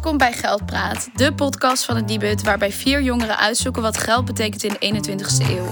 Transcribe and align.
Welkom 0.00 0.18
bij 0.18 0.32
Geldpraat, 0.32 1.10
de 1.14 1.34
podcast 1.34 1.84
van 1.84 1.96
het 1.96 2.06
Nibud 2.06 2.42
waarbij 2.42 2.72
vier 2.72 3.02
jongeren 3.02 3.38
uitzoeken 3.38 3.82
wat 3.82 3.98
geld 3.98 4.24
betekent 4.24 4.64
in 4.64 4.94
de 4.94 5.16
21ste 5.16 5.50
eeuw. 5.50 5.66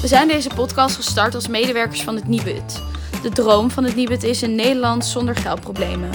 We 0.00 0.06
zijn 0.06 0.28
deze 0.28 0.48
podcast 0.54 0.96
gestart 0.96 1.34
als 1.34 1.48
medewerkers 1.48 2.02
van 2.02 2.14
het 2.14 2.28
Nibud. 2.28 2.82
De 3.22 3.28
droom 3.28 3.70
van 3.70 3.84
het 3.84 3.96
Nibud 3.96 4.22
is 4.22 4.42
een 4.42 4.54
Nederland 4.54 5.04
zonder 5.04 5.36
geldproblemen. 5.36 6.10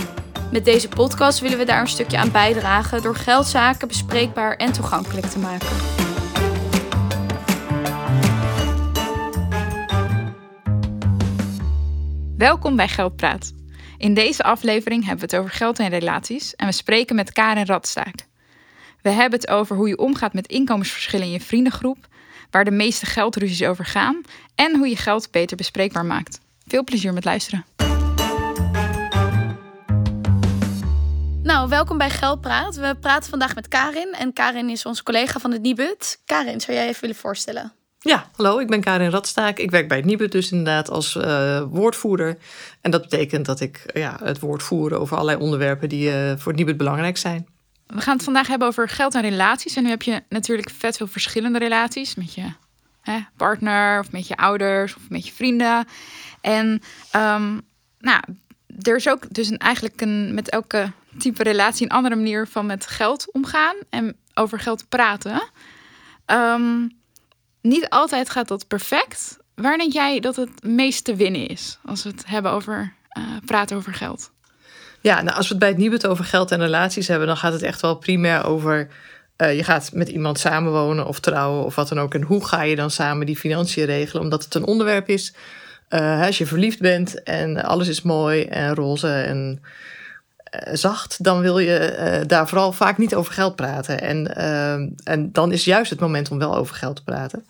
Met 0.51 0.65
deze 0.65 0.87
podcast 0.87 1.39
willen 1.39 1.57
we 1.57 1.65
daar 1.65 1.81
een 1.81 1.87
stukje 1.87 2.17
aan 2.17 2.31
bijdragen 2.31 3.01
door 3.01 3.15
geldzaken 3.15 3.87
bespreekbaar 3.87 4.55
en 4.55 4.71
toegankelijk 4.71 5.25
te 5.25 5.39
maken. 5.39 5.77
Welkom 12.37 12.75
bij 12.75 12.87
Geldpraat. 12.87 13.60
In 14.01 14.13
deze 14.13 14.43
aflevering 14.43 15.05
hebben 15.05 15.29
we 15.29 15.35
het 15.35 15.43
over 15.43 15.57
geld 15.57 15.79
en 15.79 15.89
relaties 15.89 16.55
en 16.55 16.65
we 16.65 16.71
spreken 16.71 17.15
met 17.15 17.31
Karen 17.31 17.65
Radstaak. 17.65 18.15
We 19.01 19.09
hebben 19.09 19.39
het 19.39 19.49
over 19.49 19.75
hoe 19.75 19.87
je 19.87 19.97
omgaat 19.97 20.33
met 20.33 20.47
inkomensverschillen 20.47 21.25
in 21.25 21.31
je 21.31 21.41
vriendengroep, 21.41 21.97
waar 22.51 22.65
de 22.65 22.71
meeste 22.71 23.05
geldruzies 23.05 23.63
over 23.63 23.85
gaan 23.85 24.21
en 24.55 24.77
hoe 24.77 24.87
je 24.87 24.95
geld 24.95 25.31
beter 25.31 25.57
bespreekbaar 25.57 26.05
maakt. 26.05 26.39
Veel 26.67 26.83
plezier 26.83 27.13
met 27.13 27.25
luisteren. 27.25 27.65
Nou, 31.43 31.69
welkom 31.69 31.97
bij 31.97 32.09
Geldpraat. 32.09 32.75
We 32.75 32.95
praten 32.99 33.29
vandaag 33.29 33.55
met 33.55 33.67
Karin 33.67 34.13
en 34.13 34.33
Karin 34.33 34.69
is 34.69 34.85
onze 34.85 35.03
collega 35.03 35.39
van 35.39 35.51
het 35.51 35.61
Nibud. 35.61 36.21
Karin, 36.25 36.61
zou 36.61 36.77
jij 36.77 36.87
even 36.87 37.01
willen 37.01 37.15
voorstellen? 37.15 37.80
Ja, 38.03 38.29
hallo, 38.35 38.59
ik 38.59 38.67
ben 38.67 38.81
Karin 38.81 39.09
Radstaak. 39.09 39.57
Ik 39.57 39.71
werk 39.71 39.87
bij 39.87 39.97
het 39.97 40.05
Nibud 40.05 40.31
dus 40.31 40.51
inderdaad 40.51 40.89
als 40.89 41.15
uh, 41.15 41.61
woordvoerder. 41.69 42.37
En 42.81 42.91
dat 42.91 43.01
betekent 43.01 43.45
dat 43.45 43.59
ik 43.59 43.91
ja, 43.93 44.19
het 44.23 44.39
woord 44.39 44.63
voer 44.63 44.93
over 44.93 45.15
allerlei 45.15 45.43
onderwerpen 45.43 45.89
die 45.89 46.09
uh, 46.09 46.31
voor 46.37 46.51
het 46.51 46.55
Nibud 46.55 46.77
belangrijk 46.77 47.17
zijn. 47.17 47.47
We 47.87 48.01
gaan 48.01 48.13
het 48.15 48.23
vandaag 48.23 48.47
hebben 48.47 48.67
over 48.67 48.89
geld 48.89 49.15
en 49.15 49.21
relaties. 49.21 49.75
En 49.75 49.83
nu 49.83 49.89
heb 49.89 50.01
je 50.01 50.23
natuurlijk 50.29 50.69
vet 50.69 50.97
veel 50.97 51.07
verschillende 51.07 51.59
relaties 51.59 52.15
met 52.15 52.33
je 52.33 52.53
hè, 53.01 53.19
partner 53.37 53.99
of 53.99 54.11
met 54.11 54.27
je 54.27 54.37
ouders 54.37 54.95
of 54.95 55.09
met 55.09 55.27
je 55.27 55.33
vrienden. 55.33 55.87
En 56.41 56.81
um, 57.15 57.61
nou, 57.99 58.21
er 58.81 58.95
is 58.95 59.09
ook 59.09 59.33
dus 59.33 59.49
een, 59.49 59.57
eigenlijk 59.57 60.01
een, 60.01 60.33
met 60.33 60.49
elke 60.49 60.91
type 61.17 61.43
relatie 61.43 61.85
een 61.85 61.91
andere 61.91 62.15
manier 62.15 62.47
van 62.47 62.65
met 62.65 62.87
geld 62.87 63.31
omgaan 63.31 63.75
en 63.89 64.15
over 64.33 64.59
geld 64.59 64.89
praten. 64.89 65.41
Um, 66.25 66.99
niet 67.61 67.89
altijd 67.89 68.29
gaat 68.29 68.47
dat 68.47 68.67
perfect. 68.67 69.37
Waar 69.55 69.77
denk 69.77 69.93
jij 69.93 70.19
dat 70.19 70.35
het 70.35 70.63
meest 70.63 71.03
te 71.03 71.15
winnen 71.15 71.47
is 71.47 71.77
als 71.85 72.03
we 72.03 72.09
het 72.09 72.23
hebben 72.25 72.51
over 72.51 72.93
uh, 73.17 73.23
praten 73.45 73.77
over 73.77 73.93
geld? 73.93 74.31
Ja, 75.01 75.21
nou, 75.21 75.37
als 75.37 75.47
we 75.47 75.53
het 75.53 75.59
bij 75.59 75.69
het 75.69 75.77
Nibud 75.77 76.07
over 76.07 76.25
geld 76.25 76.51
en 76.51 76.59
relaties 76.59 77.07
hebben, 77.07 77.27
dan 77.27 77.37
gaat 77.37 77.53
het 77.53 77.61
echt 77.61 77.81
wel 77.81 77.95
primair 77.95 78.45
over. 78.45 78.87
Uh, 79.37 79.55
je 79.55 79.63
gaat 79.63 79.89
met 79.93 80.09
iemand 80.09 80.39
samenwonen 80.39 81.07
of 81.07 81.19
trouwen 81.19 81.65
of 81.65 81.75
wat 81.75 81.89
dan 81.89 81.99
ook. 81.99 82.13
En 82.13 82.21
hoe 82.21 82.45
ga 82.45 82.61
je 82.61 82.75
dan 82.75 82.91
samen 82.91 83.25
die 83.25 83.37
financiën 83.37 83.85
regelen? 83.85 84.23
Omdat 84.23 84.43
het 84.43 84.55
een 84.55 84.65
onderwerp 84.65 85.09
is. 85.09 85.33
Uh, 85.89 86.25
als 86.25 86.37
je 86.37 86.45
verliefd 86.45 86.79
bent 86.79 87.23
en 87.23 87.63
alles 87.63 87.87
is 87.87 88.01
mooi 88.01 88.43
en 88.43 88.75
roze 88.75 89.13
en 89.13 89.61
zacht, 90.73 91.23
dan 91.23 91.39
wil 91.39 91.59
je 91.59 92.23
daar 92.27 92.47
vooral 92.47 92.71
vaak 92.71 92.97
niet 92.97 93.15
over 93.15 93.33
geld 93.33 93.55
praten. 93.55 94.01
En, 94.01 94.35
en 95.03 95.31
dan 95.31 95.51
is 95.51 95.65
juist 95.65 95.89
het 95.89 95.99
moment 95.99 96.31
om 96.31 96.37
wel 96.39 96.55
over 96.55 96.75
geld 96.75 96.95
te 96.95 97.03
praten. 97.03 97.45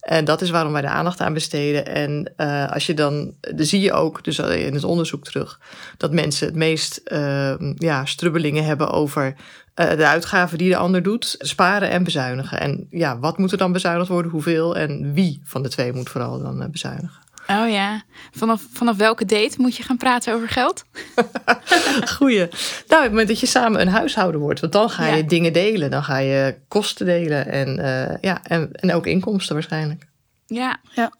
En 0.00 0.24
dat 0.24 0.42
is 0.42 0.50
waarom 0.50 0.72
wij 0.72 0.80
de 0.80 0.88
aandacht 0.88 1.20
aan 1.20 1.32
besteden. 1.32 1.86
En 1.86 2.36
als 2.70 2.86
je 2.86 2.94
dan, 2.94 3.34
zie 3.56 3.80
je 3.80 3.92
ook, 3.92 4.24
dus 4.24 4.38
in 4.38 4.74
het 4.74 4.84
onderzoek 4.84 5.24
terug, 5.24 5.60
dat 5.96 6.12
mensen 6.12 6.46
het 6.46 6.56
meest 6.56 7.00
ja, 7.74 8.04
strubbelingen 8.04 8.64
hebben 8.64 8.90
over 8.90 9.34
de 9.74 10.06
uitgaven 10.06 10.58
die 10.58 10.68
de 10.68 10.76
ander 10.76 11.02
doet, 11.02 11.34
sparen 11.38 11.90
en 11.90 12.04
bezuinigen. 12.04 12.60
En 12.60 12.86
ja, 12.90 13.18
wat 13.18 13.38
moet 13.38 13.52
er 13.52 13.58
dan 13.58 13.72
bezuinigd 13.72 14.08
worden, 14.08 14.30
hoeveel 14.30 14.76
en 14.76 15.12
wie 15.12 15.40
van 15.44 15.62
de 15.62 15.68
twee 15.68 15.92
moet 15.92 16.08
vooral 16.08 16.42
dan 16.42 16.70
bezuinigen. 16.70 17.23
Oh 17.46 17.70
ja, 17.70 18.02
vanaf, 18.30 18.66
vanaf 18.72 18.96
welke 18.96 19.24
date 19.24 19.54
moet 19.56 19.76
je 19.76 19.82
gaan 19.82 19.96
praten 19.96 20.34
over 20.34 20.48
geld? 20.48 20.84
Goeie. 22.16 22.38
Nou, 22.38 22.48
op 22.88 23.02
het 23.02 23.10
moment 23.10 23.28
dat 23.28 23.40
je 23.40 23.46
samen 23.46 23.80
een 23.80 23.88
huishouden 23.88 24.40
wordt, 24.40 24.60
want 24.60 24.72
dan 24.72 24.90
ga 24.90 25.06
je 25.06 25.16
ja. 25.16 25.28
dingen 25.28 25.52
delen. 25.52 25.90
Dan 25.90 26.04
ga 26.04 26.18
je 26.18 26.56
kosten 26.68 27.06
delen 27.06 27.46
en, 27.46 27.78
uh, 27.78 28.16
ja, 28.20 28.40
en, 28.42 28.72
en 28.72 28.92
ook 28.92 29.06
inkomsten 29.06 29.54
waarschijnlijk. 29.54 30.06
Ja. 30.46 30.76
ja. 30.94 31.12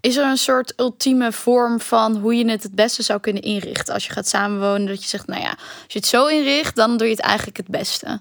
Is 0.00 0.16
er 0.16 0.24
een 0.24 0.36
soort 0.36 0.72
ultieme 0.76 1.32
vorm 1.32 1.80
van 1.80 2.16
hoe 2.16 2.34
je 2.34 2.50
het 2.50 2.62
het 2.62 2.74
beste 2.74 3.02
zou 3.02 3.20
kunnen 3.20 3.42
inrichten? 3.42 3.94
Als 3.94 4.06
je 4.06 4.12
gaat 4.12 4.28
samenwonen, 4.28 4.86
dat 4.86 5.02
je 5.02 5.08
zegt, 5.08 5.26
nou 5.26 5.42
ja, 5.42 5.50
als 5.50 5.92
je 5.92 5.98
het 5.98 6.08
zo 6.08 6.26
inricht, 6.26 6.76
dan 6.76 6.96
doe 6.96 7.06
je 7.06 7.14
het 7.14 7.22
eigenlijk 7.22 7.56
het 7.56 7.68
beste. 7.68 8.20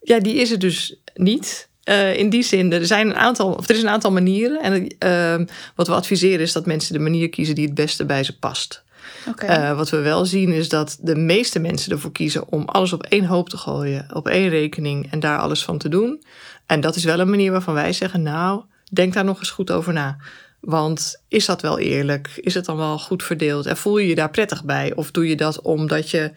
Ja, 0.00 0.18
die 0.18 0.34
is 0.34 0.50
er 0.50 0.58
dus 0.58 1.00
niet. 1.14 1.68
Uh, 1.88 2.16
in 2.16 2.30
die 2.30 2.42
zin, 2.42 2.72
er, 2.72 2.86
zijn 2.86 3.06
een 3.06 3.16
aantal, 3.16 3.52
of 3.52 3.68
er 3.68 3.74
is 3.74 3.82
een 3.82 3.88
aantal 3.88 4.12
manieren. 4.12 4.62
En 4.62 4.94
uh, 5.40 5.46
wat 5.74 5.86
we 5.86 5.94
adviseren 5.94 6.40
is 6.40 6.52
dat 6.52 6.66
mensen 6.66 6.92
de 6.92 6.98
manier 6.98 7.28
kiezen 7.28 7.54
die 7.54 7.64
het 7.64 7.74
beste 7.74 8.04
bij 8.04 8.24
ze 8.24 8.38
past. 8.38 8.84
Okay. 9.28 9.70
Uh, 9.70 9.76
wat 9.76 9.90
we 9.90 9.96
wel 9.96 10.24
zien 10.24 10.52
is 10.52 10.68
dat 10.68 10.98
de 11.00 11.16
meeste 11.16 11.58
mensen 11.58 11.92
ervoor 11.92 12.12
kiezen 12.12 12.48
om 12.48 12.64
alles 12.64 12.92
op 12.92 13.02
één 13.02 13.24
hoop 13.24 13.48
te 13.48 13.56
gooien, 13.56 14.06
op 14.12 14.28
één 14.28 14.48
rekening 14.48 15.10
en 15.10 15.20
daar 15.20 15.38
alles 15.38 15.64
van 15.64 15.78
te 15.78 15.88
doen. 15.88 16.22
En 16.66 16.80
dat 16.80 16.96
is 16.96 17.04
wel 17.04 17.20
een 17.20 17.30
manier 17.30 17.52
waarvan 17.52 17.74
wij 17.74 17.92
zeggen, 17.92 18.22
nou, 18.22 18.62
denk 18.90 19.12
daar 19.14 19.24
nog 19.24 19.38
eens 19.38 19.50
goed 19.50 19.70
over 19.70 19.92
na. 19.92 20.16
Want 20.60 21.22
is 21.28 21.46
dat 21.46 21.62
wel 21.62 21.78
eerlijk? 21.78 22.30
Is 22.36 22.54
het 22.54 22.64
dan 22.64 22.76
wel 22.76 22.98
goed 22.98 23.22
verdeeld? 23.22 23.66
En 23.66 23.76
voel 23.76 23.98
je 23.98 24.08
je 24.08 24.14
daar 24.14 24.30
prettig 24.30 24.64
bij? 24.64 24.94
Of 24.94 25.10
doe 25.10 25.28
je 25.28 25.36
dat 25.36 25.60
omdat 25.60 26.10
je 26.10 26.32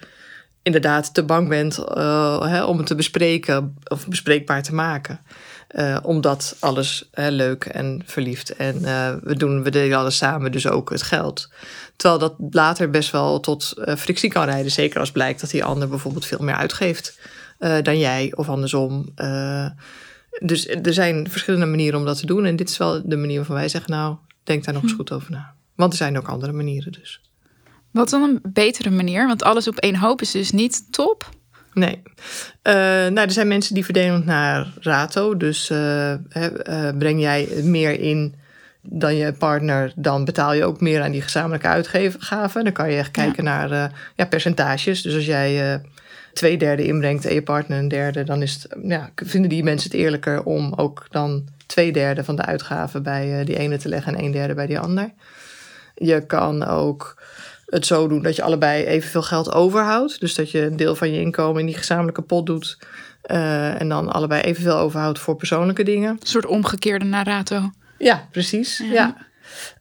inderdaad 0.70 1.14
te 1.14 1.24
bang 1.24 1.48
bent 1.48 1.80
uh, 1.80 2.42
hè, 2.42 2.64
om 2.64 2.78
het 2.78 2.88
te 2.88 2.96
bespreken 2.96 3.76
of 3.84 4.08
bespreekbaar 4.08 4.64
te 4.64 4.74
maken. 4.74 5.20
Uh, 5.76 5.98
omdat 6.02 6.56
alles 6.60 7.10
hè, 7.12 7.30
leuk 7.30 7.66
en 7.66 8.02
verliefd 8.06 8.56
en 8.56 8.82
uh, 8.82 9.14
we 9.24 9.36
doen 9.36 9.64
we 9.64 9.70
delen 9.70 9.98
alles 9.98 10.18
samen, 10.18 10.52
dus 10.52 10.68
ook 10.68 10.90
het 10.90 11.02
geld. 11.02 11.50
Terwijl 11.96 12.20
dat 12.20 12.36
later 12.50 12.90
best 12.90 13.12
wel 13.12 13.40
tot 13.40 13.74
frictie 13.98 14.30
kan 14.30 14.46
rijden, 14.46 14.72
zeker 14.72 15.00
als 15.00 15.12
blijkt 15.12 15.42
dat 15.42 15.50
die 15.50 15.64
ander 15.64 15.88
bijvoorbeeld 15.90 16.26
veel 16.26 16.44
meer 16.44 16.56
uitgeeft 16.56 17.20
dan 17.82 18.00
jij 18.00 18.32
of 18.36 18.50
andersom. 18.50 19.14
dus 20.40 20.68
er 20.68 20.94
zijn 20.94 21.30
verschillende 21.30 21.66
manieren 21.66 22.00
om 22.00 22.06
dat 22.06 22.20
te 22.20 22.26
doen 22.26 22.46
en 22.46 22.56
dit 22.56 22.70
is 22.70 22.78
wel 22.78 23.02
de 23.06 23.18
manier 23.18 23.38
waarvan 23.38 23.56
wij 23.56 23.70
zeggen, 23.70 23.92
nou, 23.92 24.16
denk 24.44 24.64
daar 24.64 24.74
nog 24.74 24.84
eens 24.84 24.94
goed 24.94 25.12
over 25.12 25.32
na. 25.32 25.54
Want 25.76 25.92
er 25.92 25.98
zijn 25.98 26.18
ook 26.18 26.28
andere 26.28 26.52
manieren 26.52 26.92
dus. 26.92 27.22
Wat 27.92 28.10
dan 28.10 28.22
een 28.22 28.40
betere 28.44 28.90
manier? 28.90 29.28
Want 29.28 29.44
alles 29.44 29.68
op 29.68 29.78
één 29.78 29.96
hoop 29.96 30.22
is 30.22 30.32
dus 30.32 30.52
niet 30.52 30.92
top. 30.92 31.30
Nee. 31.74 32.02
Uh, 32.64 32.74
nou, 32.74 33.20
er 33.20 33.32
zijn 33.32 33.48
mensen 33.48 33.74
die 33.74 33.86
verdelen 33.86 34.26
naar 34.26 34.74
rato. 34.80 35.38
Dus 35.38 35.70
uh, 35.70 36.12
uh, 36.12 36.18
breng 36.98 37.22
jij 37.22 37.50
meer 37.64 38.00
in 38.00 38.36
dan 38.82 39.16
je 39.16 39.34
partner, 39.34 39.94
dan 39.96 40.26
betaal 40.26 40.54
je 40.54 40.66
ook 40.66 40.82
meer 40.82 41.02
aan 41.02 41.12
die 41.12 41.22
gezamenlijke 41.22 41.68
uitgaven. 41.68 42.64
Dan 42.64 42.74
kan 42.74 42.92
je 42.92 42.98
echt 42.98 43.12
kijken 43.12 43.44
ja. 43.44 43.68
naar 43.68 43.92
ja, 44.16 44.26
percentages. 44.26 45.02
Dus 45.02 45.16
als 45.16 45.26
jij 45.26 45.82
twee 46.34 46.58
derde 46.58 46.86
inbrengt 46.86 47.26
en 47.26 47.34
je 47.34 47.44
partner 47.44 47.78
een 47.78 47.88
derde, 47.88 48.24
dan 48.24 48.42
is 48.42 48.54
het, 48.54 48.76
ja, 48.84 49.10
vinden 49.16 49.50
die 49.50 49.64
mensen 49.64 49.92
het 49.92 50.00
eerlijker 50.00 50.44
om 50.44 50.74
ook 50.74 51.06
dan 51.10 51.48
twee 51.66 51.92
derde 51.92 52.24
van 52.24 52.36
de 52.36 52.46
uitgaven 52.46 53.04
bij 53.04 53.44
die 53.44 53.58
ene 53.58 53.78
te 53.78 53.90
leggen 53.90 54.16
en 54.16 54.24
een 54.24 54.32
derde 54.32 54.54
bij 54.54 54.68
die 54.68 54.80
ander. 54.80 55.12
Je 55.96 56.26
kan 56.26 56.66
ook 56.66 57.22
het 57.70 57.86
zo 57.86 58.08
doen 58.08 58.22
dat 58.22 58.36
je 58.36 58.44
allebei 58.44 58.86
evenveel 58.86 59.22
geld 59.22 59.52
overhoudt. 59.52 60.20
Dus 60.20 60.36
dat 60.36 60.52
je 60.52 60.62
een 60.62 60.78
deel 60.78 60.96
van 60.96 61.12
je 61.12 61.20
inkomen 61.20 61.60
in 61.60 61.66
die 61.66 61.78
gezamenlijke 61.78 62.22
pot 62.22 62.46
doet. 62.46 62.78
Uh, 63.26 63.82
en 63.82 63.90
dan 63.90 64.12
allebei 64.12 64.42
evenveel 64.42 64.78
overhoudt 64.78 65.20
voor 65.20 65.36
persoonlijke 65.36 65.84
dingen. 65.84 66.10
Een 66.10 66.28
soort 66.28 66.46
omgekeerde 66.46 67.06
narrato. 67.06 67.70
Ja, 67.98 68.28
precies. 68.32 68.78
Ja. 68.78 68.94
ja. 68.94 69.18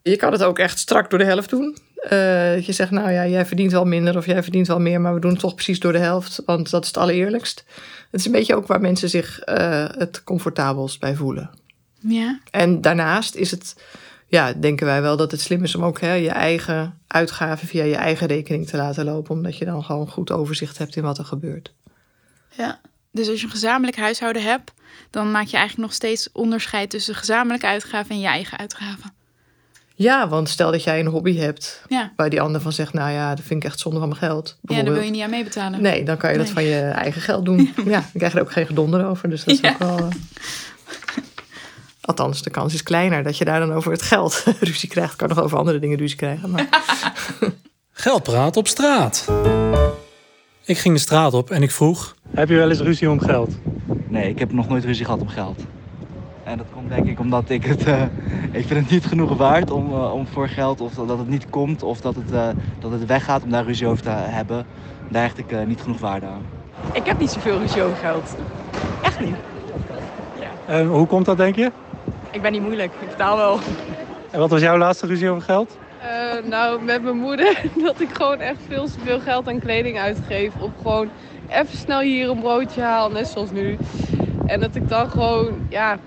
Je 0.03 0.17
kan 0.17 0.33
het 0.33 0.43
ook 0.43 0.59
echt 0.59 0.79
strak 0.79 1.11
door 1.11 1.19
de 1.19 1.25
helft 1.25 1.51
doen. 1.51 1.77
Uh, 2.13 2.61
je 2.61 2.73
zegt, 2.73 2.91
nou 2.91 3.11
ja, 3.11 3.27
jij 3.27 3.47
verdient 3.47 3.73
wel 3.73 3.85
minder 3.85 4.17
of 4.17 4.27
jij 4.27 4.43
verdient 4.43 4.67
wel 4.67 4.81
meer, 4.81 5.01
maar 5.01 5.15
we 5.15 5.21
doen 5.21 5.31
het 5.31 5.41
toch 5.41 5.55
precies 5.55 5.81
door 5.81 5.93
de 5.93 5.99
helft, 5.99 6.43
want 6.45 6.71
dat 6.71 6.83
is 6.83 6.89
het 6.89 6.97
allereerlijkst. 6.97 7.65
Het 8.11 8.21
is 8.21 8.27
een 8.27 8.33
beetje 8.33 8.55
ook 8.55 8.67
waar 8.67 8.81
mensen 8.81 9.09
zich 9.09 9.49
uh, 9.49 9.85
het 9.89 10.25
comfortabelst 10.25 11.01
bij 11.01 11.15
voelen. 11.15 11.51
Ja. 11.99 12.41
En 12.51 12.81
daarnaast 12.81 13.35
is 13.35 13.51
het 13.51 13.75
ja, 14.29 14.53
denken 14.53 14.87
wij 14.87 15.03
wel 15.03 15.17
dat 15.17 15.31
het 15.31 15.41
slim 15.41 15.63
is 15.63 15.75
om 15.75 15.85
ook 15.85 16.01
hè, 16.01 16.13
je 16.13 16.31
eigen 16.31 16.99
uitgaven 17.07 17.69
via 17.69 17.85
je 17.85 17.97
eigen 17.97 18.27
rekening 18.27 18.67
te 18.67 18.77
laten 18.77 19.05
lopen. 19.05 19.35
Omdat 19.35 19.59
je 19.59 19.65
dan 19.65 19.85
gewoon 19.85 20.09
goed 20.09 20.31
overzicht 20.31 20.79
hebt 20.79 20.97
in 20.97 21.03
wat 21.03 21.19
er 21.19 21.25
gebeurt. 21.25 21.75
Ja, 22.57 22.81
dus 23.13 23.29
als 23.29 23.39
je 23.39 23.45
een 23.45 23.53
gezamenlijk 23.53 23.97
huishouden 23.97 24.43
hebt, 24.43 24.73
dan 25.11 25.31
maak 25.31 25.47
je 25.47 25.57
eigenlijk 25.57 25.89
nog 25.89 25.97
steeds 25.97 26.33
onderscheid 26.33 26.91
tussen 26.91 27.15
gezamenlijke 27.15 27.67
uitgaven 27.67 28.11
en 28.11 28.21
je 28.21 28.27
eigen 28.27 28.59
uitgaven. 28.59 29.13
Ja, 29.95 30.29
want 30.29 30.49
stel 30.49 30.71
dat 30.71 30.85
jij 30.85 31.01
een 31.01 31.07
hobby 31.07 31.37
hebt 31.37 31.83
ja. 31.89 32.13
waar 32.17 32.31
die 32.31 32.41
ander 32.41 32.61
van 32.61 32.73
zegt, 32.73 32.93
nou 32.93 33.11
ja, 33.11 33.35
dat 33.35 33.45
vind 33.45 33.63
ik 33.63 33.69
echt 33.69 33.81
zonde 33.81 33.99
van 33.99 34.09
mijn 34.09 34.21
geld. 34.21 34.59
Ja, 34.63 34.83
daar 34.83 34.93
wil 34.93 35.03
je 35.03 35.11
niet 35.11 35.23
aan 35.23 35.31
meebetalen. 35.31 35.83
Nee, 35.83 36.05
dan 36.05 36.17
kan 36.17 36.31
je 36.31 36.37
nee. 36.37 36.45
dat 36.45 36.55
van 36.55 36.65
je 36.65 36.81
eigen 36.81 37.21
geld 37.21 37.45
doen. 37.45 37.57
ja, 37.77 37.91
dan 37.91 38.11
krijg 38.13 38.33
je 38.33 38.39
er 38.39 38.45
ook 38.45 38.53
geen 38.53 38.67
gedonder 38.67 39.07
over. 39.07 39.31
Dus 39.31 39.45
dat 39.45 39.55
is 39.55 39.61
ja. 39.61 39.71
ook 39.71 39.79
wel... 39.79 39.99
Uh... 39.99 40.07
Althans, 42.09 42.43
de 42.43 42.51
kans 42.51 42.75
is 42.75 42.83
kleiner 42.83 43.23
dat 43.23 43.39
je 43.39 43.45
daar 43.45 43.61
dan 43.61 43.73
over 43.73 43.93
het 43.93 44.03
geld 44.03 44.45
ruzie 44.61 44.89
krijgt. 44.89 45.17
Kan 45.17 45.29
nog 45.29 45.43
over 45.43 45.59
andere 45.59 45.79
dingen 45.79 45.99
ruzie 45.99 46.17
krijgen. 46.17 46.51
Maar... 46.51 46.69
Geldpraat 47.93 48.57
op 48.57 48.69
straat. 48.69 49.29
Ik 50.65 50.79
ging 50.79 50.95
de 50.95 51.01
straat 51.01 51.35
op 51.35 51.51
en 51.51 51.63
ik 51.63 51.71
vroeg... 51.71 52.15
Heb 52.35 52.49
je 52.49 52.55
wel 52.55 52.71
eens 52.71 52.81
ruzie 52.81 53.11
om 53.11 53.21
geld? 53.21 53.57
Nee, 54.07 54.29
ik 54.29 54.39
heb 54.39 54.53
nog 54.53 54.69
nooit 54.69 54.85
ruzie 54.85 55.05
gehad 55.05 55.21
om 55.21 55.29
geld. 55.29 55.61
En 56.45 56.59
dat 56.59 56.67
komt 56.75 56.89
denk 56.89 57.07
ik 57.07 57.21
omdat 57.21 57.51
ik 57.51 57.65
het, 57.65 57.85
eh, 57.85 58.03
ik 58.53 58.67
vind 58.67 58.81
het 58.81 58.91
niet 58.91 59.07
genoeg 59.07 59.37
waard 59.37 59.71
om, 59.71 59.93
eh, 59.93 60.13
om 60.13 60.27
voor 60.27 60.49
geld 60.49 60.81
of 60.81 60.95
dat 60.95 61.19
het 61.19 61.29
niet 61.29 61.51
komt 61.51 61.83
of 61.83 62.01
dat 62.01 62.15
het, 62.15 62.33
eh, 62.33 62.49
dat 62.79 62.91
het 62.91 63.07
weggaat 63.07 63.43
om 63.43 63.51
daar 63.51 63.65
ruzie 63.65 63.87
over 63.87 64.03
te 64.03 64.11
hebben. 64.11 64.67
Daar 65.09 65.23
hecht 65.23 65.39
ik 65.39 65.67
niet 65.67 65.81
genoeg 65.81 65.99
waarde 65.99 66.27
aan. 66.27 66.43
Ik 66.93 67.07
heb 67.07 67.19
niet 67.19 67.31
zoveel 67.31 67.59
ruzie 67.59 67.83
over 67.83 67.97
geld. 67.97 68.35
Echt 69.03 69.21
niet. 69.21 69.37
En 70.67 70.87
hoe 70.87 71.07
komt 71.07 71.25
dat 71.25 71.37
denk 71.37 71.57
je? 71.57 71.71
Ik 72.31 72.43
ben 72.43 72.53
niet 72.53 72.63
moeilijk, 72.63 72.93
ik 73.01 73.09
betaal 73.09 73.37
wel. 73.37 73.59
En 74.31 74.39
wat 74.39 74.51
was 74.51 74.61
jouw 74.61 74.79
laatste 74.79 75.07
ruzie 75.07 75.31
over 75.31 75.43
geld? 75.43 75.79
Uh, 76.03 76.49
nou, 76.49 76.83
met 76.83 77.03
mijn 77.03 77.17
moeder. 77.17 77.63
Dat 77.85 78.01
ik 78.01 78.09
gewoon 78.13 78.41
echt 78.41 78.59
veel 78.69 78.87
te 78.87 78.99
veel 79.05 79.21
geld 79.21 79.49
aan 79.49 79.59
kleding 79.59 79.99
uitgeef. 79.99 80.53
Op 80.61 80.73
gewoon 80.83 81.11
even 81.49 81.79
snel 81.79 82.01
hier 82.01 82.31
een 82.31 82.41
broodje 82.41 82.81
haal, 82.81 83.11
net 83.11 83.29
zoals 83.29 83.51
nu. 83.51 83.77
En 84.47 84.61
dat 84.61 84.75
ik 84.75 84.89
dan 84.89 85.11
gewoon, 85.11 85.67
ja, 85.69 85.99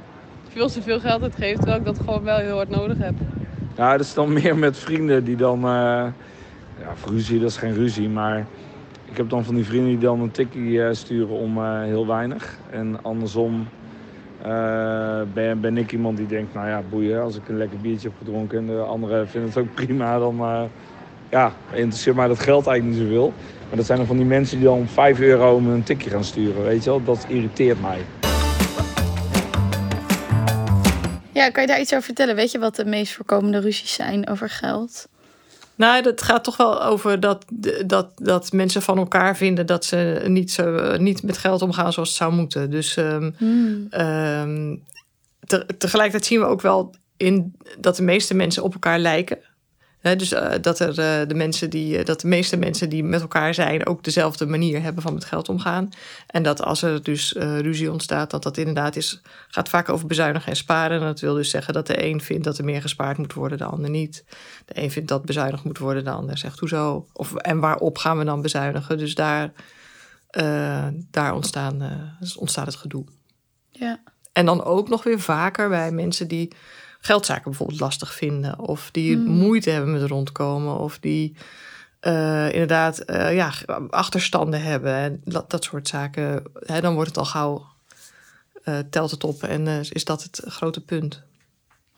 veel 0.50 0.69
te 0.69 0.81
veel 0.81 1.00
geld 1.00 1.21
uitgeef. 1.21 1.56
Terwijl 1.56 1.77
ik 1.77 1.85
dat 1.85 1.97
gewoon 1.97 2.24
wel 2.24 2.38
heel 2.38 2.56
hard 2.56 2.69
nodig 2.69 2.97
heb. 2.97 3.13
Ja, 3.75 3.91
dat 3.91 4.06
is 4.06 4.13
dan 4.13 4.33
meer 4.33 4.57
met 4.57 4.77
vrienden 4.77 5.24
die 5.24 5.35
dan... 5.35 5.57
Uh, 5.57 6.06
ja, 6.79 6.94
ruzie, 7.06 7.39
dat 7.39 7.50
is 7.50 7.57
geen 7.57 7.74
ruzie, 7.74 8.09
maar... 8.09 8.45
Ik 9.06 9.17
heb 9.17 9.29
dan 9.29 9.44
van 9.44 9.56
die 9.56 9.65
vrienden 9.65 9.89
die 9.89 9.97
dan 9.97 10.21
een 10.21 10.31
tikkie 10.31 10.71
uh, 10.71 10.88
sturen 10.91 11.35
om 11.35 11.57
uh, 11.57 11.81
heel 11.81 12.07
weinig. 12.07 12.57
En 12.69 13.00
andersom 13.01 13.67
uh, 14.45 15.21
ben, 15.33 15.61
ben, 15.61 15.77
ik 15.77 15.91
iemand 15.91 16.17
die 16.17 16.27
denkt, 16.27 16.53
nou 16.53 16.67
ja, 16.67 16.81
boeien, 16.89 17.21
als 17.21 17.35
ik 17.35 17.47
een 17.47 17.57
lekker 17.57 17.77
biertje 17.77 18.07
heb 18.07 18.17
gedronken 18.17 18.57
en 18.57 18.65
de 18.65 18.77
anderen 18.77 19.29
vinden 19.29 19.49
het 19.49 19.59
ook 19.59 19.73
prima, 19.85 20.19
dan 20.19 20.35
uh, 20.39 20.61
ja, 21.29 21.51
interesseert 21.73 22.15
mij 22.15 22.27
dat 22.27 22.39
geld 22.39 22.67
eigenlijk 22.67 22.99
niet 22.99 23.07
zoveel. 23.07 23.33
Maar 23.67 23.77
dat 23.77 23.85
zijn 23.85 23.97
dan 23.97 24.07
van 24.07 24.17
die 24.17 24.25
mensen 24.25 24.57
die 24.57 24.67
dan 24.67 24.88
5 24.88 25.19
euro 25.19 25.57
een 25.57 25.83
tikje 25.83 26.09
gaan 26.09 26.23
sturen, 26.23 26.63
weet 26.63 26.83
je 26.83 26.89
wel. 26.89 27.03
Dat 27.03 27.25
irriteert 27.27 27.81
mij. 27.81 27.99
Ja, 31.31 31.49
kan 31.49 31.61
je 31.61 31.69
daar 31.69 31.79
iets 31.79 31.91
over 31.91 32.05
vertellen? 32.05 32.35
Weet 32.35 32.51
je 32.51 32.59
wat 32.59 32.75
de 32.75 32.85
meest 32.85 33.13
voorkomende 33.13 33.59
ruzies 33.59 33.93
zijn 33.93 34.29
over 34.29 34.49
geld? 34.49 35.07
Nou, 35.81 36.04
het 36.04 36.22
gaat 36.22 36.44
toch 36.44 36.57
wel 36.57 36.83
over 36.83 37.19
dat, 37.19 37.45
dat, 37.86 38.12
dat 38.16 38.51
mensen 38.51 38.81
van 38.81 38.98
elkaar 38.98 39.38
vinden 39.38 39.66
dat 39.66 39.86
ze 39.86 40.24
niet, 40.28 40.51
zo, 40.51 40.98
niet 40.98 41.24
met 41.24 41.38
geld 41.38 41.62
omgaan 41.62 41.94
zoals 41.94 42.10
het 42.10 42.18
zou 42.18 42.33
moeten. 42.33 42.69
Dus 42.72 42.95
um, 42.95 43.36
hmm. 43.38 43.88
um, 43.92 44.83
te, 45.39 45.66
tegelijkertijd 45.78 46.25
zien 46.25 46.39
we 46.39 46.45
ook 46.45 46.62
wel 46.62 46.95
in 47.18 47.56
dat 47.80 47.95
de 47.95 48.04
meeste 48.04 48.33
mensen 48.33 48.63
op 48.63 48.74
elkaar 48.74 49.00
lijken 49.00 49.38
dus 50.01 50.33
uh, 50.33 50.51
dat, 50.62 50.80
er, 50.80 50.89
uh, 50.89 51.27
de 51.27 51.36
mensen 51.36 51.69
die, 51.69 51.98
uh, 51.98 52.06
dat 52.06 52.21
de 52.21 52.27
meeste 52.27 52.57
mensen 52.57 52.89
die 52.89 53.03
met 53.03 53.21
elkaar 53.21 53.53
zijn 53.53 53.86
ook 53.86 54.03
dezelfde 54.03 54.45
manier 54.45 54.81
hebben 54.81 55.03
van 55.03 55.13
met 55.13 55.25
geld 55.25 55.50
omgaan. 55.50 55.89
En 56.27 56.44
dat 56.44 56.62
als 56.62 56.81
er 56.81 57.03
dus 57.03 57.31
ruzie 57.38 57.92
ontstaat, 57.92 58.31
dat 58.31 58.44
dat 58.44 58.57
inderdaad 58.57 58.95
is, 58.95 59.21
gaat 59.48 59.69
vaak 59.69 59.89
over 59.89 60.07
bezuinigen 60.07 60.50
en 60.50 60.56
sparen. 60.56 61.00
En 61.00 61.06
dat 61.06 61.19
wil 61.19 61.33
dus 61.33 61.50
zeggen 61.50 61.74
dat 61.74 61.88
de 61.88 62.06
een 62.06 62.21
vindt 62.21 62.44
dat 62.44 62.57
er 62.57 62.65
meer 62.65 62.81
gespaard 62.81 63.18
moet 63.18 63.33
worden, 63.33 63.57
de 63.57 63.63
ander 63.63 63.89
niet. 63.89 64.24
De 64.65 64.81
een 64.81 64.92
vindt 64.92 65.09
dat 65.09 65.25
bezuinigd 65.25 65.63
moet 65.63 65.77
worden, 65.77 66.03
de 66.03 66.09
ander 66.09 66.38
zegt 66.38 66.59
hoezo. 66.59 67.07
Of, 67.13 67.36
en 67.36 67.59
waarop 67.59 67.98
gaan 67.98 68.18
we 68.18 68.24
dan 68.24 68.42
bezuinigen? 68.42 68.98
Dus 68.98 69.15
daar, 69.15 69.51
daar 71.12 71.33
ontstaan, 71.33 71.81
ontstaat 72.36 72.65
het 72.65 72.75
gedoe. 72.75 73.06
Ja. 73.69 74.00
En 74.33 74.45
dan 74.45 74.63
ook 74.63 74.89
nog 74.89 75.03
weer 75.03 75.19
vaker 75.19 75.69
bij 75.69 75.92
mensen 75.92 76.27
die 76.27 76.53
geldzaken 77.01 77.44
bijvoorbeeld 77.44 77.80
lastig 77.80 78.13
vinden. 78.13 78.59
Of 78.59 78.89
die 78.92 79.15
hmm. 79.15 79.25
moeite 79.25 79.69
hebben 79.69 79.92
met 79.92 80.09
rondkomen. 80.09 80.77
Of 80.77 81.00
die 81.00 81.36
uh, 82.01 82.51
inderdaad 82.51 83.03
uh, 83.09 83.36
ja, 83.36 83.51
achterstanden 83.89 84.62
hebben. 84.62 84.94
En 84.94 85.21
dat, 85.25 85.50
dat 85.50 85.63
soort 85.63 85.88
zaken. 85.88 86.44
Hè, 86.59 86.81
dan 86.81 86.94
wordt 86.94 87.09
het 87.09 87.18
al 87.18 87.25
gauw, 87.25 87.65
uh, 88.65 88.77
telt 88.89 89.12
het 89.12 89.24
op 89.24 89.44
en 89.44 89.68
is 89.89 90.06
dat 90.06 90.24
het 90.24 90.42
grote 90.45 90.81
punt. 90.81 91.21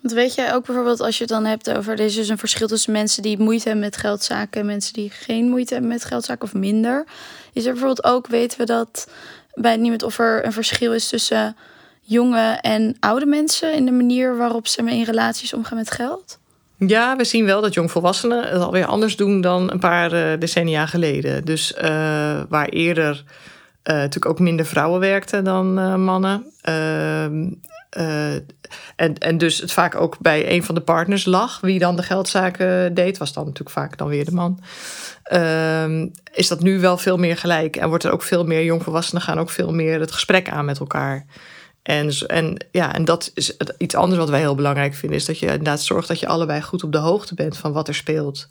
Want 0.01 0.15
weet 0.15 0.35
jij 0.35 0.53
ook 0.53 0.65
bijvoorbeeld 0.65 0.99
als 0.99 1.17
je 1.17 1.23
het 1.23 1.31
dan 1.31 1.45
hebt 1.45 1.71
over... 1.71 1.93
er 1.93 2.05
is 2.05 2.15
dus 2.15 2.29
een 2.29 2.37
verschil 2.37 2.67
tussen 2.67 2.91
mensen 2.91 3.23
die 3.23 3.39
moeite 3.39 3.63
hebben 3.63 3.83
met 3.83 3.97
geldzaken... 3.97 4.59
en 4.59 4.65
mensen 4.65 4.93
die 4.93 5.09
geen 5.09 5.49
moeite 5.49 5.73
hebben 5.73 5.91
met 5.91 6.05
geldzaken 6.05 6.43
of 6.43 6.53
minder. 6.53 7.05
Is 7.53 7.65
er 7.65 7.71
bijvoorbeeld 7.71 8.03
ook, 8.03 8.27
weten 8.27 8.57
we 8.57 8.65
dat 8.65 9.07
bij 9.53 9.77
niemand 9.77 10.03
of 10.03 10.19
er 10.19 10.45
een 10.45 10.53
verschil 10.53 10.93
is 10.93 11.07
tussen 11.07 11.55
jonge 12.03 12.57
en 12.61 12.95
oude 12.99 13.25
mensen 13.25 13.73
in 13.73 13.85
de 13.85 13.91
manier 13.91 14.37
waarop 14.37 14.67
ze 14.67 14.83
in 14.85 15.03
relaties 15.03 15.53
omgaan 15.53 15.77
met 15.77 15.91
geld? 15.91 16.39
Ja, 16.77 17.15
we 17.15 17.23
zien 17.23 17.45
wel 17.45 17.61
dat 17.61 17.73
jongvolwassenen 17.73 18.49
het 18.49 18.61
alweer 18.61 18.85
anders 18.85 19.15
doen 19.15 19.41
dan 19.41 19.71
een 19.71 19.79
paar 19.79 20.13
uh, 20.13 20.39
decennia 20.39 20.85
geleden. 20.85 21.45
Dus 21.45 21.73
uh, 21.77 21.83
waar 22.49 22.67
eerder 22.69 23.23
uh, 23.83 23.95
natuurlijk 23.95 24.25
ook 24.25 24.39
minder 24.39 24.65
vrouwen 24.65 24.99
werkten 24.99 25.43
dan 25.43 26.01
mannen. 26.03 26.45
Ehm, 26.61 27.49
en, 28.95 29.17
en 29.17 29.37
dus 29.37 29.57
het 29.57 29.71
vaak 29.71 29.95
ook 29.95 30.17
bij 30.19 30.51
een 30.51 30.63
van 30.63 30.75
de 30.75 30.81
partners 30.81 31.25
lag. 31.25 31.59
Wie 31.61 31.79
dan 31.79 31.95
de 31.95 32.03
geldzaken 32.03 32.93
deed, 32.93 33.17
was 33.17 33.33
dan 33.33 33.43
natuurlijk 33.43 33.75
vaak 33.75 33.97
dan 33.97 34.07
weer 34.07 34.25
de 34.25 34.31
man. 34.31 34.59
Ehm, 35.23 36.07
is 36.33 36.47
dat 36.47 36.59
nu 36.59 36.79
wel 36.79 36.97
veel 36.97 37.17
meer 37.17 37.37
gelijk. 37.37 37.75
En 37.75 37.89
wordt 37.89 38.03
er 38.03 38.11
ook 38.11 38.23
veel 38.23 38.43
meer 38.43 38.63
jongvolwassenen 38.63 39.21
gaan 39.21 39.39
ook 39.39 39.49
veel 39.49 39.73
meer 39.73 39.99
het 39.99 40.11
gesprek 40.11 40.49
aan 40.49 40.65
met 40.65 40.79
elkaar. 40.79 41.25
En, 41.83 42.09
en, 42.27 42.57
ja, 42.71 42.93
en 42.93 43.05
dat 43.05 43.31
is 43.33 43.57
iets 43.77 43.95
anders 43.95 44.19
wat 44.19 44.29
wij 44.29 44.39
heel 44.39 44.55
belangrijk 44.55 44.93
vinden, 44.93 45.17
is 45.17 45.25
dat 45.25 45.39
je 45.39 45.45
inderdaad 45.45 45.81
zorgt 45.81 46.07
dat 46.07 46.19
je 46.19 46.27
allebei 46.27 46.61
goed 46.61 46.83
op 46.83 46.91
de 46.91 46.97
hoogte 46.97 47.35
bent 47.35 47.57
van 47.57 47.71
wat 47.71 47.87
er 47.87 47.95
speelt. 47.95 48.47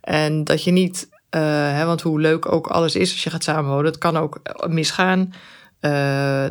En 0.00 0.44
dat 0.44 0.64
je 0.64 0.70
niet, 0.70 1.08
uh, 1.10 1.40
hè, 1.50 1.84
want 1.84 2.02
hoe 2.02 2.20
leuk 2.20 2.52
ook 2.52 2.66
alles 2.66 2.96
is 2.96 3.12
als 3.12 3.24
je 3.24 3.30
gaat 3.30 3.42
samenwonen, 3.42 3.84
het 3.84 3.98
kan 3.98 4.16
ook 4.16 4.40
misgaan. 4.66 5.20
Uh, 5.80 5.90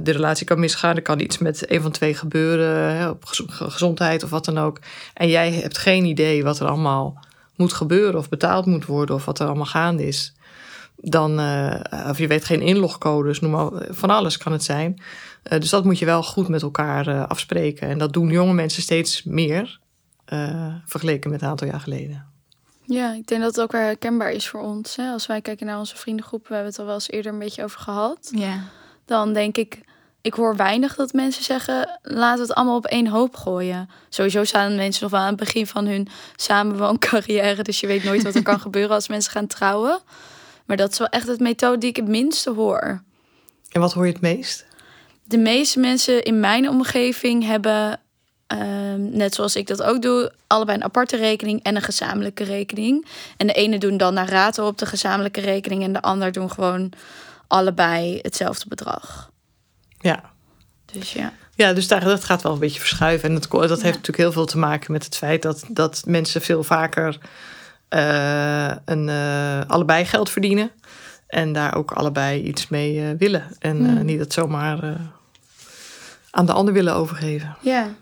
de 0.01 0.12
relatie 0.12 0.45
kan 0.45 0.60
misgaan, 0.60 0.95
er 0.95 1.01
kan 1.01 1.19
iets 1.19 1.38
met 1.38 1.72
een 1.72 1.81
van 1.81 1.92
twee 1.92 2.13
gebeuren, 2.13 2.95
hè, 2.95 3.10
op 3.10 3.24
gezondheid 3.48 4.24
of 4.24 4.30
wat 4.30 4.45
dan 4.45 4.57
ook. 4.57 4.80
En 5.13 5.27
jij 5.27 5.51
hebt 5.51 5.77
geen 5.77 6.06
idee 6.06 6.44
wat 6.44 6.60
er 6.60 6.68
allemaal 6.68 7.25
moet 7.56 7.74
gebeuren 7.74 8.19
of 8.19 8.30
betaald 8.30 8.66
moet 8.66 8.86
worden 8.86 9.16
of 9.16 9.25
wat 9.25 9.39
er 9.39 9.45
allemaal 9.48 9.66
gaande 9.66 10.07
is. 10.07 10.34
Dan, 10.95 11.39
of 12.10 12.18
je 12.18 12.27
weet 12.27 12.45
geen 12.45 12.62
inlogcodes, 12.62 13.39
noem 13.39 13.51
maar, 13.51 13.69
van 13.89 14.10
alles 14.10 14.38
kan 14.38 14.51
het 14.51 14.63
zijn 14.63 15.01
uh, 15.43 15.59
dus 15.59 15.69
dat 15.69 15.83
moet 15.83 15.99
je 15.99 16.05
wel 16.05 16.23
goed 16.23 16.47
met 16.47 16.61
elkaar 16.61 17.07
uh, 17.07 17.27
afspreken. 17.27 17.88
En 17.88 17.97
dat 17.97 18.13
doen 18.13 18.29
jonge 18.29 18.53
mensen 18.53 18.81
steeds 18.81 19.23
meer, 19.23 19.79
uh, 20.33 20.75
vergeleken 20.85 21.29
met 21.31 21.41
een 21.41 21.47
aantal 21.47 21.67
jaar 21.67 21.79
geleden. 21.79 22.25
Ja, 22.85 23.13
ik 23.13 23.27
denk 23.27 23.41
dat 23.41 23.55
het 23.55 23.63
ook 23.63 23.71
weer 23.71 23.81
herkenbaar 23.81 24.31
is 24.31 24.47
voor 24.47 24.61
ons. 24.61 24.95
Hè? 24.95 25.12
Als 25.12 25.27
wij 25.27 25.41
kijken 25.41 25.65
naar 25.65 25.79
onze 25.79 25.98
vriendengroep, 25.98 26.48
we 26.48 26.53
hebben 26.53 26.71
het 26.71 26.79
er 26.79 26.86
wel 26.86 26.93
eens 26.93 27.12
eerder 27.12 27.31
een 27.31 27.39
beetje 27.39 27.63
over 27.63 27.79
gehad. 27.79 28.29
Ja. 28.36 28.63
Dan 29.05 29.33
denk 29.33 29.57
ik, 29.57 29.81
ik 30.21 30.33
hoor 30.33 30.55
weinig 30.55 30.95
dat 30.95 31.13
mensen 31.13 31.43
zeggen, 31.43 32.00
laten 32.01 32.41
we 32.41 32.48
het 32.48 32.53
allemaal 32.53 32.75
op 32.75 32.86
één 32.86 33.07
hoop 33.07 33.36
gooien. 33.36 33.89
Sowieso 34.10 34.43
staan 34.43 34.75
mensen 34.75 35.03
nog 35.03 35.12
wel 35.12 35.21
aan 35.21 35.27
het 35.27 35.36
begin 35.36 35.67
van 35.67 35.86
hun 35.86 36.07
samenwooncarrière. 36.36 37.63
Dus 37.63 37.79
je 37.79 37.88
weet 37.88 38.03
nooit 38.03 38.24
wat 38.24 38.36
er 38.36 38.43
kan 38.43 38.60
gebeuren 38.69 38.95
als 38.95 39.07
mensen 39.07 39.31
gaan 39.31 39.48
trouwen. 39.48 40.00
Maar 40.65 40.77
dat 40.77 40.91
is 40.91 40.98
wel 40.98 41.07
echt 41.07 41.27
het 41.27 41.39
methode 41.39 41.77
die 41.77 41.89
ik 41.89 41.95
het 41.95 42.07
minste 42.07 42.51
hoor. 42.51 43.03
En 43.69 43.81
wat 43.81 43.93
hoor 43.93 44.05
je 44.05 44.12
het 44.12 44.21
meest? 44.21 44.65
De 45.31 45.38
meeste 45.38 45.79
mensen 45.79 46.23
in 46.23 46.39
mijn 46.39 46.69
omgeving 46.69 47.45
hebben, 47.45 48.00
ehm, 48.47 49.17
net 49.17 49.33
zoals 49.33 49.55
ik 49.55 49.67
dat 49.67 49.83
ook 49.83 50.01
doe, 50.01 50.31
allebei 50.47 50.77
een 50.77 50.83
aparte 50.83 51.17
rekening 51.17 51.63
en 51.63 51.75
een 51.75 51.81
gezamenlijke 51.81 52.43
rekening. 52.43 53.05
En 53.38 53.47
de 53.47 53.53
ene 53.53 53.77
doen 53.77 53.97
dan 53.97 54.13
naar 54.13 54.29
raten 54.29 54.65
op 54.65 54.77
de 54.77 54.85
gezamenlijke 54.85 55.41
rekening 55.41 55.83
en 55.83 55.93
de 55.93 56.01
ander 56.01 56.31
doen 56.31 56.51
gewoon 56.51 56.91
allebei 57.47 58.19
hetzelfde 58.21 58.65
bedrag. 58.67 59.31
Ja. 60.00 60.23
Dus 60.85 61.13
ja. 61.13 61.33
Ja, 61.55 61.73
dus 61.73 61.88
daar, 61.88 62.03
dat 62.03 62.23
gaat 62.23 62.41
wel 62.41 62.53
een 62.53 62.59
beetje 62.59 62.79
verschuiven. 62.79 63.29
En 63.29 63.35
dat, 63.35 63.51
dat 63.51 63.69
heeft 63.69 63.83
natuurlijk 63.83 64.17
heel 64.17 64.31
veel 64.31 64.45
te 64.45 64.57
maken 64.57 64.91
met 64.91 65.05
het 65.05 65.17
feit 65.17 65.41
dat, 65.41 65.63
dat 65.67 66.03
mensen 66.05 66.41
veel 66.41 66.63
vaker 66.63 67.17
uh, 67.89 68.71
een, 68.85 69.07
uh, 69.07 69.61
allebei 69.67 70.05
geld 70.05 70.29
verdienen. 70.29 70.71
En 71.27 71.53
daar 71.53 71.75
ook 71.75 71.91
allebei 71.91 72.41
iets 72.41 72.67
mee 72.67 72.95
uh, 72.95 73.09
willen. 73.17 73.47
En 73.59 73.77
hmm. 73.77 74.05
niet 74.05 74.19
het 74.19 74.33
zomaar 74.33 74.97
aan 76.31 76.45
de 76.45 76.53
ander 76.53 76.73
willen 76.73 76.93
overgeven. 76.93 77.57
Ja. 77.61 77.95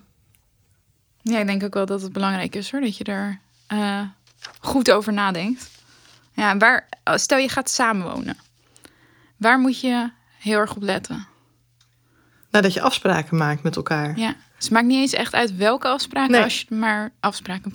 Ja, 1.22 1.40
ik 1.40 1.48
denk 1.48 1.64
ook 1.64 1.74
wel 1.74 1.86
dat 1.86 2.02
het 2.02 2.14
belangrijk 2.14 2.56
is 2.56 2.72
hoor, 2.72 2.82
dat 2.82 2.98
je 2.98 3.04
er 3.04 3.40
uh, 3.74 4.02
goed 4.60 4.92
over 4.92 5.14
nadenkt. 5.14 5.70
Ja, 6.34 6.58
waar, 6.58 6.88
stel 7.04 7.38
je 7.38 7.50
gaat 7.50 7.70
samenwonen. 7.70 8.38
Waar 9.38 9.60
moet 9.60 9.80
je 9.80 10.12
heel 10.38 10.60
erg 10.60 10.76
op 10.76 10.82
letten? 10.82 11.28
Nou, 12.52 12.64
dat 12.64 12.74
je 12.74 12.82
afspraken 12.82 13.38
maakt 13.38 13.64
met 13.64 13.76
elkaar. 13.76 14.18
Ja, 14.18 14.28
dus 14.28 14.64
het 14.64 14.72
maakt 14.72 14.86
niet 14.86 15.00
eens 15.00 15.14
echt 15.14 15.34
uit 15.34 15.56
welke 15.56 15.88
afspraken, 15.88 16.44
als 16.44 16.62
je 16.62 16.76
maar 16.76 17.12
afspraken 17.20 17.72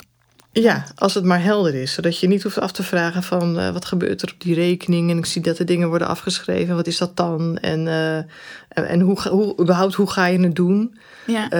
Ja, 0.62 0.84
als 0.96 1.14
het 1.14 1.25
maar 1.25 1.42
helder 1.42 1.75
is. 1.75 1.92
Zodat 1.92 2.18
je 2.18 2.26
niet 2.26 2.42
hoeft 2.42 2.61
af 2.61 2.73
te 2.73 2.82
vragen 2.82 3.23
van 3.23 3.58
uh, 3.58 3.70
wat 3.70 3.84
gebeurt 3.84 4.23
er 4.23 4.30
op 4.32 4.40
die 4.40 4.54
rekening. 4.54 5.11
En 5.11 5.18
ik 5.18 5.26
zie 5.26 5.42
dat 5.42 5.56
de 5.56 5.64
dingen 5.64 5.88
worden 5.88 6.08
afgeschreven. 6.08 6.75
Wat 6.75 6.87
is 6.87 6.99
dat 6.99 7.16
dan? 7.16 7.58
En, 7.58 7.87
uh, 7.87 8.16
en, 8.16 8.28
en, 8.68 9.00
hoe, 9.00 9.28
hoe, 9.28 9.61
überhaupt, 9.61 9.94
hoe 9.94 10.11
ga 10.11 10.26
je 10.26 10.40
het 10.40 10.56
doen? 10.56 10.99
Ja. 11.26 11.52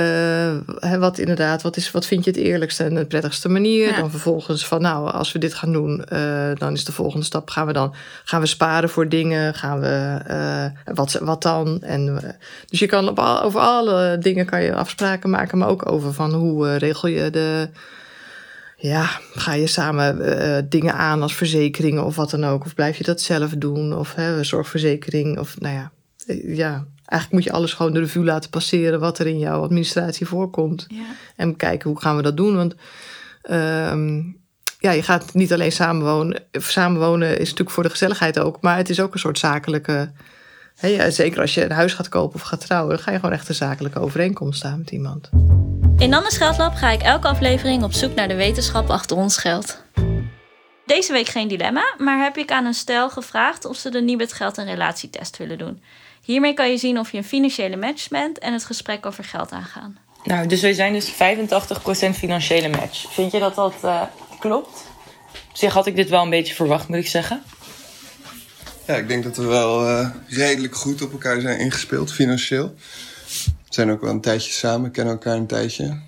Uh, 0.82 0.96
wat 0.96 1.18
inderdaad, 1.18 1.62
wat, 1.62 1.76
is, 1.76 1.90
wat 1.90 2.06
vind 2.06 2.24
je 2.24 2.30
het 2.30 2.40
eerlijkste 2.40 2.84
en 2.84 2.94
de 2.94 3.04
prettigste 3.04 3.48
manier? 3.48 3.88
Ja. 3.88 3.96
Dan 3.96 4.10
vervolgens 4.10 4.66
van, 4.66 4.80
nou, 4.80 5.10
als 5.10 5.32
we 5.32 5.38
dit 5.38 5.54
gaan 5.54 5.72
doen, 5.72 6.04
dan 6.58 6.72
is 6.72 6.84
de 6.84 6.92
volgende 6.92 7.24
stap. 7.24 7.50
Gaan 7.50 7.66
we 7.66 7.72
dan 7.72 7.94
gaan 8.24 8.40
we 8.40 8.46
sparen 8.46 8.88
voor 8.88 9.08
dingen? 9.08 9.54
Gaan 9.54 9.80
we, 9.80 10.20
wat, 10.84 11.12
wat 11.12 11.42
dan? 11.42 11.82
En, 11.82 12.20
dus 12.68 12.78
je 12.78 12.86
kan 12.86 13.08
op 13.08 13.18
al, 13.18 13.42
over 13.42 13.60
alle 13.60 14.18
dingen 14.20 14.46
kan 14.46 14.62
je 14.62 14.74
afspraken 14.74 15.30
maken. 15.30 15.58
Maar 15.58 15.68
ook 15.68 15.90
over 15.90 16.12
van 16.12 16.32
hoe 16.32 16.76
regel 16.76 17.08
je 17.08 17.30
de 17.30 17.68
ja, 18.87 19.21
ga 19.33 19.53
je 19.53 19.67
samen 19.67 20.19
uh, 20.21 20.59
dingen 20.69 20.95
aan 20.95 21.23
als 21.23 21.35
verzekeringen 21.35 22.05
of 22.05 22.17
wat 22.17 22.31
dan 22.31 22.45
ook? 22.45 22.64
Of 22.64 22.75
blijf 22.75 22.97
je 22.97 23.05
dat 23.05 23.21
zelf 23.21 23.50
doen? 23.50 23.97
Of 23.97 24.14
hè, 24.14 24.45
zorgverzekering? 24.45 25.38
Of 25.38 25.61
nou 25.61 25.75
ja, 25.75 25.91
uh, 26.26 26.57
ja, 26.57 26.87
eigenlijk 27.05 27.31
moet 27.31 27.45
je 27.45 27.53
alles 27.53 27.73
gewoon 27.73 27.93
de 27.93 27.99
revue 27.99 28.25
laten 28.25 28.50
passeren 28.50 29.00
wat 29.00 29.19
er 29.19 29.26
in 29.26 29.38
jouw 29.38 29.62
administratie 29.62 30.26
voorkomt. 30.26 30.87
Ja. 30.88 31.05
En 31.37 31.57
kijken 31.57 31.91
hoe 31.91 32.00
gaan 32.00 32.17
we 32.17 32.23
dat 32.23 32.37
doen. 32.37 32.57
Want 32.57 32.75
uh, 33.50 34.25
ja, 34.79 34.91
je 34.91 35.03
gaat 35.03 35.35
niet 35.35 35.53
alleen 35.53 35.73
samenwonen. 35.73 36.43
Samenwonen 36.53 37.31
is 37.31 37.49
natuurlijk 37.49 37.71
voor 37.71 37.83
de 37.83 37.91
gezelligheid 37.91 38.38
ook, 38.38 38.61
maar 38.61 38.76
het 38.76 38.91
is 38.91 39.00
ook 39.00 39.12
een 39.12 39.19
soort 39.19 39.38
zakelijke. 39.38 40.12
Hè, 40.75 40.88
ja, 40.88 41.11
zeker 41.11 41.41
als 41.41 41.55
je 41.55 41.64
een 41.64 41.71
huis 41.71 41.95
gaat 41.95 42.09
kopen 42.09 42.35
of 42.35 42.43
gaat 42.43 42.61
trouwen, 42.61 42.95
dan 42.95 43.05
ga 43.05 43.11
je 43.11 43.19
gewoon 43.19 43.35
echt 43.35 43.49
een 43.49 43.55
zakelijke 43.55 44.00
overeenkomst 44.00 44.59
staan 44.59 44.79
met 44.79 44.91
iemand. 44.91 45.31
In 46.04 46.11
Nannes 46.11 46.37
Geldlab 46.37 46.75
ga 46.75 46.90
ik 46.90 47.02
elke 47.02 47.28
aflevering 47.28 47.82
op 47.82 47.92
zoek 47.92 48.14
naar 48.14 48.28
de 48.28 48.34
wetenschap 48.34 48.90
achter 48.90 49.16
ons 49.16 49.37
geld. 49.37 49.82
Deze 50.87 51.12
week 51.12 51.26
geen 51.26 51.49
dilemma, 51.49 51.94
maar 51.99 52.23
heb 52.23 52.37
ik 52.37 52.50
aan 52.50 52.64
een 52.64 52.75
stel 52.75 53.11
gevraagd 53.11 53.64
of 53.64 53.76
ze 53.76 53.90
de 53.90 54.00
Nibud 54.00 54.32
geld- 54.32 54.58
en 54.58 54.64
relatietest 54.64 55.37
willen 55.37 55.58
doen. 55.58 55.82
Hiermee 56.23 56.54
kan 56.54 56.70
je 56.70 56.76
zien 56.76 56.99
of 56.99 57.12
je 57.12 57.18
een 57.18 57.25
financiële 57.25 57.76
match 57.76 58.08
bent 58.08 58.38
en 58.38 58.52
het 58.52 58.64
gesprek 58.64 59.06
over 59.06 59.25
geld 59.25 59.52
aangaan. 59.52 59.99
Nou, 60.25 60.46
dus 60.46 60.61
wij 60.61 60.73
zijn 60.73 60.92
dus 60.92 61.11
85% 61.11 61.14
financiële 62.14 62.68
match. 62.68 63.12
Vind 63.12 63.32
je 63.32 63.38
dat 63.38 63.54
dat 63.54 63.75
uh, 63.84 64.02
klopt? 64.38 64.84
Op 65.50 65.56
zich 65.56 65.73
had 65.73 65.87
ik 65.87 65.96
dit 65.96 66.08
wel 66.08 66.23
een 66.23 66.30
beetje 66.30 66.54
verwacht, 66.54 66.88
moet 66.88 66.99
ik 66.99 67.06
zeggen. 67.06 67.42
Ja, 68.87 68.94
ik 68.94 69.08
denk 69.08 69.25
dat 69.25 69.37
we 69.37 69.44
wel 69.44 69.88
uh, 69.88 70.08
redelijk 70.28 70.76
goed 70.76 71.02
op 71.02 71.12
elkaar 71.12 71.40
zijn 71.40 71.58
ingespeeld, 71.58 72.12
financieel. 72.12 72.75
Zijn 73.75 73.90
ook 73.90 74.00
wel 74.00 74.11
een 74.11 74.21
tijdje 74.21 74.52
samen, 74.52 74.90
kennen 74.90 75.12
elkaar 75.12 75.37
een 75.37 75.47
tijdje. 75.47 76.00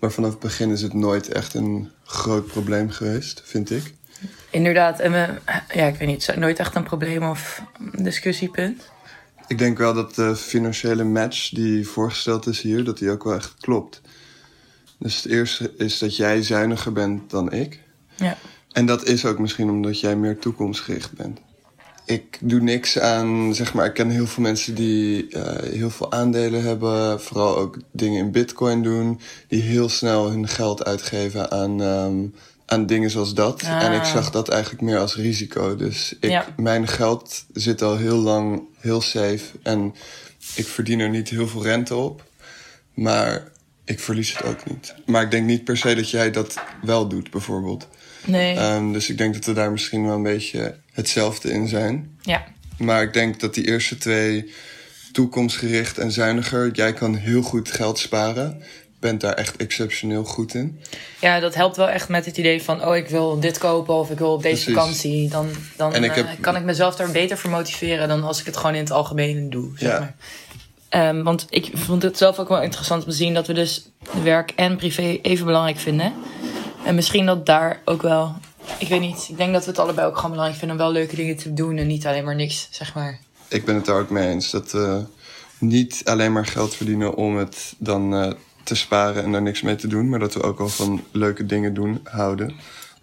Maar 0.00 0.12
vanaf 0.12 0.30
het 0.30 0.38
begin 0.38 0.70
is 0.70 0.82
het 0.82 0.94
nooit 0.94 1.28
echt 1.28 1.54
een 1.54 1.90
groot 2.04 2.46
probleem 2.46 2.90
geweest, 2.90 3.42
vind 3.44 3.70
ik. 3.70 3.94
Inderdaad, 4.50 5.00
en 5.00 5.12
we, 5.12 5.28
ja, 5.74 5.86
ik 5.86 5.96
weet 5.96 6.08
niet, 6.08 6.36
nooit 6.36 6.58
echt 6.58 6.74
een 6.74 6.82
probleem 6.82 7.22
of 7.22 7.62
discussiepunt. 7.92 8.90
Ik 9.46 9.58
denk 9.58 9.78
wel 9.78 9.94
dat 9.94 10.14
de 10.14 10.36
financiële 10.36 11.04
match 11.04 11.48
die 11.48 11.88
voorgesteld 11.88 12.46
is 12.46 12.60
hier, 12.60 12.84
dat 12.84 12.98
die 12.98 13.10
ook 13.10 13.24
wel 13.24 13.34
echt 13.34 13.54
klopt. 13.60 14.00
Dus 14.98 15.16
het 15.16 15.32
eerste 15.32 15.72
is 15.76 15.98
dat 15.98 16.16
jij 16.16 16.42
zuiniger 16.42 16.92
bent 16.92 17.30
dan 17.30 17.52
ik. 17.52 17.80
Ja. 18.16 18.36
En 18.72 18.86
dat 18.86 19.04
is 19.04 19.24
ook 19.24 19.38
misschien 19.38 19.70
omdat 19.70 20.00
jij 20.00 20.16
meer 20.16 20.38
toekomstgericht 20.38 21.12
bent 21.12 21.40
ik 22.04 22.38
doe 22.40 22.60
niks 22.60 22.98
aan, 22.98 23.54
zeg 23.54 23.74
maar, 23.74 23.86
ik 23.86 23.94
ken 23.94 24.10
heel 24.10 24.26
veel 24.26 24.42
mensen 24.42 24.74
die 24.74 25.28
uh, 25.30 25.42
heel 25.58 25.90
veel 25.90 26.12
aandelen 26.12 26.62
hebben. 26.62 27.20
Vooral 27.20 27.56
ook 27.56 27.78
dingen 27.92 28.18
in 28.24 28.30
bitcoin 28.32 28.82
doen. 28.82 29.20
Die 29.48 29.62
heel 29.62 29.88
snel 29.88 30.30
hun 30.30 30.48
geld 30.48 30.84
uitgeven 30.84 31.50
aan, 31.50 31.80
um, 31.80 32.34
aan 32.66 32.86
dingen 32.86 33.10
zoals 33.10 33.34
dat. 33.34 33.62
Ah. 33.64 33.82
En 33.82 33.92
ik 33.92 34.04
zag 34.04 34.30
dat 34.30 34.48
eigenlijk 34.48 34.82
meer 34.82 34.98
als 34.98 35.16
risico. 35.16 35.76
Dus 35.76 36.16
ik, 36.20 36.30
Ja. 36.30 36.46
mijn 36.56 36.88
geld 36.88 37.44
zit 37.52 37.82
al 37.82 37.96
heel 37.96 38.18
lang 38.18 38.62
heel 38.78 39.00
safe. 39.00 39.44
En 39.62 39.94
ik 40.54 40.66
verdien 40.66 41.00
er 41.00 41.10
niet 41.10 41.28
heel 41.28 41.48
veel 41.48 41.62
rente 41.62 41.94
op. 41.94 42.24
Maar 42.94 43.50
ik 43.84 44.00
verlies 44.00 44.36
het 44.36 44.46
ook 44.46 44.70
niet. 44.70 44.94
Maar 45.06 45.22
ik 45.22 45.30
denk 45.30 45.46
niet 45.46 45.64
per 45.64 45.76
se 45.76 45.94
dat 45.94 46.10
jij 46.10 46.30
dat 46.30 46.54
wel 46.82 47.08
doet, 47.08 47.30
bijvoorbeeld. 47.30 47.88
Nee. 48.24 48.56
Ehm, 48.56 48.92
dus 48.92 49.10
ik 49.10 49.18
denk 49.18 49.34
dat 49.34 49.44
we 49.44 49.52
daar 49.52 49.72
misschien 49.72 50.04
wel 50.04 50.14
een 50.14 50.22
beetje 50.22 50.74
hetzelfde 50.92 51.50
in 51.52 51.68
zijn. 51.68 52.18
Ja. 52.22 52.44
Maar 52.78 53.02
ik 53.02 53.12
denk 53.12 53.40
dat 53.40 53.54
die 53.54 53.66
eerste 53.66 53.96
twee, 53.98 54.52
toekomstgericht 55.12 55.98
en 55.98 56.12
zuiniger, 56.12 56.70
jij 56.72 56.92
kan 56.92 57.14
heel 57.14 57.42
goed 57.42 57.70
geld 57.70 57.98
sparen. 57.98 58.62
Bent 59.00 59.20
daar 59.20 59.34
echt 59.34 59.56
exceptioneel 59.56 60.24
goed 60.24 60.54
in. 60.54 60.80
Ja, 61.20 61.40
dat 61.40 61.54
helpt 61.54 61.76
wel 61.76 61.88
echt 61.88 62.08
met 62.08 62.24
het 62.24 62.36
idee 62.36 62.62
van... 62.62 62.86
oh, 62.86 62.96
ik 62.96 63.08
wil 63.08 63.40
dit 63.40 63.58
kopen 63.58 63.94
of 63.94 64.10
ik 64.10 64.18
wil 64.18 64.32
op 64.32 64.42
deze 64.42 64.54
Precies. 64.64 64.74
vakantie. 64.80 65.28
Dan, 65.28 65.48
dan 65.76 65.94
ik 65.94 66.10
eh, 66.16 66.16
heb- 66.16 66.40
kan 66.40 66.56
ik 66.56 66.62
mezelf 66.64 66.96
daar 66.96 67.10
beter 67.10 67.38
voor 67.38 67.50
motiveren... 67.50 68.08
dan 68.08 68.24
als 68.24 68.40
ik 68.40 68.46
het 68.46 68.56
gewoon 68.56 68.74
in 68.74 68.80
het 68.82 68.90
algemeen 68.90 69.50
doe, 69.50 69.70
zeg 69.76 69.90
Ja. 69.90 69.98
maar. 69.98 70.14
Ehm, 70.88 71.22
want 71.22 71.46
ik 71.50 71.70
vond 71.74 72.02
het 72.02 72.18
zelf 72.18 72.38
ook 72.38 72.48
wel 72.48 72.62
interessant 72.62 73.04
om 73.04 73.10
te 73.10 73.16
zien... 73.16 73.34
dat 73.34 73.46
we 73.46 73.52
dus 73.52 73.88
werk 74.22 74.50
en 74.56 74.76
privé 74.76 75.18
even 75.22 75.46
belangrijk 75.46 75.78
vinden. 75.78 76.12
En 76.84 76.94
misschien 76.94 77.26
dat 77.26 77.46
daar 77.46 77.80
ook 77.84 78.02
wel... 78.02 78.36
Ik 78.78 78.88
weet 78.88 79.00
niet, 79.00 79.26
ik 79.28 79.36
denk 79.36 79.52
dat 79.52 79.64
we 79.64 79.70
het 79.70 79.78
allebei 79.78 80.06
ook 80.06 80.16
gewoon 80.16 80.30
belangrijk 80.30 80.58
vinden... 80.58 80.76
om 80.76 80.82
wel 80.84 80.92
leuke 80.92 81.16
dingen 81.16 81.36
te 81.36 81.52
doen 81.52 81.76
en 81.76 81.86
niet 81.86 82.06
alleen 82.06 82.24
maar 82.24 82.34
niks, 82.34 82.68
zeg 82.70 82.94
maar. 82.94 83.20
Ik 83.48 83.64
ben 83.64 83.74
het 83.74 83.84
daar 83.84 84.00
ook 84.00 84.10
mee 84.10 84.28
eens. 84.28 84.50
Dat 84.50 84.72
we 84.72 85.04
niet 85.58 86.02
alleen 86.04 86.32
maar 86.32 86.46
geld 86.46 86.74
verdienen 86.74 87.14
om 87.14 87.36
het 87.36 87.74
dan 87.78 88.14
eh, 88.14 88.32
te 88.62 88.74
sparen 88.74 89.24
en 89.24 89.32
daar 89.32 89.42
niks 89.42 89.62
mee 89.62 89.76
te 89.76 89.86
doen. 89.86 90.08
Maar 90.08 90.18
dat 90.18 90.34
we 90.34 90.42
ook 90.42 90.58
wel 90.58 90.68
van 90.68 91.04
leuke 91.10 91.46
dingen 91.46 91.74
doen 91.74 92.00
houden. 92.04 92.54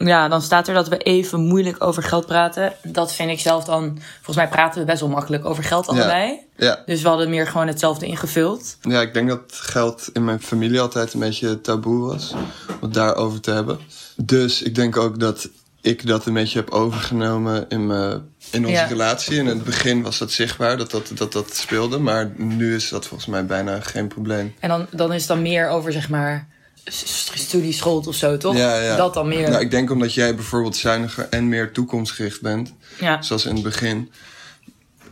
Ja, 0.08 0.28
dan 0.28 0.42
staat 0.42 0.68
er 0.68 0.74
dat 0.74 0.88
we 0.88 0.98
even 0.98 1.40
moeilijk 1.40 1.84
over 1.84 2.04
geld 2.04 2.26
praten. 2.26 2.74
Dat 2.84 3.14
vind 3.14 3.30
ik 3.32 3.40
zelf 3.40 3.64
dan... 3.66 4.00
Volgens 4.16 4.36
mij 4.36 4.48
praten 4.48 4.80
we 4.80 4.86
best 4.86 5.00
wel 5.00 5.10
makkelijk 5.10 5.46
over 5.46 5.64
geld 5.64 5.88
allebei. 5.88 6.40
Ja. 6.58 6.84
Dus 6.86 7.02
we 7.02 7.08
hadden 7.08 7.30
meer 7.30 7.48
gewoon 7.48 7.68
hetzelfde 7.68 8.06
ingevuld. 8.06 8.78
Ja, 8.82 9.02
ik 9.02 9.14
denk 9.14 9.30
dat 9.30 9.42
geld 9.50 10.10
in 10.14 10.26
mijn 10.26 10.42
familie 10.42 10.80
altijd 10.80 11.14
een 11.14 11.20
beetje 11.20 11.62
taboe 11.62 12.08
was. 12.08 12.32
Om 12.34 12.78
het 12.82 12.94
daarover 12.94 13.42
te 13.42 13.52
hebben. 13.52 13.80
Dus 14.16 14.62
ik 14.62 14.76
denk 14.76 14.98
ook 14.98 15.20
dat 15.20 15.50
ik 15.82 16.08
dat 16.08 16.26
een 16.26 16.34
beetje 16.34 16.60
heb 16.60 16.70
overgenomen 16.70 17.66
in, 17.70 17.88
mijn, 17.88 18.22
in 18.52 18.62
onze 18.66 18.72
Ja. 18.78 18.86
relatie. 18.86 19.38
In 19.38 19.46
het 19.46 19.64
begin 19.64 20.02
was 20.02 20.18
dat 20.18 20.32
zichtbaar, 20.32 20.78
dat 20.78 20.92
dat, 20.92 21.12
dat 21.16 21.34
dat 21.34 21.56
speelde. 21.56 21.98
Maar 22.00 22.32
nu 22.38 22.76
is 22.76 22.90
dat 22.90 23.06
volgens 23.06 23.30
mij 23.30 23.46
bijna 23.46 23.80
geen 23.80 24.08
probleem. 24.08 24.56
En 24.60 24.70
dan, 24.70 24.88
dan 24.92 25.14
is 25.14 25.20
het 25.20 25.28
dan 25.28 25.42
meer 25.42 25.68
over, 25.70 25.92
zeg 25.92 26.10
maar, 26.10 26.48
s- 26.90 27.32
studieschuld 27.34 28.08
of 28.08 28.16
zo, 28.16 28.38
toch? 28.38 28.56
Ja, 28.56 28.82
ja. 28.82 28.96
Dat 28.96 29.14
dan 29.14 29.28
meer. 29.28 29.50
Nou, 29.50 29.62
ik 29.62 29.72
denk 29.72 29.92
omdat 29.92 30.14
jij 30.14 30.36
bijvoorbeeld 30.36 30.76
zuiniger 30.76 31.28
en 31.30 31.50
meer 31.50 31.72
toekomstgericht 31.72 32.42
bent. 32.42 32.74
Ja. 33.00 33.22
Zoals 33.22 33.46
in 33.46 33.54
het 33.54 33.64
begin. 33.64 34.12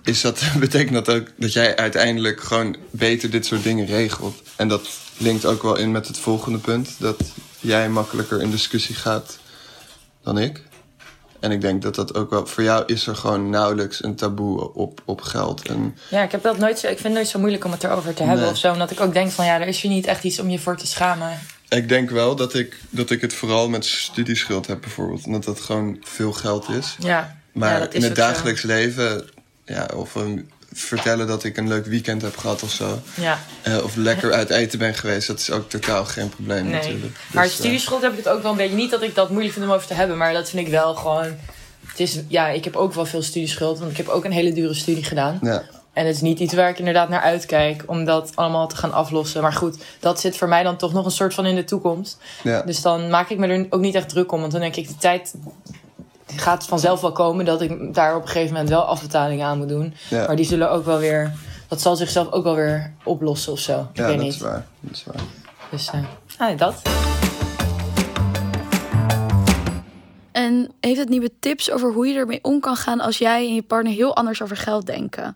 Is 0.04 0.22
dat, 0.22 0.42
betekent 0.60 0.94
dat 1.06 1.10
ook 1.16 1.28
dat 1.38 1.54
jij 1.54 1.76
uiteindelijk 1.76 2.42
gewoon 2.42 2.76
beter 2.92 3.30
dit 3.30 3.46
soort 3.46 3.64
dingen 3.64 3.86
regelt. 3.86 4.42
En 4.56 4.68
dat 4.68 4.88
linkt 5.18 5.46
ook 5.46 5.64
wel 5.64 5.76
in 5.76 5.92
met 5.92 6.08
het 6.08 6.18
volgende 6.18 6.58
punt. 6.58 6.90
Dat 7.00 7.20
jij 7.60 7.90
makkelijker 7.90 8.42
in 8.42 8.50
discussie 8.52 8.96
gaat 8.96 9.38
dan 10.24 10.38
ik. 10.38 10.64
En 11.40 11.52
ik 11.52 11.62
denk 11.62 11.82
dat 11.82 11.96
dat 11.96 12.16
ook 12.16 12.30
wel... 12.30 12.46
Voor 12.46 12.64
jou 12.64 12.84
is 12.86 13.08
er 13.08 13.16
gewoon 13.16 13.50
nauwelijks 13.50 14.04
een 14.04 14.16
taboe 14.16 14.74
op, 14.74 15.02
op 15.06 15.22
geld. 15.22 15.68
En 15.68 15.98
Ja, 16.10 16.24
ik, 16.24 16.32
heb 16.32 16.44
dat 16.44 16.58
nooit 16.58 16.80
zo, 16.80 16.88
ik 16.88 16.92
vind 16.94 17.04
het 17.04 17.14
nooit 17.14 17.28
zo 17.28 17.40
moeilijk 17.40 17.66
om 17.66 17.72
het 17.72 17.84
erover 17.84 18.14
te 18.14 18.24
hebben 18.24 18.42
Nee. 18.42 18.52
of 18.52 18.58
zo. 18.58 18.72
Omdat 18.72 18.92
ik 18.92 19.00
ook 19.00 19.14
denk 19.14 19.32
van, 19.32 19.46
ja, 19.46 19.60
er 19.62 19.68
is 19.68 19.82
hier 19.82 19.92
niet 19.92 20.06
echt 20.06 20.24
iets 20.24 20.40
om 20.40 20.50
je 20.50 20.60
voor 20.60 20.78
te 20.78 20.88
schamen. 20.88 21.40
Ik 21.70 21.90
denk 21.90 22.10
wel 22.10 22.36
dat 22.36 22.54
ik, 22.54 22.78
dat 22.90 23.10
ik 23.10 23.22
het 23.22 23.34
vooral 23.34 23.70
met 23.70 23.86
studieschuld 23.86 24.68
heb 24.68 24.82
bijvoorbeeld. 24.82 25.26
Omdat 25.26 25.44
dat 25.44 25.60
gewoon 25.60 25.98
veel 26.02 26.32
geld 26.34 26.70
is. 26.70 26.96
Ja, 27.00 27.38
Maar 27.52 27.74
ja, 27.74 27.80
dat 27.80 27.94
is 27.94 28.04
in 28.04 28.10
het 28.10 28.18
zo. 28.18 28.24
dagelijks 28.24 28.62
leven, 28.62 29.30
ja, 29.66 29.90
of 29.96 30.16
een, 30.16 30.52
vertellen 30.74 31.28
dat 31.28 31.44
ik 31.44 31.58
een 31.58 31.68
leuk 31.68 31.86
weekend 31.86 32.22
heb 32.22 32.38
gehad 32.38 32.64
of 32.64 32.72
zo. 32.72 33.02
Ja. 33.14 33.40
Eh, 33.62 33.84
of 33.84 33.96
lekker 33.96 34.34
uit 34.34 34.50
eten 34.50 34.80
ben 34.80 34.94
geweest, 34.96 35.28
dat 35.28 35.40
is 35.40 35.52
ook 35.52 35.70
totaal 35.70 36.06
geen 36.06 36.30
probleem 36.30 36.64
Nee. 36.64 36.74
natuurlijk. 36.74 37.18
maar 37.34 37.44
Dus, 37.44 37.52
eh, 37.54 37.60
studieschuld 37.60 38.02
heb 38.02 38.12
ik 38.12 38.18
het 38.18 38.30
ook 38.30 38.42
wel 38.42 38.52
een 38.52 38.58
beetje. 38.58 38.76
Niet 38.76 38.92
dat 38.92 39.02
ik 39.02 39.16
dat 39.16 39.30
moeilijk 39.30 39.54
vind 39.54 39.66
om 39.66 39.72
over 39.72 39.88
te 39.88 39.94
hebben, 39.94 40.18
maar 40.18 40.34
dat 40.34 40.50
vind 40.50 40.66
ik 40.66 40.72
wel 40.72 40.96
gewoon. 40.96 41.36
Het 41.88 42.00
is, 42.00 42.20
ja, 42.28 42.48
ik 42.48 42.64
heb 42.64 42.76
ook 42.76 42.94
wel 42.94 43.06
veel 43.06 43.22
studieschuld, 43.22 43.80
want 43.80 43.92
ik 43.92 43.98
heb 43.98 44.08
ook 44.08 44.26
een 44.26 44.32
hele 44.32 44.54
dure 44.54 44.74
studie 44.74 45.04
gedaan. 45.04 45.40
Ja. 45.42 45.64
En 45.98 46.06
het 46.06 46.16
is 46.16 46.22
niet 46.22 46.40
iets 46.40 46.54
waar 46.54 46.70
ik 46.70 46.80
inderdaad 46.80 47.10
naar 47.10 47.22
uitkijk 47.22 47.84
om 47.86 48.06
dat 48.06 48.32
allemaal 48.36 48.68
te 48.68 48.76
gaan 48.76 48.94
aflossen. 48.94 49.42
Maar 49.42 49.54
goed, 49.54 49.84
dat 50.00 50.20
zit 50.20 50.38
voor 50.38 50.48
mij 50.48 50.64
dan 50.64 50.78
toch 50.78 50.94
nog 50.94 51.06
een 51.06 51.12
soort 51.12 51.34
van 51.34 51.46
in 51.46 51.56
de 51.56 51.64
toekomst. 51.64 52.18
Ja. 52.44 52.62
Dus 52.62 52.82
dan 52.82 53.10
maak 53.10 53.30
ik 53.30 53.38
me 53.38 53.48
er 53.48 53.68
ook 53.70 53.82
niet 53.82 53.96
echt 53.96 54.10
druk 54.10 54.32
om. 54.32 54.40
Want 54.40 54.52
dan 54.52 54.62
denk 54.62 54.76
ik, 54.76 54.88
de 54.88 54.98
tijd 54.98 55.36
gaat 56.36 56.66
vanzelf 56.66 57.02
wel 57.02 57.12
komen 57.12 57.46
dat 57.46 57.62
ik 57.62 57.94
daar 57.94 58.16
op 58.16 58.22
een 58.22 58.28
gegeven 58.28 58.52
moment 58.52 58.70
wel 58.70 58.82
afbetalingen 58.82 59.46
aan 59.46 59.58
moet 59.58 59.70
doen. 59.70 59.94
Ja. 60.10 60.28
Maar 60.28 60.36
die 60.36 60.46
zullen 60.46 60.72
ook 60.72 60.86
wel 60.86 60.98
weer, 60.98 61.34
dat 61.68 61.82
zal 61.82 61.96
zichzelf 61.96 62.32
ook 62.32 62.44
wel 62.44 62.56
weer 62.56 62.94
oplossen 63.04 63.52
of 63.52 63.60
zo. 63.60 63.88
Ik 63.92 63.98
ja, 63.98 64.06
weet 64.06 64.16
dat 64.16 64.26
niet. 64.26 64.34
is 64.34 64.40
waar. 64.40 64.66
Dat 64.80 64.96
is 64.96 65.04
waar. 65.04 65.22
Dus 65.70 65.90
eh, 65.90 66.50
ah, 66.50 66.58
dat. 66.58 66.82
En 70.32 70.72
heeft 70.80 71.00
het 71.00 71.10
nieuwe 71.10 71.32
tips 71.40 71.72
over 71.72 71.94
hoe 71.94 72.08
je 72.08 72.16
ermee 72.16 72.44
om 72.44 72.60
kan 72.60 72.76
gaan 72.76 73.00
als 73.00 73.18
jij 73.18 73.48
en 73.48 73.56
je 73.56 73.64
partner 73.64 73.94
heel 73.94 74.16
anders 74.16 74.42
over 74.42 74.58
geld 74.58 74.86
denken? 74.86 75.36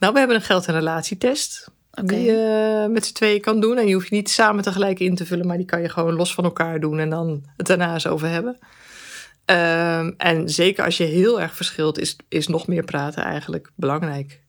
Nou, 0.00 0.12
we 0.12 0.18
hebben 0.18 0.36
een 0.36 0.42
geld- 0.42 0.66
en 0.66 0.74
relatietest. 0.74 1.70
Oké. 1.90 2.06
Die 2.06 2.24
je 2.24 2.86
met 2.90 3.06
z'n 3.06 3.14
tweeën 3.14 3.40
kan 3.40 3.60
doen. 3.60 3.78
En 3.78 3.86
je 3.86 3.94
hoeft 3.94 4.08
je 4.08 4.14
niet 4.14 4.30
samen 4.30 4.62
tegelijk 4.62 5.00
in 5.00 5.14
te 5.14 5.26
vullen, 5.26 5.46
maar 5.46 5.56
die 5.56 5.66
kan 5.66 5.80
je 5.80 5.88
gewoon 5.88 6.14
los 6.14 6.34
van 6.34 6.44
elkaar 6.44 6.80
doen 6.80 6.98
en 6.98 7.10
dan 7.10 7.44
het 7.56 7.66
daarna 7.66 7.92
eens 7.92 8.06
over 8.06 8.28
hebben. 8.28 8.58
Ehm, 9.44 10.12
en 10.16 10.48
zeker 10.48 10.84
als 10.84 10.96
je 10.96 11.04
heel 11.04 11.40
erg 11.40 11.56
verschilt, 11.56 11.98
is, 11.98 12.16
is 12.28 12.46
nog 12.46 12.66
meer 12.66 12.84
praten 12.84 13.24
eigenlijk 13.24 13.70
belangrijk. 13.74 14.40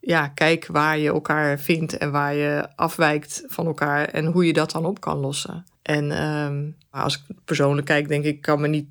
Ja, 0.00 0.28
kijk 0.28 0.66
waar 0.66 0.98
je 0.98 1.08
elkaar 1.08 1.58
vindt 1.58 1.96
en 1.96 2.10
waar 2.10 2.34
je 2.34 2.68
afwijkt 2.76 3.42
van 3.46 3.66
elkaar 3.66 4.04
en 4.04 4.26
hoe 4.26 4.46
je 4.46 4.52
dat 4.52 4.70
dan 4.70 4.86
op 4.86 5.00
kan 5.00 5.18
lossen. 5.18 5.64
En 5.82 6.10
ehm, 6.10 6.70
als 6.90 7.14
ik 7.16 7.36
persoonlijk 7.44 7.86
kijk, 7.86 8.08
denk 8.08 8.24
ik, 8.24 8.40
kan 8.40 8.60
me 8.60 8.68
niet 8.68 8.86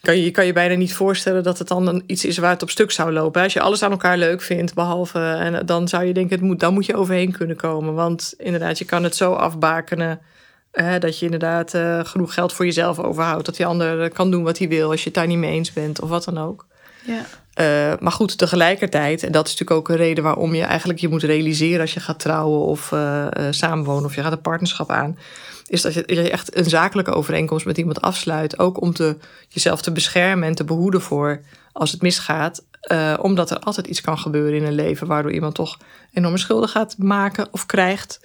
kan 0.00 0.18
je, 0.18 0.30
kan 0.30 0.46
je 0.46 0.52
bijna 0.52 0.74
niet 0.74 0.94
voorstellen 0.94 1.42
dat 1.42 1.58
het 1.58 1.68
dan 1.68 2.02
iets 2.06 2.24
is 2.24 2.38
waar 2.38 2.50
het 2.50 2.62
op 2.62 2.70
stuk 2.70 2.90
zou 2.90 3.12
lopen. 3.12 3.42
Als 3.42 3.52
je 3.52 3.60
alles 3.60 3.82
aan 3.82 3.90
elkaar 3.90 4.18
leuk 4.18 4.42
vindt, 4.42 4.74
behalve. 4.74 5.18
En 5.18 5.66
dan 5.66 5.88
zou 5.88 6.04
je 6.04 6.12
denken, 6.14 6.36
het 6.36 6.44
moet, 6.44 6.60
dan 6.60 6.74
moet 6.74 6.86
je 6.86 6.96
overheen 6.96 7.32
kunnen 7.32 7.56
komen. 7.56 7.94
Want 7.94 8.34
inderdaad, 8.36 8.78
je 8.78 8.84
kan 8.84 9.04
het 9.04 9.16
zo 9.16 9.32
afbakenen. 9.32 10.20
Hè, 10.72 10.98
dat 10.98 11.18
je 11.18 11.24
inderdaad 11.24 11.74
eh, 11.74 12.04
genoeg 12.04 12.34
geld 12.34 12.52
voor 12.52 12.64
jezelf 12.64 12.98
overhoudt. 12.98 13.46
Dat 13.46 13.56
die 13.56 13.66
ander 13.66 14.10
kan 14.10 14.30
doen 14.30 14.42
wat 14.42 14.58
hij 14.58 14.68
wil 14.68 14.90
als 14.90 15.00
je 15.00 15.06
het 15.06 15.14
daar 15.14 15.26
niet 15.26 15.38
mee 15.38 15.52
eens 15.52 15.72
bent 15.72 16.00
of 16.00 16.08
wat 16.08 16.24
dan 16.24 16.38
ook. 16.38 16.66
Ja. 17.04 17.24
Uh, 17.60 17.92
maar 18.00 18.12
goed, 18.12 18.38
tegelijkertijd, 18.38 19.22
en 19.22 19.32
dat 19.32 19.46
is 19.46 19.50
natuurlijk 19.50 19.80
ook 19.80 19.88
een 19.88 20.04
reden 20.04 20.24
waarom 20.24 20.54
je 20.54 20.62
eigenlijk 20.62 20.98
je 20.98 21.08
moet 21.08 21.22
realiseren 21.22 21.80
als 21.80 21.94
je 21.94 22.00
gaat 22.00 22.18
trouwen 22.18 22.60
of 22.60 22.90
uh, 22.90 23.26
samenwonen 23.50 24.04
of 24.04 24.14
je 24.14 24.22
gaat 24.22 24.32
een 24.32 24.40
partnerschap 24.40 24.90
aan 24.90 25.16
is 25.68 25.82
dat 25.82 25.94
je 25.94 26.30
echt 26.30 26.56
een 26.56 26.64
zakelijke 26.64 27.12
overeenkomst 27.12 27.66
met 27.66 27.78
iemand 27.78 28.00
afsluit. 28.00 28.58
Ook 28.58 28.80
om 28.80 28.92
te, 28.92 29.16
jezelf 29.48 29.82
te 29.82 29.92
beschermen 29.92 30.48
en 30.48 30.54
te 30.54 30.64
behoeden 30.64 31.00
voor 31.00 31.40
als 31.72 31.92
het 31.92 32.02
misgaat. 32.02 32.64
Uh, 32.92 33.14
omdat 33.20 33.50
er 33.50 33.58
altijd 33.58 33.86
iets 33.86 34.00
kan 34.00 34.18
gebeuren 34.18 34.58
in 34.58 34.64
een 34.64 34.74
leven 34.74 35.06
waardoor 35.06 35.32
iemand 35.32 35.54
toch 35.54 35.78
enorme 36.12 36.38
schulden 36.38 36.68
gaat 36.68 36.94
maken 36.98 37.48
of 37.50 37.66
krijgt. 37.66 38.20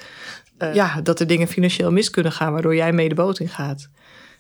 Ja, 0.74 1.02
dat 1.02 1.20
er 1.20 1.28
dingen 1.28 1.48
financieel 1.48 1.92
mis 1.92 2.10
kunnen 2.10 2.32
gaan 2.32 2.54
waardoor 2.54 2.76
jij 2.76 2.94
mee 2.94 3.10
de 3.10 3.16
boot 3.16 3.40
in 3.40 3.50
gaat. 3.50 3.90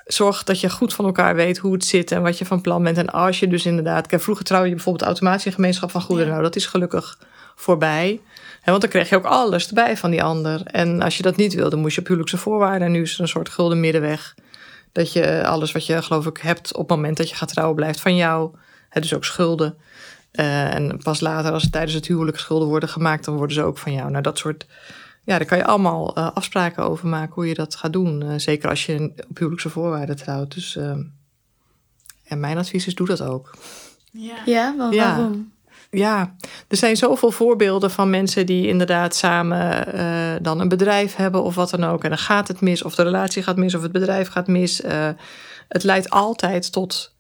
Zorg 0.06 0.44
dat 0.44 0.60
je 0.60 0.70
goed 0.70 0.94
van 0.94 1.06
elkaar 1.06 1.36
weet 1.36 1.58
hoe 1.58 1.74
het 1.74 1.86
zit 1.86 2.12
en 2.12 2.22
wat 2.22 2.38
je 2.38 2.46
van 2.46 2.62
plan 2.62 2.84
bent. 2.84 2.98
En 2.98 3.10
als 3.10 3.40
je 3.40 3.48
dus 3.48 3.66
inderdaad. 3.66 4.08
Kijk, 4.08 4.22
vroeger 4.22 4.46
trouwde 4.46 4.70
je 4.70 4.76
bijvoorbeeld 4.76 5.20
een 5.20 5.54
gemeenschap 5.54 5.92
van 5.92 6.02
goederen. 6.02 6.28
Ja. 6.28 6.34
Nou, 6.34 6.44
dat 6.44 6.56
is 6.56 6.66
gelukkig 6.66 7.18
voorbij. 7.56 8.20
He, 8.62 8.72
want 8.72 8.82
dan 8.82 8.90
kreeg 8.90 9.10
je 9.10 9.16
ook 9.16 9.26
alles 9.26 9.68
erbij 9.68 9.98
van 9.98 10.12
die 10.12 10.24
ander. 10.24 10.62
En 10.64 11.02
als 11.02 11.18
je 11.18 11.24
dat 11.24 11.36
niet 11.36 11.54
wilde, 11.54 11.76
moest 11.76 11.96
je 11.96 12.02
op 12.02 12.08
huwelijkse 12.08 12.38
voorwaarden. 12.38 12.88
En 12.88 12.94
nu 12.94 13.02
is 13.02 13.14
er 13.14 13.22
een 13.22 13.28
soort 13.28 13.50
gulden 13.50 13.80
middenweg. 13.80 14.36
Dat 14.92 15.14
je 15.14 15.46
alles 15.48 15.72
wat 15.72 15.86
je 15.86 16.02
geloof 16.02 16.26
ik 16.26 16.38
hebt 16.38 16.74
op 16.74 16.90
het 16.90 16.98
moment 16.98 17.18
dat 17.18 17.30
je 17.30 17.36
gaat 17.36 17.50
trouwen 17.50 17.76
blijft 17.76 18.02
van 18.02 18.16
jou. 18.16 18.52
He, 18.90 19.02
dus 19.02 19.14
ook 19.14 19.26
schulden. 19.26 19.78
Uh, 20.34 20.74
en 20.74 21.00
pas 21.04 21.20
later, 21.20 21.52
als 21.52 21.64
het 21.64 21.72
tijdens 21.72 21.94
het 21.94 22.08
huwelijk 22.08 22.40
schulden 22.40 22.68
worden 22.68 22.90
gemaakt, 22.90 23.26
dan 23.26 23.36
worden 23.36 23.56
ze 23.56 23.64
ook 23.64 23.78
van 23.78 23.94
jou. 23.94 24.10
Nou, 24.10 24.24
dat 24.24 24.38
soort. 24.38 24.66
Ja, 25.24 25.38
daar 25.38 25.48
kan 25.48 25.58
je 25.58 25.66
allemaal 25.66 26.18
uh, 26.18 26.32
afspraken 26.34 26.84
over 26.84 27.08
maken 27.08 27.34
hoe 27.34 27.48
je 27.48 27.54
dat 27.54 27.76
gaat 27.76 27.94
doen. 27.94 28.24
Uh, 28.24 28.34
zeker 28.38 28.70
als 28.70 28.86
je 28.86 29.12
op 29.30 29.38
huwelijkse 29.38 29.70
voorwaarden 29.70 30.16
trouwt. 30.16 30.54
Dus. 30.54 30.76
en 32.24 32.40
mijn 32.40 32.58
advies 32.58 32.88
is: 32.88 32.96
doe 32.96 33.08
dat 33.08 33.22
ook. 33.22 33.58
Ja, 34.12 34.36
ja 34.46 34.78
wel, 34.78 34.92
ja. 34.92 35.16
waarom? 35.16 35.54
ja, 35.94 36.36
er 36.68 36.78
zijn 36.78 36.98
zoveel 36.98 37.32
voorbeelden 37.32 37.92
van 37.92 38.10
mensen 38.10 38.46
die 38.46 38.68
inderdaad 38.68 39.16
samen 39.16 39.96
uh, 39.96 40.34
dan 40.42 40.60
een 40.60 40.68
bedrijf 40.68 41.16
hebben 41.16 41.44
of 41.44 41.56
wat 41.56 41.70
dan 41.70 41.84
ook. 41.84 42.04
En 42.04 42.10
dan 42.10 42.18
gaat 42.18 42.48
het 42.48 42.62
mis, 42.62 42.84
of 42.84 42.96
de 42.96 43.04
relatie 43.04 43.44
gaat 43.44 43.58
mis, 43.58 43.76
of 43.76 43.82
het 43.82 43.92
bedrijf 43.92 44.30
gaat 44.30 44.48
mis. 44.48 44.82
Uh, 44.82 45.10
het 45.68 45.84
leidt 45.84 46.10
altijd 46.10 46.72
tot 46.72 47.13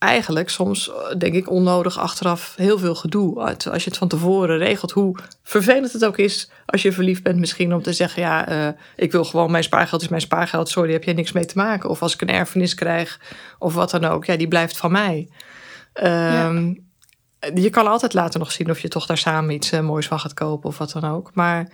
eigenlijk 0.00 0.48
soms, 0.48 0.90
denk 1.18 1.34
ik, 1.34 1.50
onnodig 1.50 1.98
achteraf 1.98 2.54
heel 2.56 2.78
veel 2.78 2.94
gedoe. 2.94 3.40
Als 3.70 3.84
je 3.84 3.90
het 3.90 3.98
van 3.98 4.08
tevoren 4.08 4.58
regelt, 4.58 4.90
hoe 4.90 5.16
vervelend 5.42 5.92
het 5.92 6.04
ook 6.04 6.18
is 6.18 6.50
als 6.66 6.82
je 6.82 6.92
verliefd 6.92 7.22
bent, 7.22 7.38
misschien 7.38 7.74
om 7.74 7.82
te 7.82 7.92
zeggen: 7.92 8.22
Ja, 8.22 8.50
uh, 8.50 8.68
ik 8.96 9.12
wil 9.12 9.24
gewoon 9.24 9.50
mijn 9.50 9.64
spaargeld 9.64 10.02
is 10.02 10.08
mijn 10.08 10.20
spaargeld, 10.20 10.68
sorry, 10.68 10.92
heb 10.92 11.04
jij 11.04 11.14
niks 11.14 11.32
mee 11.32 11.44
te 11.44 11.56
maken. 11.56 11.90
Of 11.90 12.02
als 12.02 12.14
ik 12.14 12.20
een 12.20 12.28
erfenis 12.28 12.74
krijg, 12.74 13.20
of 13.58 13.74
wat 13.74 13.90
dan 13.90 14.04
ook, 14.04 14.24
ja, 14.24 14.36
die 14.36 14.48
blijft 14.48 14.76
van 14.76 14.92
mij. 14.92 15.28
Ja. 15.94 16.46
Um, 16.46 16.88
je 17.54 17.70
kan 17.70 17.86
altijd 17.86 18.14
later 18.14 18.38
nog 18.38 18.52
zien 18.52 18.70
of 18.70 18.80
je 18.80 18.88
toch 18.88 19.06
daar 19.06 19.18
samen 19.18 19.54
iets 19.54 19.72
uh, 19.72 19.80
moois 19.80 20.06
van 20.06 20.20
gaat 20.20 20.34
kopen 20.34 20.68
of 20.68 20.78
wat 20.78 20.92
dan 20.92 21.04
ook. 21.04 21.30
Maar 21.34 21.68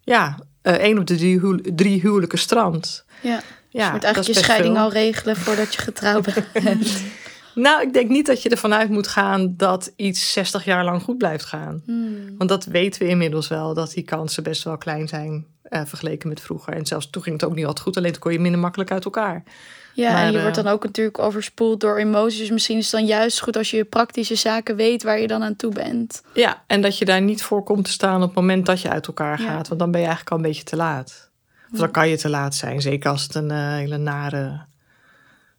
ja, 0.00 0.38
uh, 0.62 0.72
één 0.72 0.98
op 0.98 1.06
de 1.06 1.16
drie, 1.16 1.38
huw 1.38 1.58
drie 1.74 2.00
huwelijken 2.00 2.38
strand. 2.38 3.04
Ja, 3.20 3.40
ja 3.68 3.86
je 3.86 3.92
moet 3.92 4.04
eigenlijk 4.04 4.34
je 4.34 4.44
scheiding 4.44 4.74
veel. 4.74 4.84
al 4.84 4.92
regelen 4.92 5.36
voordat 5.36 5.74
je 5.74 5.80
getrouwd 5.80 6.52
bent. 6.52 7.02
nou, 7.62 7.82
ik 7.82 7.92
denk 7.92 8.08
niet 8.10 8.26
dat 8.26 8.42
je 8.42 8.48
ervan 8.48 8.74
uit 8.74 8.90
moet 8.90 9.06
gaan 9.06 9.54
dat 9.56 9.92
iets 9.96 10.32
60 10.32 10.64
jaar 10.64 10.84
lang 10.84 11.02
goed 11.02 11.18
blijft 11.18 11.44
gaan. 11.44 11.82
Hmm. 11.84 12.36
Want 12.38 12.50
dat 12.50 12.64
weten 12.64 13.02
we 13.02 13.08
inmiddels 13.08 13.48
wel, 13.48 13.74
dat 13.74 13.92
die 13.92 14.04
kansen 14.04 14.42
best 14.42 14.64
wel 14.64 14.76
klein 14.78 15.08
zijn 15.08 15.46
uh, 15.70 15.80
vergeleken 15.84 16.28
met 16.28 16.40
vroeger. 16.40 16.72
En 16.72 16.86
zelfs 16.86 17.10
toen 17.10 17.22
ging 17.22 17.40
het 17.40 17.44
ook 17.50 17.54
niet 17.54 17.66
altijd 17.66 17.84
goed, 17.86 17.96
alleen 17.96 18.12
toen 18.12 18.20
kon 18.20 18.32
je 18.32 18.40
minder 18.40 18.60
makkelijk 18.60 18.90
uit 18.90 19.04
elkaar. 19.04 19.42
Ja, 19.94 20.12
Maar, 20.12 20.22
en 20.22 20.30
je 20.30 20.36
eh, 20.36 20.42
wordt 20.42 20.56
dan 20.56 20.66
ook 20.66 20.84
natuurlijk 20.84 21.18
overspoeld 21.18 21.80
door 21.80 21.98
emoties. 21.98 22.38
Dus 22.38 22.50
misschien 22.50 22.76
is 22.78 22.90
het 22.90 23.00
dan 23.00 23.06
juist 23.06 23.40
goed 23.40 23.56
als 23.56 23.70
je 23.70 23.84
praktische 23.84 24.34
zaken 24.34 24.76
weet 24.76 25.02
waar 25.02 25.20
je 25.20 25.26
dan 25.26 25.42
aan 25.42 25.56
toe 25.56 25.72
bent. 25.72 26.22
Ja, 26.34 26.62
en 26.66 26.80
dat 26.80 26.98
je 26.98 27.04
daar 27.04 27.22
niet 27.22 27.42
voor 27.42 27.62
komt 27.62 27.84
te 27.84 27.90
staan 27.90 28.22
op 28.22 28.26
het 28.28 28.34
moment 28.34 28.66
dat 28.66 28.80
je 28.80 28.90
uit 28.90 29.06
elkaar 29.06 29.40
Ja. 29.40 29.46
gaat. 29.46 29.68
Want 29.68 29.80
dan 29.80 29.90
ben 29.90 30.00
je 30.00 30.06
eigenlijk 30.06 30.30
al 30.30 30.36
een 30.36 30.50
beetje 30.50 30.64
te 30.64 30.76
laat. 30.76 31.30
Of 31.72 31.78
dan 31.78 31.90
kan 31.90 32.08
je 32.08 32.16
te 32.16 32.28
laat 32.28 32.54
zijn. 32.54 32.80
Zeker 32.80 33.10
als 33.10 33.22
het 33.22 33.34
een 33.34 33.50
eh, 33.50 33.74
hele 33.74 33.96
nare, 33.96 34.60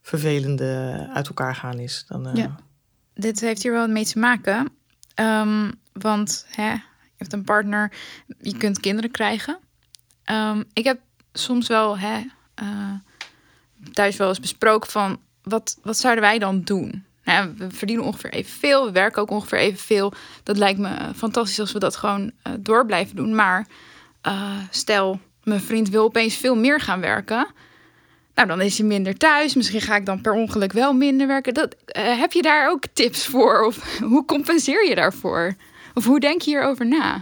vervelende 0.08 1.08
uit 1.14 1.28
elkaar 1.28 1.56
gaan 1.56 1.80
is. 1.80 2.06
Dan, 2.08 2.28
eh, 2.28 2.36
Ja. 2.36 2.56
Dit 3.14 3.40
heeft 3.40 3.64
hier 3.64 3.72
wel 3.72 3.88
mee 3.88 4.06
te 4.06 4.20
maken. 4.20 4.70
Ehm, 5.14 5.72
want 5.94 6.46
hè, 6.50 6.72
je 6.72 7.18
hebt 7.18 7.34
een 7.34 7.44
partner, 7.44 7.92
je 8.42 8.58
kunt 8.58 8.80
kinderen 8.80 9.12
krijgen. 9.12 9.60
Ehm, 10.24 10.64
ik 10.74 10.84
heb 10.84 11.00
soms 11.34 11.68
wel 11.68 11.98
hè, 11.98 12.22
eh, 12.54 12.94
thuis 13.94 14.18
wel 14.18 14.28
eens 14.28 14.40
besproken 14.40 14.92
van... 14.92 15.20
Wat, 15.42 15.78
wat 15.82 15.98
zouden 15.98 16.24
wij 16.24 16.40
dan 16.40 16.62
doen? 16.62 17.06
Nou, 17.24 17.54
we 17.58 17.72
verdienen 17.72 18.06
ongeveer 18.06 18.32
evenveel, 18.32 18.86
we 18.86 18.92
werken 18.92 19.22
ook 19.22 19.32
ongeveer 19.32 19.60
evenveel. 19.60 20.14
Dat 20.44 20.58
lijkt 20.58 20.80
me 20.80 21.14
fantastisch 21.16 21.60
als 21.60 21.72
we 21.72 21.80
dat 21.80 21.96
gewoon 21.96 22.32
eh, 22.42 22.54
door 22.60 22.86
blijven 22.86 23.16
doen. 23.16 23.36
Maar 23.36 23.68
stel, 24.70 25.20
mijn 25.44 25.62
vriend 25.62 25.90
wil 25.90 26.04
opeens 26.04 26.36
veel 26.36 26.56
meer 26.56 26.80
gaan 26.80 27.00
werken... 27.02 27.48
Nou, 28.38 28.50
dan 28.50 28.62
is 28.62 28.78
hij 28.78 28.88
minder 28.88 29.18
thuis. 29.18 29.56
Misschien 29.56 29.82
ga 29.82 29.96
ik 29.96 30.06
dan 30.06 30.22
per 30.22 30.34
ongeluk 30.34 30.72
wel 30.74 30.94
minder 30.94 31.28
werken. 31.28 31.54
Dat, 31.54 31.76
eh, 31.86 32.20
heb 32.20 32.32
je 32.32 32.42
daar 32.42 32.70
ook 32.70 32.84
tips 32.94 33.26
voor? 33.26 33.66
Of 33.66 33.78
hoe 34.12 34.26
compenseer 34.26 34.88
je 34.90 34.96
daarvoor? 34.96 35.56
Of 35.94 36.06
hoe 36.06 36.20
denk 36.20 36.42
je 36.42 36.50
hierover 36.52 36.88
na? 36.88 37.22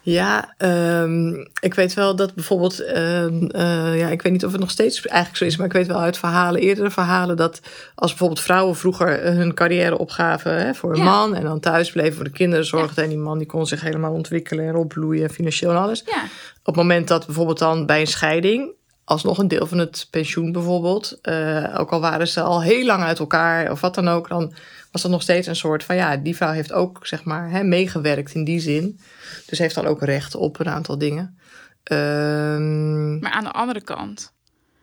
Ja, 0.00 0.54
ehm, 0.56 1.30
ik 1.60 1.74
weet 1.74 1.94
wel 1.94 2.16
dat 2.16 2.34
bijvoorbeeld, 2.34 2.80
ehm, 2.80 3.44
eh, 3.46 3.98
ja, 3.98 4.08
ik 4.08 4.22
weet 4.22 4.32
niet 4.32 4.44
of 4.44 4.52
het 4.52 4.60
nog 4.60 4.70
steeds 4.70 5.06
eigenlijk 5.06 5.38
zo 5.38 5.44
is, 5.44 5.56
maar 5.56 5.66
ik 5.66 5.72
weet 5.72 5.86
wel 5.86 6.00
uit 6.00 6.18
verhalen, 6.18 6.60
eerdere 6.60 6.90
verhalen, 6.90 7.36
dat 7.36 7.60
als 7.94 8.10
bijvoorbeeld 8.10 8.40
vrouwen 8.40 8.76
vroeger 8.76 9.22
hun 9.22 9.54
carrière 9.54 9.98
opgaven 9.98 10.66
hè, 10.66 10.74
voor 10.74 10.90
een 10.90 10.98
Ja. 10.98 11.04
man 11.04 11.34
en 11.34 11.42
dan 11.42 11.60
thuis 11.60 11.92
bleven 11.92 12.14
voor 12.14 12.24
de 12.24 12.30
kinderen 12.30 12.64
zorgden 12.64 13.04
en 13.04 13.08
die 13.10 13.18
man 13.18 13.38
die 13.38 13.46
kon 13.46 13.66
zich 13.66 13.80
helemaal 13.80 14.12
ontwikkelen 14.12 14.68
en 14.68 14.74
opbloeien, 14.76 15.30
financieel 15.30 15.70
en 15.70 15.76
alles. 15.78 16.02
Ja. 16.06 16.22
Op 16.58 16.66
het 16.66 16.76
moment 16.76 17.08
dat 17.08 17.26
bijvoorbeeld 17.26 17.58
dan 17.58 17.86
bij 17.86 18.00
een 18.00 18.06
scheiding, 18.06 18.76
alsnog 19.08 19.38
een 19.38 19.48
deel 19.48 19.66
van 19.66 19.78
het 19.78 20.06
pensioen 20.10 20.52
bijvoorbeeld, 20.52 21.18
eh, 21.22 21.74
ook 21.78 21.90
al 21.90 22.00
waren 22.00 22.28
ze 22.28 22.40
al 22.40 22.62
heel 22.62 22.84
lang 22.84 23.02
uit 23.02 23.18
elkaar 23.18 23.70
of 23.70 23.80
wat 23.80 23.94
dan 23.94 24.08
ook, 24.08 24.28
dan 24.28 24.54
was 24.92 25.02
dat 25.02 25.10
nog 25.10 25.22
steeds 25.22 25.46
een 25.46 25.56
soort 25.56 25.84
van 25.84 25.96
ja, 25.96 26.16
die 26.16 26.36
vrouw 26.36 26.50
heeft 26.52 26.72
ook 26.72 27.06
zeg 27.06 27.24
maar 27.24 27.50
hè, 27.50 27.62
meegewerkt 27.62 28.34
in 28.34 28.44
die 28.44 28.60
zin. 28.60 29.00
Dus 29.46 29.58
heeft 29.58 29.74
dan 29.74 29.86
ook 29.86 30.02
recht 30.02 30.34
op 30.34 30.60
een 30.60 30.68
aantal 30.68 30.98
dingen. 30.98 31.38
Ehm, 31.82 33.18
Maar 33.18 33.32
aan 33.32 33.44
de 33.44 33.50
andere 33.50 33.82
kant, 33.82 34.32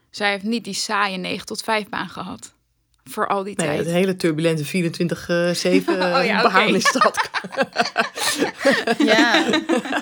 zij 0.09 0.29
heeft 0.31 0.43
niet 0.43 0.63
die 0.63 0.73
saaie 0.73 1.17
9 1.17 1.45
tot 1.45 1.61
5 1.61 1.89
baan 1.89 2.09
gehad. 2.09 2.54
Voor 3.09 3.27
al 3.27 3.43
die 3.43 3.55
nee, 3.55 3.67
tijd. 3.67 3.79
het 3.79 3.87
hele 3.87 4.15
turbulente 4.15 4.65
24-7 4.65 4.67
Oh 4.69 6.25
ja, 6.25 6.41
baan 6.41 6.75
is 6.75 6.91
dat. 6.91 7.29
Ja, 8.97 9.45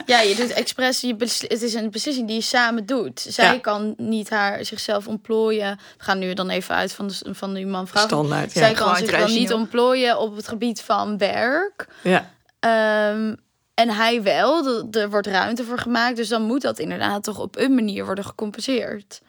ja 0.05 0.19
je 0.19 0.35
doet 0.35 0.53
expres, 0.53 1.01
je 1.01 1.15
het 1.17 1.61
is 1.61 1.73
een 1.73 1.91
beslissing 1.91 2.27
die 2.27 2.35
je 2.35 2.41
samen 2.41 2.85
doet. 2.85 3.25
Zij 3.29 3.53
Ja. 3.53 3.59
kan 3.59 3.93
niet 3.97 4.29
haar, 4.29 4.65
zichzelf 4.65 5.07
ontplooien. 5.07 5.79
We 5.97 6.03
gaan 6.03 6.19
nu 6.19 6.33
dan 6.33 6.49
even 6.49 6.75
uit 6.75 6.93
van 6.93 7.07
de, 7.07 7.15
van 7.33 7.53
die 7.53 7.65
man-vrouw. 7.65 8.05
Standaard, 8.05 8.53
ja. 8.53 8.59
Zij 8.59 8.73
kan 8.73 8.87
Gewoon 8.87 9.07
zich 9.07 9.19
dan 9.19 9.33
niet 9.33 9.53
ontplooien 9.53 10.19
op 10.19 10.35
het 10.35 10.47
gebied 10.47 10.81
van 10.81 11.17
werk. 11.17 11.87
Ja. 12.03 12.31
Ehm, 12.59 13.35
en 13.73 13.89
hij 13.89 14.23
wel, 14.23 14.83
er 14.91 15.09
wordt 15.09 15.27
ruimte 15.27 15.63
voor 15.63 15.79
gemaakt. 15.79 16.15
Dus 16.15 16.27
dan 16.27 16.41
moet 16.41 16.61
dat 16.61 16.79
inderdaad 16.79 17.23
toch 17.23 17.39
op 17.39 17.57
een 17.57 17.75
manier 17.75 18.05
worden 18.05 18.25
gecompenseerd. 18.25 19.21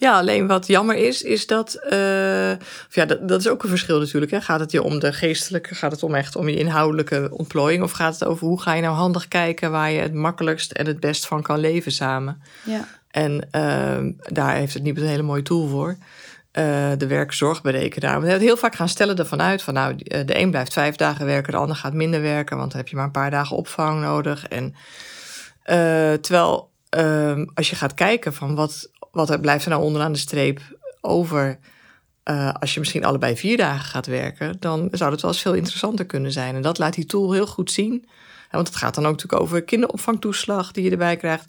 Ja, 0.00 0.18
alleen 0.18 0.46
wat 0.46 0.66
jammer 0.66 0.96
is, 0.96 1.22
is 1.22 1.46
dat. 1.46 1.74
eh, 1.74 2.52
of 2.88 2.94
ja, 2.94 3.04
dat, 3.04 3.28
dat 3.28 3.40
is 3.40 3.48
ook 3.48 3.62
een 3.62 3.68
verschil 3.68 3.98
natuurlijk. 3.98 4.32
Hè. 4.32 4.40
Gaat 4.40 4.60
het 4.60 4.70
je 4.70 4.82
om 4.82 4.98
de 4.98 5.12
geestelijke, 5.12 5.74
gaat 5.74 5.92
het 5.92 6.02
om 6.02 6.14
echt 6.14 6.36
om 6.36 6.48
je 6.48 6.56
inhoudelijke 6.56 7.28
ontplooiing? 7.32 7.82
Of 7.82 7.90
gaat 7.90 8.12
het 8.12 8.24
over 8.24 8.46
hoe 8.46 8.60
ga 8.60 8.72
je 8.74 8.82
nou 8.82 8.94
handig 8.94 9.28
kijken 9.28 9.70
waar 9.70 9.90
je 9.90 10.00
het 10.00 10.14
makkelijkst 10.14 10.72
en 10.72 10.86
het 10.86 11.00
best 11.00 11.26
van 11.26 11.42
kan 11.42 11.58
leven 11.58 11.92
samen? 11.92 12.42
Ja. 12.64 12.88
En 13.10 13.48
ehm, 13.50 14.12
daar 14.16 14.54
heeft 14.54 14.74
het 14.74 14.82
niet 14.82 14.96
een 14.96 15.06
hele 15.06 15.22
mooie 15.22 15.42
tool 15.42 15.68
voor. 15.68 15.96
Eh, 16.50 16.90
de 16.98 17.06
werkzorgberekenaar. 17.06 18.20
We 18.20 18.28
hebben 18.28 18.46
heel 18.46 18.56
vaak 18.56 18.74
gaan 18.74 18.88
stellen 18.88 19.16
ervan 19.16 19.42
uit 19.42 19.62
van 19.62 19.74
nou, 19.74 19.96
eh, 19.96 20.26
de 20.26 20.38
een 20.38 20.50
blijft 20.50 20.72
vijf 20.72 20.96
dagen 20.96 21.26
werken, 21.26 21.52
de 21.52 21.58
ander 21.58 21.76
gaat 21.76 21.94
minder 21.94 22.20
werken, 22.20 22.56
want 22.56 22.70
dan 22.70 22.80
heb 22.80 22.88
je 22.88 22.96
maar 22.96 23.04
een 23.04 23.10
paar 23.10 23.30
dagen 23.30 23.56
opvang 23.56 24.00
nodig. 24.00 24.48
En 24.48 24.74
terwijl 26.20 26.70
ehm, 26.88 27.46
als 27.54 27.70
je 27.70 27.76
gaat 27.76 27.94
kijken 27.94 28.34
van 28.34 28.54
wat, 28.54 28.89
wat 29.12 29.30
er 29.30 29.40
blijft 29.40 29.64
er 29.64 29.70
nou 29.70 29.82
onderaan 29.82 30.12
de 30.12 30.18
streep 30.18 30.60
over... 31.00 31.58
eh, 32.22 32.52
als 32.52 32.74
je 32.74 32.80
misschien 32.80 33.04
allebei 33.04 33.36
vier 33.36 33.56
dagen 33.56 33.84
gaat 33.84 34.06
werken... 34.06 34.56
dan 34.60 34.88
zou 34.92 35.12
het 35.12 35.20
wel 35.20 35.30
eens 35.30 35.42
veel 35.42 35.54
interessanter 35.54 36.06
kunnen 36.06 36.32
zijn. 36.32 36.54
En 36.54 36.62
dat 36.62 36.78
laat 36.78 36.94
die 36.94 37.06
tool 37.06 37.32
heel 37.32 37.46
goed 37.46 37.70
zien. 37.70 38.08
Want 38.50 38.66
het 38.66 38.76
gaat 38.76 38.94
dan 38.94 39.06
ook 39.06 39.12
natuurlijk 39.12 39.42
over 39.42 39.62
kinderopvangtoeslag 39.62 40.72
die 40.72 40.84
je 40.84 40.90
erbij 40.90 41.16
krijgt. 41.16 41.44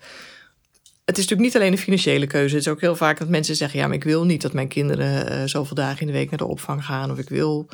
Het 1.06 1.18
is 1.18 1.24
natuurlijk 1.24 1.42
niet 1.42 1.56
alleen 1.56 1.72
een 1.72 1.84
financiële 1.84 2.28
keuze. 2.28 2.56
Het 2.56 2.66
is 2.66 2.72
ook 2.72 2.82
heel 2.82 2.96
vaak 2.96 3.20
dat 3.20 3.28
mensen 3.28 3.56
zeggen... 3.56 3.80
ja, 3.80 3.88
maar 3.88 3.96
ik 3.96 4.04
wil 4.04 4.26
niet 4.26 4.42
dat 4.42 4.54
mijn 4.54 4.68
kinderen 4.68 5.28
eh, 5.28 5.44
zoveel 5.46 5.76
dagen 5.76 6.00
in 6.00 6.08
de 6.08 6.14
week 6.14 6.30
naar 6.30 6.40
de 6.40 6.46
opvang 6.48 6.86
gaan... 6.86 7.12
of 7.12 7.18
ik 7.18 7.30
wil 7.30 7.70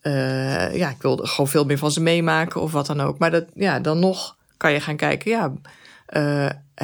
eh, 0.00 0.76
ja, 0.76 0.90
ik 0.90 1.02
wilde 1.02 1.26
gewoon 1.26 1.48
veel 1.48 1.64
meer 1.64 1.78
van 1.78 1.90
ze 1.90 2.00
meemaken 2.00 2.60
of 2.60 2.72
wat 2.72 2.86
dan 2.86 3.00
ook. 3.00 3.18
Maar 3.18 3.30
dat, 3.30 3.44
ja, 3.54 3.80
dan 3.80 3.98
nog 3.98 4.36
kan 4.56 4.72
je 4.72 4.80
gaan 4.80 4.96
kijken, 4.96 5.30
ja, 5.30 5.52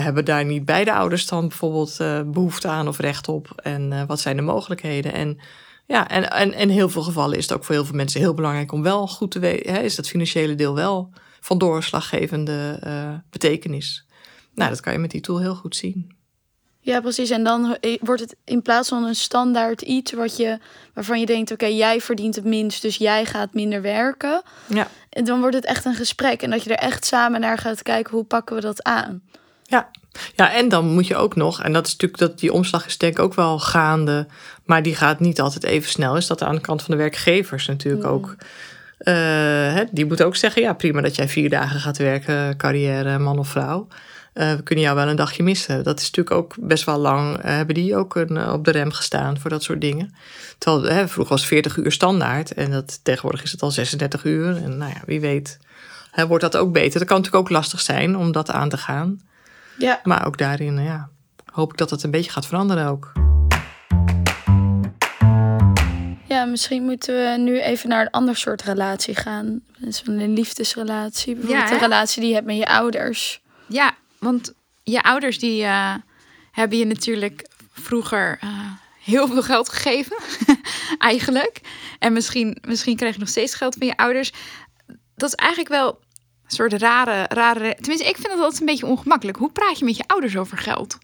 hebben 0.00 0.24
daar 0.24 0.44
niet 0.44 0.64
beide 0.64 0.92
ouders 0.92 1.26
dan 1.26 1.48
bijvoorbeeld 1.48 2.00
eh, 2.00 2.20
behoefte 2.26 2.68
aan 2.68 2.88
of 2.88 2.98
recht 2.98 3.28
op? 3.28 3.52
En 3.62 3.92
eh, 3.92 4.02
wat 4.06 4.20
zijn 4.20 4.36
de 4.36 4.42
mogelijkheden? 4.42 5.12
En 5.12 5.38
ja, 5.86 6.08
en, 6.08 6.30
en 6.30 6.52
in 6.52 6.68
heel 6.68 6.88
veel 6.88 7.02
gevallen 7.02 7.38
is 7.38 7.48
het 7.48 7.56
ook 7.56 7.64
voor 7.64 7.74
heel 7.74 7.84
veel 7.84 7.94
mensen 7.94 8.20
heel 8.20 8.34
belangrijk 8.34 8.72
om 8.72 8.82
wel 8.82 9.06
goed 9.06 9.30
te 9.30 9.38
weten, 9.38 9.82
is 9.82 9.94
dat 9.94 10.08
financiële 10.08 10.54
deel 10.54 10.74
wel 10.74 11.12
van 11.40 11.58
doorslaggevende 11.58 12.78
eh, 12.82 13.14
betekenis? 13.30 14.06
Nou, 14.54 14.70
dat 14.70 14.80
kan 14.80 14.92
je 14.92 14.98
met 14.98 15.10
die 15.10 15.20
tool 15.20 15.40
heel 15.40 15.54
goed 15.54 15.76
zien. 15.76 16.16
Ja, 16.80 17.00
precies. 17.00 17.30
En 17.30 17.44
dan 17.44 17.76
wordt 18.00 18.20
het 18.20 18.36
in 18.44 18.62
plaats 18.62 18.88
van 18.88 19.04
een 19.04 19.14
standaard 19.14 19.82
iets 19.82 20.12
wat 20.12 20.36
je, 20.36 20.58
waarvan 20.94 21.20
je 21.20 21.26
denkt: 21.26 21.52
oké, 21.52 21.66
jij 21.66 22.00
verdient 22.00 22.34
het 22.34 22.44
minst, 22.44 22.82
dus 22.82 22.96
jij 22.96 23.24
gaat 23.24 23.54
minder 23.54 23.82
werken. 23.82 24.42
Ja. 24.66 24.88
En 25.10 25.24
dan 25.24 25.40
wordt 25.40 25.56
het 25.56 25.64
echt 25.64 25.84
een 25.84 25.94
gesprek. 25.94 26.42
En 26.42 26.50
dat 26.50 26.62
je 26.62 26.70
er 26.70 26.88
echt 26.88 27.04
samen 27.04 27.40
naar 27.40 27.58
gaat 27.58 27.82
kijken: 27.82 28.12
hoe 28.12 28.24
pakken 28.24 28.56
we 28.56 28.62
dat 28.62 28.82
aan? 28.82 29.22
Ja. 29.66 29.90
ja, 30.34 30.52
en 30.54 30.68
dan 30.68 30.86
moet 30.86 31.06
je 31.06 31.16
ook 31.16 31.36
nog, 31.36 31.62
en 31.62 31.72
dat 31.72 31.86
is 31.86 31.92
natuurlijk 31.92 32.20
dat 32.20 32.38
die 32.38 32.52
omslag 32.52 32.86
is 32.86 32.98
denk 32.98 33.12
ik 33.18 33.24
ook 33.24 33.34
wel 33.34 33.58
gaande, 33.58 34.26
maar 34.64 34.82
die 34.82 34.94
gaat 34.94 35.20
niet 35.20 35.40
altijd 35.40 35.64
even 35.64 35.90
snel. 35.90 36.16
Is 36.16 36.26
dat 36.26 36.42
aan 36.42 36.54
de 36.54 36.60
kant 36.60 36.82
van 36.82 36.90
de 36.94 37.00
werkgevers 37.00 37.66
natuurlijk 37.66 38.04
ook. 38.06 38.36
eh, 38.98 39.14
hè, 39.74 39.84
die 39.90 40.06
moet 40.06 40.22
ook 40.22 40.36
zeggen: 40.36 40.62
ja, 40.62 40.72
prima 40.72 41.00
dat 41.00 41.16
jij 41.16 41.28
vier 41.28 41.50
dagen 41.50 41.80
gaat 41.80 41.98
werken, 41.98 42.56
carrière, 42.56 43.18
man 43.18 43.38
of 43.38 43.48
vrouw. 43.48 43.86
Eh, 44.32 44.52
we 44.54 44.62
kunnen 44.62 44.84
jou 44.84 44.96
wel 44.96 45.08
een 45.08 45.16
dagje 45.16 45.42
missen. 45.42 45.84
Dat 45.84 45.98
is 46.00 46.04
natuurlijk 46.10 46.36
ook 46.36 46.54
best 46.58 46.84
wel 46.84 46.98
lang. 46.98 47.36
eh, 47.36 47.54
hebben 47.56 47.74
die 47.74 47.96
ook 47.96 48.14
een, 48.14 48.50
op 48.50 48.64
de 48.64 48.70
rem 48.70 48.92
gestaan 48.92 49.38
voor 49.40 49.50
dat 49.50 49.62
soort 49.62 49.80
dingen. 49.80 50.14
Terwijl 50.58 50.94
hè, 50.94 51.08
vroeger 51.08 51.34
was 51.34 51.46
40 51.46 51.76
uur 51.76 51.92
standaard. 51.92 52.52
En 52.52 52.70
dat, 52.70 53.00
tegenwoordig 53.04 53.42
is 53.42 53.52
het 53.52 53.62
al 53.62 53.70
36 53.70 54.24
uur. 54.24 54.56
En 54.56 54.76
nou 54.78 54.90
ja, 54.90 55.00
wie 55.06 55.20
weet 55.20 55.58
hè, 56.10 56.26
wordt 56.26 56.42
dat 56.44 56.56
ook 56.56 56.72
beter. 56.72 56.98
Dat 56.98 57.08
kan 57.08 57.16
natuurlijk 57.16 57.44
ook 57.44 57.50
lastig 57.56 57.80
zijn 57.80 58.16
om 58.16 58.32
dat 58.32 58.50
aan 58.50 58.68
te 58.68 58.76
gaan. 58.76 59.20
Ja. 59.78 60.00
Maar 60.04 60.26
ook 60.26 60.38
daarin 60.38 60.82
ja, 60.82 61.08
hoop 61.52 61.70
ik 61.70 61.78
dat 61.78 61.90
het 61.90 62.02
een 62.02 62.10
beetje 62.10 62.30
gaat 62.30 62.46
veranderen 62.46 62.86
ook. 62.86 63.12
Ja, 66.28 66.44
misschien 66.44 66.84
moeten 66.84 67.14
we 67.14 67.38
nu 67.38 67.60
even 67.60 67.88
naar 67.88 68.00
een 68.00 68.10
ander 68.10 68.36
soort 68.36 68.62
relatie 68.62 69.14
gaan. 69.14 69.60
Van 69.88 70.18
een 70.18 70.32
liefdesrelatie. 70.32 71.34
Bijvoorbeeld 71.34 71.68
hè? 71.68 71.74
een 71.74 71.80
relatie 71.80 72.20
die 72.20 72.28
je 72.28 72.34
hebt 72.34 72.46
met 72.46 72.56
je 72.56 72.66
ouders. 72.66 73.42
Ja, 73.66 73.94
want 74.18 74.54
je 74.82 75.02
ouders 75.02 75.38
die 75.38 75.62
eh, 75.62 75.94
hebben 76.50 76.78
je 76.78 76.86
natuurlijk 76.86 77.48
vroeger 77.72 78.38
eh, 78.40 78.48
heel 79.04 79.26
veel 79.26 79.42
geld 79.42 79.68
gegeven, 79.68 80.16
eigenlijk. 80.98 81.60
En 81.98 82.12
misschien, 82.12 82.58
misschien 82.66 82.96
krijg 82.96 83.14
je 83.14 83.20
nog 83.20 83.28
steeds 83.28 83.54
geld 83.54 83.76
van 83.78 83.86
je 83.86 83.96
ouders. 83.96 84.32
Dat 85.16 85.28
is 85.28 85.34
eigenlijk 85.34 85.70
wel 85.70 86.00
een 86.44 86.50
soort 86.50 86.72
rare, 86.72 87.24
rare... 87.28 87.74
Tenminste, 87.74 88.08
ik 88.08 88.16
vind 88.16 88.28
dat 88.28 88.38
altijd 88.38 88.60
een 88.60 88.66
beetje 88.66 88.86
ongemakkelijk. 88.86 89.38
Hoe 89.38 89.52
praat 89.52 89.78
je 89.78 89.84
met 89.84 89.96
je 89.96 90.04
ouders 90.06 90.36
over 90.36 90.58
geld? 90.58 90.98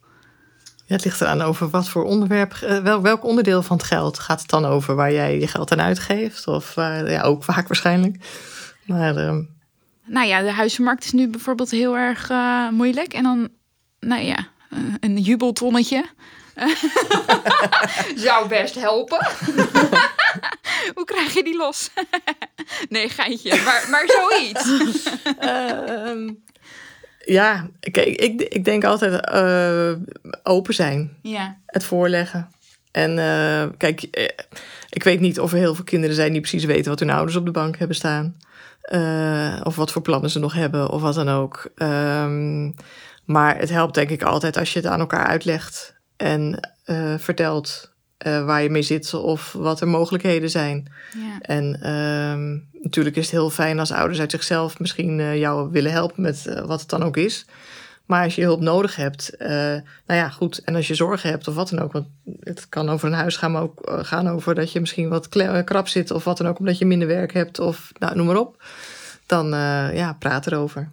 Ja, 0.86 0.96
het 0.96 1.04
ligt 1.04 1.20
eraan 1.20 1.42
over 1.42 1.70
wat 1.70 1.88
voor 1.88 2.04
onderwerp, 2.04 2.52
eh, 2.52 2.78
wel, 2.78 3.02
welk 3.02 3.24
onderdeel 3.24 3.62
van 3.62 3.76
het 3.76 3.86
geld 3.86 4.18
gaat 4.18 4.40
het 4.40 4.50
dan 4.50 4.64
over 4.64 4.94
waar 4.94 5.12
jij 5.12 5.38
je 5.38 5.46
geld 5.46 5.72
aan 5.72 5.80
uitgeeft? 5.80 6.46
Of 6.46 6.74
waar, 6.74 7.10
ja, 7.10 7.22
ook 7.22 7.44
vaak 7.44 7.68
waarschijnlijk. 7.68 8.16
Maar 8.86 9.16
ehm, 9.16 9.42
Nou 10.04 10.26
ja, 10.26 10.42
de 10.42 10.52
huizenmarkt 10.52 11.04
is 11.04 11.12
nu 11.12 11.28
bijvoorbeeld 11.28 11.70
heel 11.70 11.96
erg 11.96 12.30
eh, 12.30 12.68
moeilijk. 12.68 13.12
En 13.12 13.22
dan, 13.22 13.48
nou 14.00 14.22
ja, 14.22 14.36
eh, 14.70 14.78
een 15.00 15.18
jubeltonnetje. 15.18 16.04
Zou 18.24 18.48
best 18.48 18.74
helpen. 18.74 19.26
Hoe 20.94 21.04
krijg 21.04 21.34
je 21.34 21.44
die 21.44 21.56
los? 21.56 21.90
nee, 22.88 23.08
geintje, 23.08 23.62
maar, 23.64 23.86
maar 23.90 24.04
zoiets. 24.08 24.68
Ehm, 25.38 26.30
ja, 27.24 27.68
kijk, 27.80 28.06
ik, 28.06 28.42
ik 28.42 28.64
denk 28.64 28.84
altijd 28.84 29.24
eh, 29.26 29.92
open 30.42 30.74
zijn. 30.74 31.16
Ja. 31.22 31.56
Het 31.66 31.84
voorleggen. 31.84 32.50
En 32.90 33.18
eh, 33.18 33.68
kijk, 33.76 34.02
eh, 34.02 34.24
ik 34.88 35.02
weet 35.02 35.20
niet 35.20 35.40
of 35.40 35.52
er 35.52 35.58
heel 35.58 35.74
veel 35.74 35.84
kinderen 35.84 36.16
zijn 36.16 36.32
die 36.32 36.40
precies 36.40 36.64
weten 36.64 36.90
wat 36.90 37.00
hun 37.00 37.10
ouders 37.10 37.36
op 37.36 37.44
de 37.44 37.50
bank 37.50 37.78
hebben 37.78 37.96
staan. 37.96 38.36
Of 39.62 39.76
wat 39.76 39.92
voor 39.92 40.02
plannen 40.02 40.30
ze 40.30 40.38
nog 40.38 40.52
hebben, 40.52 40.88
of 40.88 41.02
wat 41.02 41.14
dan 41.14 41.28
ook. 41.28 41.70
Ehm, 41.74 42.70
maar 43.24 43.58
het 43.58 43.70
helpt 43.70 43.94
denk 43.94 44.10
ik 44.10 44.22
altijd 44.22 44.56
als 44.56 44.72
je 44.72 44.78
het 44.78 44.88
aan 44.88 45.00
elkaar 45.00 45.26
uitlegt 45.26 45.94
en 46.16 46.60
vertelt 47.18 47.89
eh, 48.20 48.44
waar 48.44 48.62
je 48.62 48.70
mee 48.70 48.82
zit 48.82 49.14
of 49.14 49.52
wat 49.52 49.80
er 49.80 49.88
mogelijkheden 49.88 50.50
zijn. 50.50 50.92
Ja. 51.18 51.40
En 51.40 51.80
ehm, 51.82 52.82
natuurlijk 52.82 53.16
is 53.16 53.22
het 53.22 53.32
heel 53.32 53.50
fijn 53.50 53.78
als 53.78 53.92
ouders 53.92 54.20
uit 54.20 54.30
zichzelf 54.30 54.78
misschien 54.78 55.20
eh, 55.20 55.38
jou 55.38 55.70
willen 55.70 55.92
helpen 55.92 56.22
met 56.22 56.46
eh, 56.46 56.64
wat 56.64 56.80
het 56.80 56.88
dan 56.88 57.02
ook 57.02 57.16
is. 57.16 57.46
Maar 58.06 58.24
als 58.24 58.34
je 58.34 58.42
hulp 58.42 58.60
nodig 58.60 58.96
hebt, 58.96 59.34
nou 59.38 59.82
ja, 60.06 60.28
goed. 60.28 60.58
En 60.58 60.74
als 60.74 60.86
je 60.86 60.94
zorgen 60.94 61.30
hebt 61.30 61.48
of 61.48 61.54
wat 61.54 61.68
dan 61.68 61.78
ook, 61.78 61.92
want 61.92 62.06
het 62.40 62.68
kan 62.68 62.88
over 62.88 63.08
een 63.08 63.14
huis 63.14 63.36
gaan, 63.36 63.52
maar 63.52 63.62
ook 63.62 63.98
gaan 64.02 64.28
over 64.28 64.54
dat 64.54 64.72
je 64.72 64.80
misschien 64.80 65.08
wat 65.08 65.28
krap 65.64 65.88
zit 65.88 66.10
of 66.10 66.24
wat 66.24 66.38
dan 66.38 66.48
ook, 66.48 66.58
omdat 66.58 66.78
je 66.78 66.86
minder 66.86 67.08
werk 67.08 67.32
hebt 67.32 67.58
of 67.58 67.92
nou, 67.98 68.16
noem 68.16 68.26
maar 68.26 68.36
op. 68.36 68.62
Dan 69.26 69.48
ja, 69.94 70.16
praat 70.18 70.46
erover. 70.46 70.90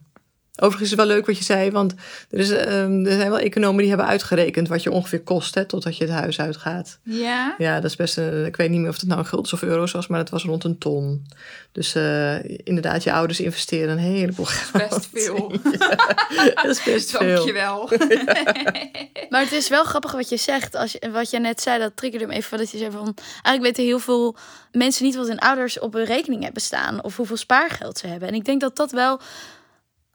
Overigens 0.59 0.91
is 0.91 0.97
het 0.97 1.07
wel 1.07 1.15
leuk 1.15 1.25
wat 1.25 1.37
je 1.37 1.43
zei, 1.43 1.71
want 1.71 1.93
er, 2.29 2.39
is, 2.39 2.51
ehm, 2.51 3.05
er 3.05 3.11
zijn 3.11 3.29
wel 3.29 3.39
economen 3.39 3.79
die 3.79 3.87
hebben 3.87 4.07
uitgerekend 4.07 4.67
wat 4.67 4.83
je 4.83 4.91
ongeveer 4.91 5.21
kost 5.21 5.55
hè, 5.55 5.65
totdat 5.65 5.97
je 5.97 6.03
het 6.03 6.13
huis 6.13 6.39
uitgaat. 6.39 6.99
Ja. 7.03 7.55
Ja, 7.57 7.75
dat 7.75 7.89
is 7.89 7.95
best 7.95 8.17
een, 8.17 8.45
ik 8.45 8.55
weet 8.55 8.69
niet 8.69 8.79
meer 8.79 8.89
of 8.89 8.95
het 8.95 9.07
nou 9.07 9.19
in 9.19 9.25
guldens 9.25 9.53
of 9.53 9.61
euro's 9.61 9.91
was, 9.91 10.07
maar 10.07 10.19
het 10.19 10.29
was 10.29 10.43
rond 10.43 10.63
een 10.63 10.77
ton. 10.77 11.25
Dus 11.71 11.95
eh, 11.95 12.43
inderdaad, 12.43 13.03
je 13.03 13.11
ouders 13.11 13.39
investeren 13.39 13.89
een 13.89 13.97
heleboel 13.97 14.45
geld. 14.45 14.89
Best 14.89 15.07
veel. 15.13 15.51
dat 16.55 16.65
is 16.65 16.83
best 16.83 17.11
veel. 17.11 17.35
Dankjewel. 17.35 17.89
Maar 19.29 19.41
het 19.41 19.51
is 19.51 19.69
wel 19.69 19.83
grappig 19.83 20.11
wat 20.11 20.29
je 20.29 20.37
zegt. 20.37 20.75
Als 20.75 20.91
je, 20.91 21.11
wat 21.11 21.29
je 21.29 21.39
net 21.39 21.61
zei, 21.61 21.79
dat 21.79 21.91
triggerde 21.95 22.27
me 22.27 22.33
even. 22.33 22.57
Dat 22.57 22.71
je 22.71 22.77
zei 22.77 22.91
van. 22.91 23.15
Eigenlijk 23.31 23.61
weten 23.61 23.83
heel 23.83 23.99
veel 23.99 24.35
mensen 24.71 25.05
niet 25.05 25.15
wat 25.15 25.27
hun 25.27 25.39
ouders 25.39 25.79
op 25.79 25.93
hun 25.93 26.05
rekening 26.05 26.43
hebben 26.43 26.61
staan. 26.61 27.03
Of 27.03 27.17
hoeveel 27.17 27.37
spaargeld 27.37 27.97
ze 27.97 28.07
hebben. 28.07 28.27
En 28.27 28.33
ik 28.33 28.45
denk 28.45 28.61
dat 28.61 28.75
dat 28.75 28.91
wel. 28.91 29.19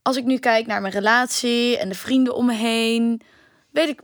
Als 0.03 0.17
ik 0.17 0.25
nu 0.25 0.39
kijk 0.39 0.67
naar 0.67 0.81
mijn 0.81 0.93
relatie 0.93 1.79
en 1.79 1.89
de 1.89 1.95
vrienden 1.95 2.35
om 2.35 2.47
me 2.47 2.55
heen. 2.55 3.21
Weet 3.71 3.89
ik 3.89 4.01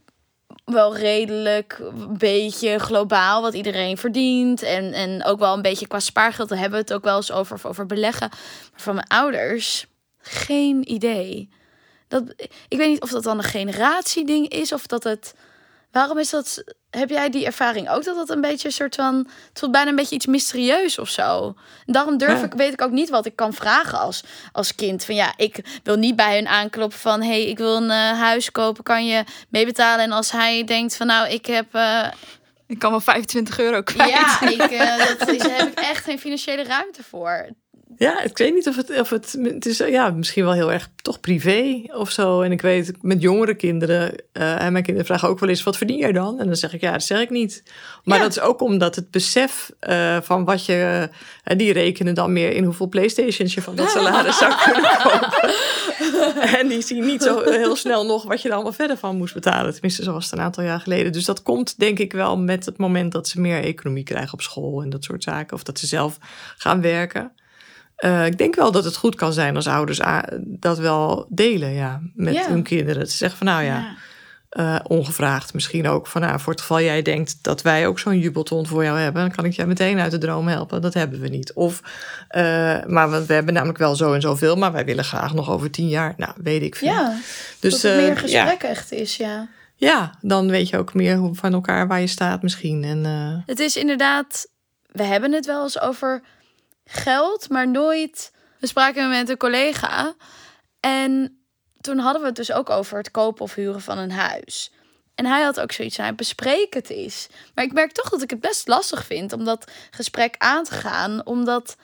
wel 0.65 0.97
redelijk 0.97 1.79
een 1.79 2.19
beetje 2.19 2.79
globaal 2.79 3.43
wat 3.43 3.55
iedereen 3.55 3.97
verdient. 3.97 4.63
En, 4.63 4.93
en 4.93 5.25
ook 5.25 5.39
wel 5.39 5.55
een 5.55 5.63
beetje 5.63 5.87
qua 5.87 6.01
spaargeld. 6.01 6.49
Daar 6.49 6.59
hebben 6.59 6.79
we 6.79 6.85
het 6.85 6.95
ook 6.95 7.05
wel 7.05 7.17
eens 7.17 7.33
over, 7.33 7.61
over 7.63 7.87
beleggen. 7.87 8.29
Maar 8.71 8.81
van 8.81 8.95
mijn 8.95 9.07
ouders, 9.07 9.87
geen 10.19 10.93
idee. 10.93 11.49
Dat, 12.09 12.23
ik 12.69 12.79
weet 12.79 12.89
niet 12.89 13.03
of 13.03 13.11
dat 13.11 13.23
dan 13.23 13.39
een 13.39 13.45
generatieding 13.45 14.49
is 14.49 14.73
of 14.73 14.87
dat 14.87 15.05
het. 15.05 15.35
Waarom 15.99 16.19
is 16.19 16.31
dat? 16.31 16.65
Heb 16.91 17.09
jij 17.09 17.31
die 17.31 17.47
ervaring 17.47 17.91
ook 17.91 18.05
dat 18.05 18.17
dat 18.17 18.31
een 18.31 18.41
beetje 18.41 18.69
een 18.69 18.75
soort 18.75 18.95
van. 18.95 19.17
Het 19.49 19.59
voelt 19.59 19.73
bijna 19.73 19.91
een 19.91 19.97
beetje 19.97 20.15
iets 20.15 20.27
mysterieus 20.27 20.99
of 20.99 21.09
zo. 21.09 21.55
En 21.87 21.93
daarom 21.93 22.19
durf 22.19 22.39
Ja. 22.41 22.45
ik, 22.45 22.53
weet 22.55 22.73
ik 22.73 22.83
ook 22.83 22.91
niet 22.91 23.09
wat 23.09 23.27
ik 23.27 23.37
kan 23.37 23.53
vragen 23.53 23.99
als, 23.99 24.23
als 24.53 24.75
kind. 24.75 25.05
Van 25.05 25.15
ja, 25.15 25.33
ik 25.37 25.81
wil 25.83 25.97
niet 25.97 26.17
bij 26.17 26.35
hun 26.35 26.49
aankloppen 26.49 26.99
van 26.99 27.23
hey, 27.23 27.43
ik 27.47 27.59
wil 27.59 27.77
een 27.77 27.91
eh, 27.91 28.19
huis 28.21 28.51
kopen, 28.53 28.83
kan 28.85 29.07
je 29.07 29.25
meebetalen? 29.49 30.05
En 30.05 30.13
als 30.13 30.31
hij 30.31 30.65
denkt 30.65 30.97
van 30.97 31.07
nou, 31.07 31.29
ik 31.29 31.47
heb. 31.47 31.75
eh, 31.75 32.07
Ik 32.67 32.79
kan 32.79 32.91
wel 32.91 33.01
25 33.01 33.59
euro 33.59 33.83
kwijt. 33.83 34.11
ja, 34.11 34.41
ik, 34.49 34.61
eh, 34.71 34.99
dat 35.19 35.29
is, 35.29 35.39
daar 35.43 35.57
heb 35.59 35.69
ik 35.69 35.79
echt 35.81 36.05
geen 36.05 36.19
financiële 36.19 36.63
ruimte 36.65 37.03
voor. 37.03 37.49
Ja, 37.99 38.23
ik 38.23 38.39
weet 38.39 38.55
niet 38.55 38.69
of 38.69 38.77
het, 38.77 39.01
of 39.01 39.11
het, 39.11 39.37
het 39.43 39.67
is 39.67 39.79
ja, 39.79 40.11
misschien 40.11 40.45
wel 40.45 40.53
heel 40.53 40.73
erg 40.73 40.89
toch 41.03 41.21
privé 41.21 41.83
of 41.87 42.11
zo. 42.11 42.41
En 42.41 42.53
ik 42.53 42.61
weet 42.61 42.93
met 43.01 43.23
jongere 43.23 43.55
kinderen, 43.55 44.15
eh, 44.33 44.63
en 44.63 44.73
mijn 44.73 44.85
kinderen 44.85 45.07
vragen 45.07 45.29
ook 45.29 45.39
wel 45.39 45.49
eens, 45.49 45.63
wat 45.63 45.77
verdien 45.77 45.99
jij 45.99 46.13
dan? 46.13 46.39
En 46.41 46.47
dan 46.47 46.57
zeg 46.57 46.75
ik, 46.75 46.81
ja, 46.81 46.93
dat 46.93 47.03
zeg 47.03 47.21
ik 47.21 47.31
niet. 47.31 47.63
Maar 48.05 48.19
dat 48.19 48.31
is 48.31 48.41
ook 48.41 48.61
omdat 48.61 48.95
het 48.95 49.11
besef 49.11 49.71
eh, 49.81 50.17
van 50.23 50.45
wat 50.45 50.65
je, 50.65 51.09
eh, 51.45 51.57
die 51.57 51.73
rekenen 51.73 52.15
dan 52.15 52.33
meer 52.33 52.53
in 52.53 52.65
hoeveel 52.65 52.89
Playstations 52.89 53.55
je 53.55 53.63
van 53.63 53.75
dat 53.75 53.91
salaris 53.91 54.39
zou 54.39 54.53
kunnen 54.65 54.99
kopen. 55.03 56.59
en 56.59 56.69
die 56.69 56.83
zien 56.83 57.07
niet 57.07 57.23
zo 57.23 57.43
heel 57.43 57.77
snel 57.77 58.07
nog 58.07 58.25
wat 58.25 58.43
je 58.43 58.49
er 58.49 58.55
allemaal 58.55 58.73
verder 58.73 58.97
van 58.97 59.17
moest 59.17 59.35
betalen. 59.35 59.73
Tenminste, 59.73 60.03
zo 60.03 60.13
was 60.13 60.25
het 60.25 60.33
een 60.33 60.45
aantal 60.45 60.65
jaar 60.65 60.81
geleden. 60.81 61.13
Dus 61.13 61.25
dat 61.25 61.43
komt 61.43 61.79
denk 61.79 61.99
ik 61.99 62.13
wel 62.13 62.39
met 62.39 62.65
het 62.67 62.77
moment 62.77 63.13
dat 63.13 63.29
ze 63.29 63.41
meer 63.41 63.63
economie 63.63 64.05
krijgen 64.05 64.33
op 64.33 64.41
school 64.41 64.83
en 64.83 64.91
dat 64.91 65.05
soort 65.05 65.23
zaken. 65.23 65.57
Of 65.57 65.63
dat 65.63 65.79
ze 65.79 65.87
zelf 65.87 66.19
gaan 66.57 66.81
werken. 66.81 67.33
Eh, 67.99 68.27
ik 68.27 68.39
denk 68.39 68.55
wel 68.55 68.73
dat 68.73 68.85
het 68.85 68.97
goed 68.97 69.15
kan 69.15 69.33
zijn 69.33 69.57
als 69.57 69.67
ouders 69.67 70.01
dat 70.43 70.79
wel 70.79 71.27
delen 71.29 71.73
ja, 71.73 72.01
met 72.15 72.35
Ja. 72.35 72.49
hun 72.49 72.63
kinderen. 72.63 73.05
Te 73.05 73.11
zeggen 73.17 73.39
van 73.39 73.47
nou 73.47 73.63
ja, 73.63 73.97
eh, 74.49 74.79
ongevraagd 74.83 75.55
misschien 75.55 75.89
ook. 75.89 76.07
Van 76.07 76.21
nou, 76.21 76.41
voor 76.41 76.53
het 76.53 76.61
geval 76.61 76.81
jij 76.81 77.03
denkt 77.03 77.39
dat 77.43 77.63
wij 77.63 77.87
ook 77.87 77.99
zo'n 77.99 78.19
jubelton 78.19 78.67
voor 78.67 78.85
jou 78.85 78.99
hebben, 78.99 79.23
dan 79.23 79.31
kan 79.31 79.45
ik 79.45 79.53
jij 79.53 79.67
meteen 79.67 79.99
uit 79.99 80.11
de 80.11 80.19
droom 80.19 80.49
helpen. 80.49 80.83
Dat 80.83 80.95
hebben 80.95 81.21
we 81.21 81.29
niet. 81.29 81.53
Of, 81.53 81.83
eh, 82.29 82.43
maar 82.87 83.27
we 83.27 83.33
hebben 83.33 83.55
namelijk 83.55 83.79
wel 83.79 83.95
zo 83.97 84.13
en 84.13 84.21
zoveel, 84.21 84.57
maar 84.57 84.73
wij 84.73 84.85
willen 84.85 85.05
graag 85.05 85.35
nog 85.35 85.51
over 85.51 85.71
tien 85.71 85.89
jaar. 85.89 86.15
Nou, 86.17 86.33
weet 86.43 86.63
ik 86.63 86.77
veel. 86.77 86.89
Ja, 86.89 87.17
dus 87.61 87.73
dat 87.73 87.83
het 87.83 88.01
meer 88.01 88.09
ja. 88.29 88.45
gesprek 88.45 88.63
echt 88.63 88.93
is, 88.93 89.17
ja. 89.17 89.49
Ja, 89.75 90.15
dan 90.21 90.51
weet 90.51 90.69
je 90.69 90.79
ook 90.79 90.95
meer 90.95 91.17
hoe, 91.17 91.35
van 91.35 91.53
elkaar 91.53 91.87
waar 91.89 92.01
je 92.01 92.07
staat 92.07 92.43
misschien. 92.43 92.85
En, 92.85 93.05
eh, 93.05 93.43
Het 93.47 93.59
is 93.59 93.77
inderdaad, 93.77 94.47
we 94.87 95.03
hebben 95.03 95.33
het 95.33 95.47
wel 95.47 95.63
eens 95.63 95.81
over 95.81 96.23
geld, 96.89 97.49
maar 97.49 97.69
nooit. 97.69 98.33
We 98.59 98.67
spraken 98.67 99.09
met 99.09 99.29
een 99.29 99.37
collega 99.37 100.15
en 100.81 101.41
toen 101.81 101.99
hadden 101.99 102.21
we 102.23 102.29
het 102.29 102.37
dus 102.37 102.53
ook 102.53 102.71
over 102.71 102.99
het 102.99 103.11
kopen 103.11 103.43
of 103.43 103.55
huren 103.55 103.81
van 103.81 103.99
een 103.99 104.11
huis. 104.11 104.73
En 105.15 105.27
hij 105.27 105.43
had 105.43 105.61
ook 105.61 105.73
zoiets 105.73 105.99
aan, 105.99 106.17
bespreek 106.17 106.75
het 106.75 106.91
eens. 106.91 107.27
Maar 107.55 107.65
ik 107.65 107.73
merk 107.73 107.93
toch 107.93 108.09
dat 108.09 108.23
ik 108.23 108.31
het 108.31 108.41
best 108.41 108.69
lastig 108.69 109.05
vind 109.05 109.33
om 109.33 109.45
dat 109.45 109.71
gesprek 109.91 110.35
aan 110.39 110.65
te 110.65 110.75
gaan, 110.75 111.27
omdat 111.27 111.77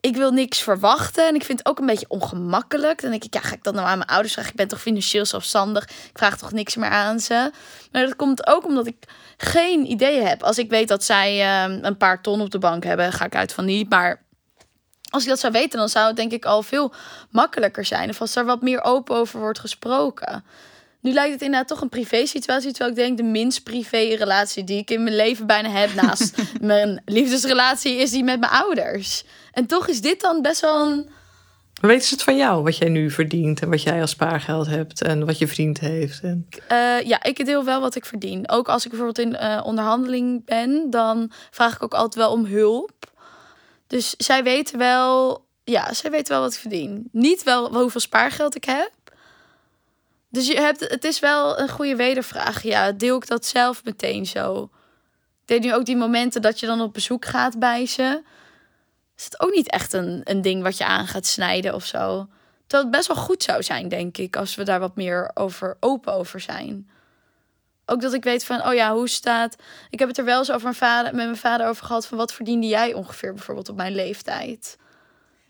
ik 0.00 0.16
wil 0.16 0.30
niks 0.30 0.62
verwachten 0.62 1.28
en 1.28 1.34
ik 1.34 1.44
vind 1.44 1.58
het 1.58 1.68
ook 1.68 1.78
een 1.78 1.86
beetje 1.86 2.08
ongemakkelijk. 2.08 3.00
Dan 3.00 3.10
denk 3.10 3.24
ik, 3.24 3.34
ja, 3.34 3.40
ga 3.40 3.54
ik 3.54 3.64
dat 3.64 3.74
nou 3.74 3.86
aan 3.86 3.98
mijn 3.98 4.10
ouders 4.10 4.32
vragen? 4.32 4.50
Ik 4.50 4.56
ben 4.56 4.68
toch 4.68 4.80
financieel 4.80 5.24
zelfstandig? 5.24 5.84
Ik 5.84 6.18
vraag 6.18 6.38
toch 6.38 6.52
niks 6.52 6.76
meer 6.76 6.88
aan 6.88 7.20
ze? 7.20 7.50
Maar 7.92 8.02
dat 8.02 8.16
komt 8.16 8.46
ook 8.46 8.64
omdat 8.64 8.86
ik 8.86 8.96
geen 9.36 9.90
idee 9.90 10.22
heb. 10.22 10.42
Als 10.42 10.58
ik 10.58 10.70
weet 10.70 10.88
dat 10.88 11.04
zij 11.04 11.40
eh, 11.40 11.78
een 11.82 11.96
paar 11.96 12.22
ton 12.22 12.40
op 12.40 12.50
de 12.50 12.58
bank 12.58 12.84
hebben, 12.84 13.12
ga 13.12 13.24
ik 13.24 13.34
uit 13.34 13.52
van 13.52 13.64
niet. 13.64 13.88
Maar 13.88 14.22
als 15.10 15.22
ik 15.22 15.28
dat 15.28 15.38
zou 15.38 15.52
weten, 15.52 15.78
dan 15.78 15.88
zou 15.88 16.06
het 16.06 16.16
denk 16.16 16.32
ik 16.32 16.44
al 16.44 16.62
veel 16.62 16.92
makkelijker 17.30 17.84
zijn. 17.84 18.08
Of 18.08 18.20
als 18.20 18.36
er 18.36 18.44
wat 18.44 18.62
meer 18.62 18.84
open 18.84 19.16
over 19.16 19.40
wordt 19.40 19.58
gesproken. 19.58 20.44
Nu 21.00 21.12
lijkt 21.12 21.32
het 21.32 21.42
inderdaad 21.42 21.68
toch 21.68 21.80
een 21.80 21.88
privé 21.88 22.26
situatie. 22.26 22.70
Terwijl 22.70 22.90
ik 22.90 22.96
denk 22.96 23.16
de 23.16 23.22
minst 23.22 23.62
privé 23.62 23.96
relatie 23.96 24.64
die 24.64 24.78
ik 24.78 24.90
in 24.90 25.02
mijn 25.02 25.16
leven 25.16 25.46
bijna 25.46 25.68
heb. 25.68 25.94
Naast 25.94 26.36
mijn 26.60 27.02
liefdesrelatie 27.04 27.96
is 27.96 28.10
die 28.10 28.24
met 28.24 28.40
mijn 28.40 28.52
ouders. 28.52 29.24
En 29.52 29.66
toch 29.66 29.88
is 29.88 30.00
dit 30.00 30.20
dan 30.20 30.42
best 30.42 30.60
wel 30.60 30.86
een... 30.86 31.08
weten 31.80 32.06
ze 32.06 32.14
het 32.14 32.22
van 32.22 32.36
jou, 32.36 32.62
wat 32.62 32.76
jij 32.76 32.88
nu 32.88 33.10
verdient 33.10 33.60
en 33.60 33.70
wat 33.70 33.82
jij 33.82 34.00
als 34.00 34.10
spaargeld 34.10 34.66
hebt 34.66 35.02
en 35.02 35.26
wat 35.26 35.38
je 35.38 35.48
vriend 35.48 35.80
heeft? 35.80 36.20
En... 36.22 36.48
Eh, 36.68 37.00
ja, 37.00 37.22
ik 37.22 37.44
deel 37.44 37.64
wel 37.64 37.80
wat 37.80 37.94
ik 37.94 38.04
verdien. 38.04 38.48
Ook 38.48 38.68
als 38.68 38.84
ik 38.84 38.90
bijvoorbeeld 38.90 39.26
in 39.26 39.36
eh, 39.36 39.60
onderhandeling 39.64 40.44
ben, 40.44 40.90
dan 40.90 41.30
vraag 41.50 41.74
ik 41.74 41.82
ook 41.82 41.94
altijd 41.94 42.14
wel 42.14 42.32
om 42.32 42.44
hulp. 42.44 43.16
Dus 43.88 44.14
zij 44.16 44.42
weten 44.42 44.78
wel, 44.78 45.44
ja, 45.64 45.92
zij 45.92 46.10
weten 46.10 46.32
wel 46.32 46.42
wat 46.42 46.52
ik 46.52 46.60
verdien. 46.60 47.08
Niet 47.12 47.42
wel 47.42 47.74
hoeveel 47.74 48.00
spaargeld 48.00 48.56
ik 48.56 48.64
heb. 48.64 48.92
Dus 50.28 50.46
je 50.46 50.60
hebt, 50.60 50.80
het 50.80 51.04
is 51.04 51.18
wel 51.18 51.58
een 51.58 51.68
goede 51.68 51.96
wedervraag. 51.96 52.62
Ja, 52.62 52.92
deel 52.92 53.16
ik 53.16 53.26
dat 53.26 53.46
zelf 53.46 53.84
meteen 53.84 54.26
zo? 54.26 54.70
Ik 55.46 55.60
nu 55.60 55.74
ook 55.74 55.84
die 55.84 55.96
momenten 55.96 56.42
dat 56.42 56.60
je 56.60 56.66
dan 56.66 56.80
op 56.80 56.92
bezoek 56.92 57.24
gaat 57.24 57.58
bij 57.58 57.86
ze. 57.86 58.22
Is 59.16 59.24
het 59.24 59.40
ook 59.40 59.54
niet 59.54 59.70
echt 59.70 59.92
een, 59.92 60.20
een 60.24 60.42
ding 60.42 60.62
wat 60.62 60.76
je 60.76 60.84
aan 60.84 61.06
gaat 61.06 61.26
snijden 61.26 61.74
of 61.74 61.84
zo? 61.84 62.28
Terwijl 62.66 62.88
het 62.88 62.90
best 62.90 63.06
wel 63.06 63.24
goed 63.24 63.42
zou 63.42 63.62
zijn, 63.62 63.88
denk 63.88 64.18
ik, 64.18 64.36
als 64.36 64.54
we 64.54 64.62
daar 64.62 64.80
wat 64.80 64.96
meer 64.96 65.30
over 65.34 65.76
open 65.80 66.12
over 66.12 66.40
zijn. 66.40 66.90
Ook 67.90 68.00
dat 68.00 68.12
ik 68.12 68.24
weet 68.24 68.44
van, 68.44 68.66
oh 68.66 68.74
ja, 68.74 68.92
hoe 68.94 69.08
staat. 69.08 69.56
Ik 69.90 69.98
heb 69.98 70.08
het 70.08 70.18
er 70.18 70.24
wel 70.24 70.38
eens 70.38 70.50
over 70.50 70.62
mijn 70.62 70.74
vader, 70.74 71.14
met 71.14 71.24
mijn 71.24 71.36
vader 71.36 71.66
over 71.68 71.84
gehad. 71.86 72.06
Van 72.06 72.18
wat 72.18 72.32
verdiende 72.32 72.66
jij 72.66 72.94
ongeveer 72.94 73.34
bijvoorbeeld 73.34 73.68
op 73.68 73.76
mijn 73.76 73.94
leeftijd? 73.94 74.76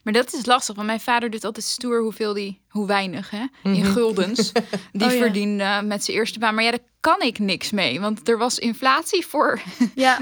Maar 0.02 0.12
dat 0.12 0.32
is 0.32 0.46
lastig, 0.46 0.74
want 0.74 0.86
mijn 0.86 1.00
vader 1.00 1.30
doet 1.30 1.44
altijd 1.44 1.64
stoer 1.64 2.00
hoeveel 2.02 2.32
die, 2.34 2.60
hoe 2.68 2.86
weinig, 2.86 3.30
hè? 3.30 3.44
In 3.62 3.70
Mhm. 3.70 3.84
guldens. 3.92 4.52
Die 4.92 5.06
Oh 5.06 5.12
ja. 5.12 5.18
verdiende 5.18 5.80
met 5.84 6.04
zijn 6.04 6.16
eerste 6.16 6.38
baan. 6.38 6.54
Maar 6.54 6.64
ja, 6.64 6.70
daar 6.70 6.80
kan 7.00 7.20
ik 7.20 7.38
niks 7.38 7.70
mee, 7.70 8.00
want 8.00 8.28
er 8.28 8.38
was 8.38 8.58
inflatie 8.58 9.26
voor 9.26 9.60
ja. 9.94 10.18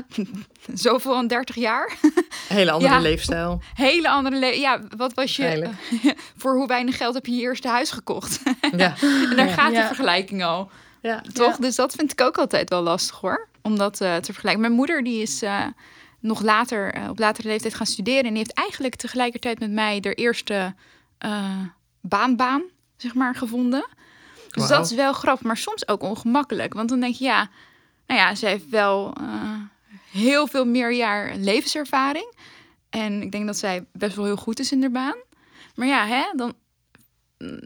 zoveel 0.74 1.16
en 1.16 1.26
30 1.26 1.54
jaar. 1.56 1.96
Hele 2.48 2.70
andere 2.70 2.92
Ja. 2.94 3.00
leefstijl. 3.00 3.60
Hele 3.74 4.08
andere 4.08 4.36
le 4.36 4.58
Ja, 4.60 4.80
wat 4.96 5.14
was 5.14 5.36
je 5.36 5.68
voor 6.36 6.54
hoe 6.54 6.66
weinig 6.66 6.96
geld 6.96 7.14
heb 7.14 7.26
je 7.26 7.32
je 7.34 7.40
eerste 7.42 7.68
huis 7.68 7.90
gekocht? 7.90 8.40
Ja. 8.76 8.94
en 9.00 9.36
daar 9.36 9.46
Ja. 9.46 9.52
gaat 9.52 9.70
de 9.70 9.76
Ja. 9.76 9.86
vergelijking 9.86 10.44
al. 10.44 10.70
Ja. 11.06 11.22
Toch? 11.32 11.56
Dus 11.56 11.76
dat 11.76 11.94
vind 11.94 12.12
ik 12.12 12.20
ook 12.20 12.38
altijd 12.38 12.70
wel 12.70 12.82
lastig 12.82 13.20
hoor. 13.20 13.48
Om 13.62 13.76
dat 13.76 14.00
eh, 14.00 14.16
te 14.16 14.32
vergelijken. 14.32 14.60
Mijn 14.60 14.72
moeder 14.72 15.04
die 15.04 15.22
is 15.22 15.42
eh, 15.42 15.64
nog 16.20 16.42
later, 16.42 16.94
eh, 16.94 17.08
op 17.08 17.18
latere 17.18 17.48
leeftijd 17.48 17.74
gaan 17.74 17.86
studeren. 17.86 18.24
En 18.24 18.28
die 18.28 18.38
heeft 18.38 18.52
eigenlijk 18.52 18.94
tegelijkertijd 18.94 19.58
met 19.58 19.70
mij 19.70 20.00
de 20.00 20.14
eerste 20.14 20.74
eh 21.18 21.60
baanbaan, 22.08 22.62
zeg 22.96 23.14
maar, 23.14 23.34
gevonden. 23.34 23.86
Dus 24.50 24.68
dat 24.68 24.86
is 24.86 24.96
wel 24.96 25.12
grappig, 25.12 25.46
maar 25.46 25.56
soms 25.56 25.88
ook 25.88 26.02
ongemakkelijk. 26.02 26.74
Want 26.74 26.88
dan 26.88 27.00
denk 27.00 27.14
je, 27.14 27.24
ja, 27.24 27.48
nou 28.06 28.20
ja, 28.20 28.34
ze 28.34 28.46
heeft 28.46 28.68
wel 28.68 29.12
eh, 29.20 29.60
heel 30.10 30.46
veel 30.46 30.64
meer 30.64 30.92
jaar 30.92 31.36
levenservaring. 31.36 32.34
En 32.90 33.22
ik 33.22 33.32
denk 33.32 33.46
dat 33.46 33.56
zij 33.56 33.86
best 33.92 34.16
wel 34.16 34.24
heel 34.24 34.36
goed 34.36 34.58
is 34.58 34.72
in 34.72 34.80
haar 34.80 34.90
baan. 34.90 35.16
Maar 35.74 35.86
ja, 35.86 36.06
hè, 36.06 36.22
dan, 36.36 36.54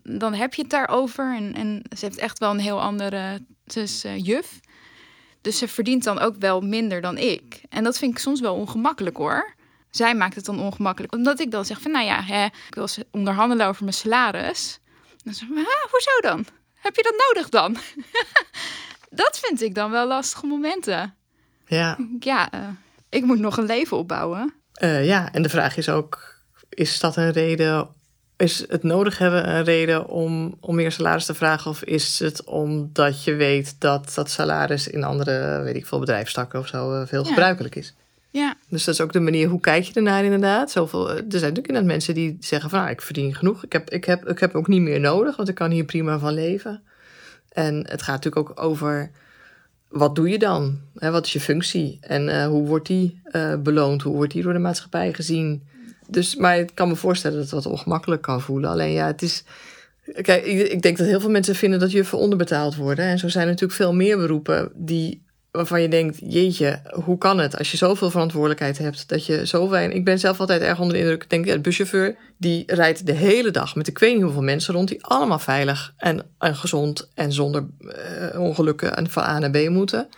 dan 0.02 0.34
heb 0.34 0.54
je 0.54 0.62
het 0.62 0.70
daarover. 0.70 1.36
En, 1.36 1.54
en 1.54 1.82
ze 1.96 2.04
heeft 2.04 2.18
echt 2.18 2.38
wel 2.38 2.50
een 2.50 2.58
heel 2.58 2.80
andere. 2.80 3.44
Ze 3.66 3.80
is 3.80 4.04
eh, 4.04 4.24
juf. 4.24 4.60
Dus 5.40 5.58
ze 5.58 5.68
verdient 5.68 6.04
dan 6.04 6.18
ook 6.18 6.36
wel 6.38 6.60
minder 6.60 7.00
dan 7.00 7.18
ik. 7.18 7.62
En 7.68 7.84
dat 7.84 7.98
vind 7.98 8.12
ik 8.12 8.18
soms 8.18 8.40
wel 8.40 8.54
ongemakkelijk 8.54 9.16
hoor. 9.16 9.54
Zij 9.90 10.14
maakt 10.14 10.34
het 10.34 10.44
dan 10.44 10.60
ongemakkelijk. 10.60 11.14
Omdat 11.14 11.40
ik 11.40 11.50
dan 11.50 11.64
zeg 11.64 11.80
van, 11.80 11.90
nou 11.90 12.04
ja, 12.04 12.22
hè, 12.22 12.44
ik 12.44 12.74
wil 12.74 12.88
ze 12.88 13.06
onderhandelen 13.10 13.66
over 13.66 13.82
mijn 13.82 13.94
salaris. 13.94 14.78
Dan 15.24 15.34
zeg 15.34 15.48
ik, 15.48 15.54
"Maar, 15.54 15.64
hè, 15.64 15.88
hoezo 15.90 16.20
dan? 16.20 16.46
Heb 16.74 16.96
je 16.96 17.02
dat 17.02 17.24
nodig 17.28 17.48
dan? 17.48 17.76
dat 19.22 19.38
vind 19.38 19.62
ik 19.62 19.74
dan 19.74 19.90
wel 19.90 20.06
lastige 20.06 20.46
momenten. 20.46 21.14
Ja. 21.66 21.98
Ja, 22.20 22.50
eh, 22.50 22.68
ik 23.08 23.24
moet 23.24 23.38
nog 23.38 23.56
een 23.56 23.66
leven 23.66 23.96
opbouwen. 23.96 24.54
Eh, 24.72 25.06
ja, 25.06 25.32
en 25.32 25.42
de 25.42 25.48
vraag 25.48 25.76
is 25.76 25.88
ook: 25.88 26.40
is 26.68 27.00
dat 27.00 27.16
een 27.16 27.30
reden? 27.32 27.88
Is 28.40 28.64
het 28.68 28.82
nodig 28.82 29.18
hebben 29.18 29.48
een 29.48 29.64
reden 29.64 30.06
om, 30.08 30.56
om 30.60 30.74
meer 30.74 30.92
salaris 30.92 31.24
te 31.24 31.34
vragen? 31.34 31.70
Of 31.70 31.82
is 31.82 32.18
het 32.18 32.44
omdat 32.44 33.24
je 33.24 33.34
weet 33.34 33.76
dat 33.78 34.12
dat 34.14 34.30
salaris 34.30 34.88
in 34.88 35.04
andere, 35.04 35.62
weet 35.62 35.76
ik 35.76 35.86
veel, 35.86 35.98
bedrijfstakken 35.98 36.58
of 36.58 36.66
zo 36.66 36.92
eh, 36.92 37.06
veel 37.06 37.22
Ja. 37.22 37.28
gebruikelijk 37.28 37.76
is? 37.76 37.94
Ja, 38.30 38.54
Dus 38.68 38.84
dat 38.84 38.94
is 38.94 39.00
ook 39.00 39.12
de 39.12 39.20
manier, 39.20 39.48
hoe 39.48 39.60
kijk 39.60 39.84
je 39.84 39.92
ernaar 39.94 40.24
inderdaad? 40.24 40.70
Zoveel, 40.70 41.08
eh, 41.10 41.14
er 41.16 41.16
zijn 41.16 41.30
natuurlijk 41.30 41.66
inderdaad 41.66 41.90
mensen 41.90 42.14
die 42.14 42.36
zeggen 42.40 42.70
van, 42.70 42.78
nou, 42.78 42.90
ik 42.90 43.02
verdien 43.02 43.34
genoeg. 43.34 43.64
Ik 43.64 43.72
heb, 43.72 43.90
ik, 43.90 44.04
heb, 44.04 44.28
ik 44.28 44.38
heb 44.38 44.54
ook 44.54 44.68
niet 44.68 44.80
meer 44.82 45.00
nodig, 45.00 45.36
want 45.36 45.48
ik 45.48 45.54
kan 45.54 45.70
hier 45.70 45.84
prima 45.84 46.18
van 46.18 46.34
leven. 46.34 46.82
En 47.48 47.74
het 47.88 48.02
gaat 48.02 48.24
natuurlijk 48.24 48.50
ook 48.50 48.62
over, 48.62 49.10
wat 49.88 50.14
doe 50.14 50.28
je 50.28 50.38
dan? 50.38 50.80
Hè, 50.96 51.10
wat 51.10 51.26
is 51.26 51.32
je 51.32 51.40
functie? 51.40 51.98
En 52.00 52.28
eh, 52.28 52.46
hoe 52.46 52.66
wordt 52.66 52.86
die 52.86 53.20
beloond? 53.58 54.02
Hoe 54.02 54.14
wordt 54.14 54.32
die 54.32 54.42
door 54.42 54.52
de 54.52 54.58
maatschappij 54.58 55.12
gezien? 55.12 55.62
Dus, 56.10 56.36
maar 56.36 56.58
ik 56.58 56.70
kan 56.74 56.88
me 56.88 56.96
voorstellen 56.96 57.36
dat 57.36 57.50
het 57.50 57.64
wat 57.64 57.72
ongemakkelijk 57.72 58.22
kan 58.22 58.40
voelen. 58.40 58.70
Alleen 58.70 58.92
ja, 58.92 59.06
het 59.06 59.22
is... 59.22 59.44
Kijk, 60.22 60.44
ik, 60.44 60.82
denk 60.82 60.98
dat 60.98 61.06
heel 61.06 61.20
veel 61.20 61.30
mensen 61.30 61.54
vinden 61.54 61.78
dat 61.78 61.90
juffen 61.90 62.18
onderbetaald 62.18 62.76
worden. 62.76 63.04
En 63.04 63.18
zo 63.18 63.28
zijn 63.28 63.44
er 63.44 63.50
natuurlijk 63.50 63.80
veel 63.80 63.94
meer 63.94 64.16
beroepen 64.16 64.72
die 64.74 65.22
waarvan 65.50 65.82
je 65.82 65.88
denkt, 65.88 66.18
jeetje, 66.20 66.80
hoe 67.04 67.18
kan 67.18 67.38
het 67.38 67.58
als 67.58 67.70
je 67.70 67.76
zoveel 67.76 68.10
verantwoordelijkheid 68.10 68.78
hebt, 68.78 69.08
dat 69.08 69.26
je 69.26 69.46
zo 69.46 69.68
weinig... 69.68 69.96
Ik 69.96 70.04
ben 70.04 70.18
zelf 70.18 70.40
altijd 70.40 70.62
erg 70.62 70.80
onder 70.80 70.94
de 70.94 71.00
indruk, 71.00 71.22
ik 71.22 71.30
denk, 71.30 71.44
ja, 71.46 71.54
de 71.54 71.60
buschauffeur, 71.60 72.16
die 72.36 72.62
rijdt 72.66 73.06
de 73.06 73.12
hele 73.12 73.50
dag 73.50 73.74
met 73.74 73.88
ik 73.88 73.98
weet 73.98 74.14
niet 74.14 74.22
hoeveel 74.22 74.42
mensen 74.42 74.74
rond, 74.74 74.88
die 74.88 75.04
allemaal 75.04 75.38
veilig 75.38 75.94
en, 75.96 76.22
en 76.38 76.56
gezond 76.56 77.10
en 77.14 77.32
zonder 77.32 77.66
eh, 77.78 78.40
ongelukken 78.40 78.96
en 78.96 79.10
van 79.10 79.22
A 79.22 79.38
naar 79.38 79.50
B 79.50 79.68
moeten. 79.68 80.08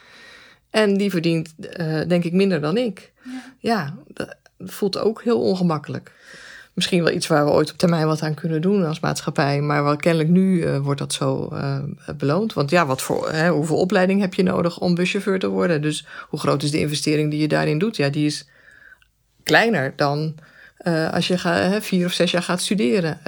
En 0.70 0.96
die 0.96 1.10
verdient, 1.10 1.54
eh, 1.58 2.00
denk 2.08 2.24
ik, 2.24 2.32
minder 2.32 2.60
dan 2.60 2.76
ik. 2.76 3.12
Ja, 3.58 3.94
dat 4.06 4.36
voelt 4.64 4.98
ook 4.98 5.22
heel 5.22 5.40
ongemakkelijk. 5.40 6.12
Misschien 6.72 7.02
wel 7.04 7.12
iets 7.12 7.26
waar 7.26 7.44
we 7.44 7.50
ooit 7.50 7.70
op 7.70 7.78
termijn 7.78 8.06
wat 8.06 8.22
aan 8.22 8.34
kunnen 8.34 8.60
doen 8.60 8.86
als 8.86 9.00
maatschappij. 9.00 9.60
Maar 9.60 9.84
wel 9.84 9.96
kennelijk 9.96 10.30
nu 10.30 10.62
eh, 10.62 10.78
wordt 10.78 11.00
dat 11.00 11.12
zo 11.12 11.48
eh, 11.48 11.78
beloond. 12.16 12.52
Want 12.52 12.70
ja, 12.70 12.86
wat 12.86 13.02
voor, 13.02 13.30
hè, 13.30 13.50
hoeveel 13.50 13.76
opleiding 13.76 14.20
heb 14.20 14.34
je 14.34 14.42
nodig 14.42 14.78
om 14.78 14.94
buschauffeur 14.94 15.38
te 15.38 15.48
worden? 15.48 15.82
Dus 15.82 16.06
hoe 16.28 16.40
groot 16.40 16.62
is 16.62 16.70
de 16.70 16.78
investering 16.78 17.30
die 17.30 17.40
je 17.40 17.48
daarin 17.48 17.78
doet? 17.78 17.96
Ja, 17.96 18.08
die 18.08 18.26
is 18.26 18.48
kleiner 19.42 19.92
dan 19.96 20.34
eh, 20.76 21.12
als 21.12 21.26
je 21.26 21.78
vier 21.80 22.06
of 22.06 22.12
zes 22.12 22.30
jaar 22.30 22.42
gaat 22.42 22.60
studeren. 22.60 23.20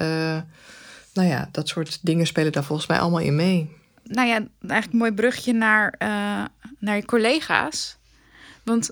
Nou 1.15 1.29
ja, 1.29 1.49
dat 1.53 1.69
soort 1.69 1.99
dingen 2.03 2.27
spelen 2.27 2.53
daar 2.53 2.65
volgens 2.65 2.89
mij 2.89 2.99
allemaal 2.99 3.21
in 3.21 3.37
mee. 3.37 3.71
nou 4.05 4.29
ja, 4.29 4.35
eigenlijk 4.61 4.93
een 4.93 4.99
mooi 4.99 5.13
brugje 5.13 5.53
naar, 5.53 5.95
naar 6.79 6.97
je 6.97 7.05
collega's. 7.05 7.97
Want 8.63 8.91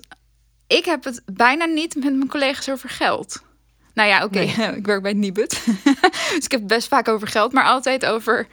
ik 0.67 0.85
heb 0.85 1.03
het 1.03 1.21
bijna 1.25 1.65
niet 1.65 1.95
met 1.95 2.15
mijn 2.15 2.27
collega's 2.27 2.69
over 2.69 2.89
geld. 2.89 3.43
Nou 3.93 4.09
ja, 4.09 4.23
oké, 4.23 4.39
ik 4.79 4.85
werk 4.85 5.01
bij 5.01 5.11
het 5.11 5.19
Nibud. 5.19 5.65
dus 6.33 6.45
ik 6.45 6.51
heb 6.51 6.59
het 6.59 6.67
best 6.67 6.87
vaak 6.87 7.07
over 7.07 7.27
geld, 7.27 7.53
maar 7.53 7.65
altijd 7.65 8.05
over, 8.05 8.47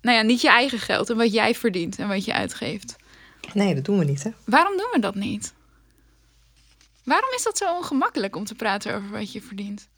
nou 0.00 0.16
ja, 0.16 0.22
niet 0.22 0.40
je 0.40 0.48
eigen 0.48 0.78
geld 0.78 1.10
en 1.10 1.16
wat 1.16 1.32
jij 1.32 1.54
verdient 1.54 1.98
en 1.98 2.08
wat 2.08 2.24
je 2.24 2.32
uitgeeft. 2.32 2.96
Nee, 3.52 3.74
dat 3.74 3.84
doen 3.84 3.98
we 3.98 4.04
niet, 4.04 4.22
hè? 4.22 4.30
Waarom 4.44 4.76
doen 4.76 4.88
we 4.92 4.98
dat 5.00 5.14
niet? 5.14 5.54
Waarom 7.04 7.30
is 7.36 7.42
dat 7.42 7.58
zo 7.58 7.76
ongemakkelijk 7.76 8.36
om 8.36 8.44
te 8.44 8.54
praten 8.54 8.94
over 8.94 9.10
wat 9.10 9.32
je 9.32 9.42
verdient? 9.42 9.88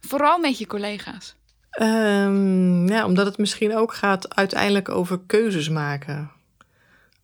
Vooral 0.00 0.38
met 0.38 0.58
je 0.58 0.66
collega's. 0.66 1.34
Ehm, 1.70 2.88
ja, 2.88 3.04
omdat 3.04 3.26
het 3.26 3.38
misschien 3.38 3.76
ook 3.76 3.94
gaat 3.94 4.36
uiteindelijk 4.36 4.88
over 4.88 5.20
keuzes 5.26 5.68
maken. 5.68 6.30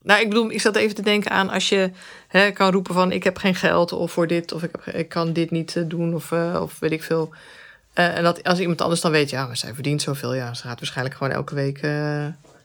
Nou, 0.06 0.20
ik 0.20 0.28
bedoel, 0.28 0.50
ik 0.50 0.60
zat 0.60 0.76
even 0.76 0.94
te 0.94 1.02
denken 1.02 1.30
aan 1.30 1.50
als 1.50 1.68
je 1.68 1.90
hè, 2.28 2.50
kan 2.50 2.72
roepen 2.72 2.94
van 2.94 3.12
ik 3.12 3.24
heb 3.24 3.36
geen 3.36 3.54
geld 3.54 3.92
of 3.92 4.12
voor 4.12 4.26
dit 4.26 4.52
of 4.52 4.62
ik, 4.62 4.70
heb, 4.72 4.94
ik 4.94 5.08
kan 5.08 5.32
dit 5.32 5.50
niet 5.50 5.76
eh, 5.76 5.82
doen 5.86 6.14
of, 6.14 6.30
uh, 6.30 6.58
of 6.62 6.78
weet 6.78 6.92
ik 6.92 7.02
veel. 7.02 7.34
Uh, 7.94 8.16
en 8.16 8.22
dat 8.22 8.42
als 8.42 8.58
iemand 8.58 8.80
anders 8.80 9.00
dan 9.00 9.10
weet, 9.10 9.30
ja, 9.30 9.46
maar 9.46 9.56
zij 9.56 9.74
verdient 9.74 10.02
zoveel, 10.02 10.34
ja, 10.34 10.54
ze 10.54 10.62
gaat 10.62 10.78
waarschijnlijk 10.78 11.16
gewoon 11.16 11.32
elke 11.32 11.54
week 11.54 11.80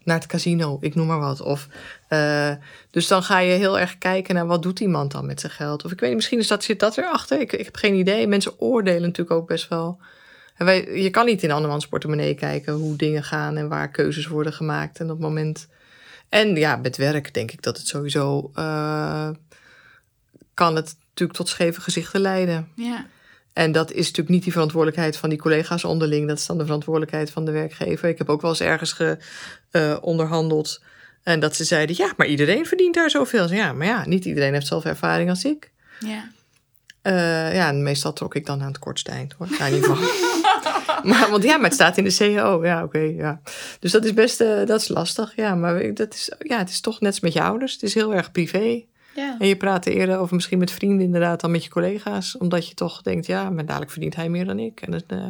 naar 0.04 0.16
het 0.16 0.26
casino, 0.26 0.78
ik 0.82 0.96
noem 0.96 1.08
maar 1.08 1.20
wat. 1.20 1.42
Of, 1.42 1.68
dus 2.92 3.08
dan 3.08 3.24
ga 3.24 3.40
je 3.40 3.54
heel 3.54 3.80
erg 3.80 3.98
kijken 3.98 4.36
naar 4.36 4.48
wat 4.48 4.64
doet 4.64 4.80
iemand 4.80 5.12
dan 5.12 5.26
met 5.26 5.40
zijn 5.40 5.52
geld. 5.52 5.86
Of 5.86 5.92
ik 5.92 6.00
weet 6.00 6.10
niet, 6.10 6.18
misschien 6.18 6.40
is 6.40 6.48
dat, 6.48 6.64
zit 6.64 6.80
dat 6.80 6.98
erachter. 6.98 7.40
Ik, 7.40 7.54
ik 7.54 7.66
heb 7.66 7.76
geen 7.76 7.96
idee. 7.96 8.28
Mensen 8.28 8.60
oordelen 8.60 9.02
natuurlijk 9.02 9.32
ook 9.32 9.48
best 9.48 9.68
wel. 9.68 10.00
En 10.56 10.66
wij, 10.66 11.02
je 11.02 11.10
kan 11.10 11.26
niet 11.26 11.44
in 11.44 11.52
andermans 11.52 11.88
portemonnee 11.88 12.34
kijken 12.34 12.74
hoe 12.74 12.96
dingen 12.96 13.24
gaan 13.24 13.58
en 13.58 13.70
waar 13.70 13.90
keuzes 13.90 14.28
worden 14.28 14.54
gemaakt. 14.54 15.00
En 15.00 15.06
op 15.06 15.12
het 15.12 15.20
moment. 15.20 15.68
En 16.32 16.56
ja, 16.56 16.76
met 16.76 16.98
werk 16.98 17.34
denk 17.34 17.52
ik 17.52 17.62
dat 17.62 17.78
het 17.78 17.88
sowieso. 17.88 18.52
Uh, 18.56 19.30
kan 20.54 20.76
het 20.76 20.96
natuurlijk 21.10 21.38
tot 21.38 21.50
scheve 21.50 21.82
gezichten 21.82 22.22
leiden. 22.22 22.68
Ja. 22.76 23.06
En 23.54 23.72
dat 23.72 23.92
is 23.92 24.06
natuurlijk 24.06 24.30
niet 24.30 24.44
die 24.44 24.52
verantwoordelijkheid 24.52 25.18
van 25.18 25.30
die 25.30 25.38
collega's 25.38 25.84
onderling. 25.84 26.28
Dat 26.28 26.38
is 26.38 26.46
dan 26.46 26.58
de 26.58 26.64
verantwoordelijkheid 26.64 27.32
van 27.32 27.46
de 27.46 27.52
werkgever. 27.52 28.10
Ik 28.10 28.18
heb 28.18 28.30
ook 28.30 28.42
wel 28.42 28.50
eens 28.50 28.60
ergens 28.60 28.94
ge, 28.94 29.18
uh, 29.72 29.98
onderhandeld. 30.02 30.82
En 31.24 31.40
dat 31.40 31.56
ze 31.56 31.64
zeiden: 31.64 31.96
ja, 31.96 32.14
maar 32.18 32.28
iedereen 32.28 32.66
verdient 32.66 32.94
daar 32.94 33.10
zoveel. 33.10 33.52
Ja, 33.52 33.74
maar 33.74 33.88
ja, 33.88 34.08
niet 34.08 34.26
iedereen 34.26 34.54
heeft 34.54 34.68
zoveel 34.68 34.92
ervaring 34.92 35.30
als 35.30 35.44
ik. 35.44 35.72
Ja. 36.00 36.30
Uh, 37.04 37.54
ja, 37.54 37.68
en 37.68 37.84
meestal 37.84 38.14
trok 38.14 38.36
ik 38.36 38.46
dan 38.46 38.62
aan 38.62 38.68
het 38.68 38.80
kortste 38.80 39.12
eind 39.12 39.34
hoor. 39.34 39.48
In 39.48 39.74
ieder 39.74 39.90
geval. 39.90 40.40
maar, 41.10 41.30
want 41.30 41.44
ja, 41.44 41.56
maar 41.56 41.66
het 41.66 41.74
staat 41.74 41.98
in 41.98 42.04
de 42.04 42.10
CEO. 42.10 42.66
Ja, 42.66 42.84
oké. 42.84 42.98
Okay, 42.98 43.16
ja. 43.16 43.42
Dus 43.80 43.92
dat 43.92 44.06
is 44.06 44.14
best 44.14 44.42
uh, 44.42 44.66
dat 44.66 44.82
is 44.82 44.88
lastig. 44.88 45.36
Ja, 45.36 45.56
maar 45.56 45.94
dat 45.94 46.14
is, 46.14 46.32
ja, 46.40 46.58
het 46.58 46.70
is 46.70 46.82
toch 46.82 47.00
net 47.00 47.10
als 47.10 47.20
met 47.20 47.34
je 47.34 47.42
ouders. 47.42 47.74
Het 47.74 47.84
is 47.84 47.94
heel 47.94 48.14
erg 48.14 48.32
privé. 48.32 48.84
Ja. 49.16 49.36
En 49.40 49.48
je 49.48 49.56
praat 49.56 49.86
er 49.86 49.94
eerder 49.94 50.18
over 50.18 50.36
misschien 50.36 50.60
met 50.60 50.72
vrienden 50.72 51.06
inderdaad 51.06 51.42
dan 51.42 51.52
met 51.52 51.64
je 51.64 51.70
collega's. 51.70 52.38
Omdat 52.38 52.68
je 52.68 52.74
toch 52.74 53.02
denkt, 53.02 53.26
ja, 53.26 53.50
maar 53.50 53.66
dadelijk 53.66 53.92
verdient 53.92 54.16
hij 54.16 54.30
meer 54.30 54.46
dan 54.46 54.60
ik. 54.60 54.82
En 54.82 54.94
het, 54.94 55.12
uh, 55.12 55.26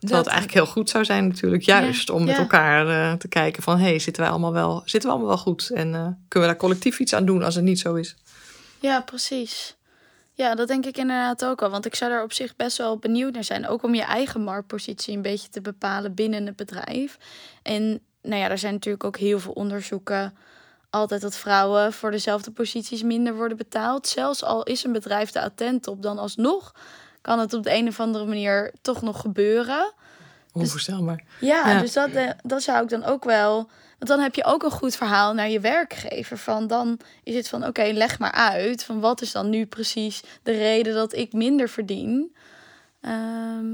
dat 0.00 0.18
het 0.18 0.26
eigenlijk 0.26 0.52
heel 0.52 0.66
goed 0.66 0.90
zou 0.90 1.04
zijn 1.04 1.28
natuurlijk. 1.28 1.62
Juist 1.62 2.08
ja. 2.08 2.14
om 2.14 2.24
met 2.24 2.34
Ja. 2.34 2.40
elkaar 2.40 2.86
uh, 2.86 3.12
te 3.12 3.28
kijken 3.28 3.62
van... 3.62 3.78
hé, 3.78 3.88
hey, 3.88 3.98
zitten, 3.98 4.22
wij 4.22 4.32
allemaal 4.32 4.52
wel, 4.52 4.82
zitten 4.84 5.10
we 5.10 5.16
allemaal 5.16 5.34
wel 5.34 5.44
goed? 5.44 5.70
En 5.70 5.88
uh, 5.88 5.94
kunnen 5.94 6.18
we 6.28 6.40
daar 6.40 6.56
collectief 6.56 6.98
iets 6.98 7.14
aan 7.14 7.24
doen 7.24 7.42
als 7.42 7.54
het 7.54 7.64
niet 7.64 7.78
zo 7.80 7.94
is? 7.94 8.16
Ja, 8.80 9.00
precies. 9.00 9.76
Ja, 10.38 10.54
dat 10.54 10.68
denk 10.68 10.86
ik 10.86 10.96
inderdaad 10.96 11.44
ook 11.44 11.62
al. 11.62 11.70
Want 11.70 11.86
ik 11.86 11.94
zou 11.94 12.10
daar 12.10 12.22
op 12.22 12.32
zich 12.32 12.56
best 12.56 12.76
wel 12.76 12.98
benieuwd 12.98 13.32
naar 13.32 13.44
zijn. 13.44 13.66
Ook 13.68 13.82
om 13.82 13.94
je 13.94 14.02
eigen 14.02 14.40
marktpositie 14.42 15.16
een 15.16 15.22
beetje 15.22 15.48
te 15.48 15.60
bepalen 15.60 16.14
binnen 16.14 16.46
het 16.46 16.56
bedrijf. 16.56 17.18
En 17.62 18.00
nou 18.22 18.40
ja, 18.40 18.48
er 18.50 18.58
zijn 18.58 18.72
natuurlijk 18.72 19.04
ook 19.04 19.16
heel 19.16 19.38
veel 19.40 19.52
onderzoeken. 19.52 20.36
Altijd 20.90 21.20
dat 21.20 21.36
vrouwen 21.36 21.92
voor 21.92 22.10
dezelfde 22.10 22.50
posities 22.50 23.02
minder 23.02 23.34
worden 23.34 23.56
betaald. 23.56 24.06
Zelfs 24.08 24.44
al 24.44 24.62
is 24.62 24.84
een 24.84 24.92
bedrijf 24.92 25.30
de 25.30 25.40
attent 25.40 25.86
op, 25.86 26.02
dan 26.02 26.18
alsnog 26.18 26.74
kan 27.20 27.38
het 27.38 27.52
op 27.54 27.62
de 27.62 27.74
een 27.74 27.88
of 27.88 28.00
andere 28.00 28.24
manier 28.26 28.72
toch 28.82 29.02
nog 29.02 29.20
gebeuren. 29.20 29.92
Onvoorstelbaar. 30.52 31.24
Ja, 31.40 31.68
Ja. 31.70 31.80
dus 31.80 31.92
dat, 31.92 32.10
eh, 32.10 32.30
dat 32.42 32.62
zou 32.62 32.82
ik 32.82 32.88
dan 32.88 33.04
ook 33.04 33.24
wel. 33.24 33.68
Want 33.98 34.10
dan 34.10 34.20
heb 34.20 34.34
je 34.34 34.44
ook 34.44 34.62
een 34.62 34.70
goed 34.70 34.96
verhaal 34.96 35.34
naar 35.34 35.48
je 35.48 35.60
werkgever. 35.60 36.38
Van 36.38 36.66
dan 36.66 37.00
is 37.22 37.34
het 37.34 37.48
van 37.48 37.66
oké, 37.66 37.82
leg 37.82 38.18
maar 38.18 38.32
uit. 38.32 38.84
Van 38.84 39.00
wat 39.00 39.22
is 39.22 39.32
dan 39.32 39.50
nu 39.50 39.66
precies 39.66 40.22
de 40.42 40.52
reden 40.52 40.94
dat 40.94 41.14
ik 41.14 41.32
minder 41.32 41.68
verdien? 41.68 42.36
Ehm, 43.00 43.66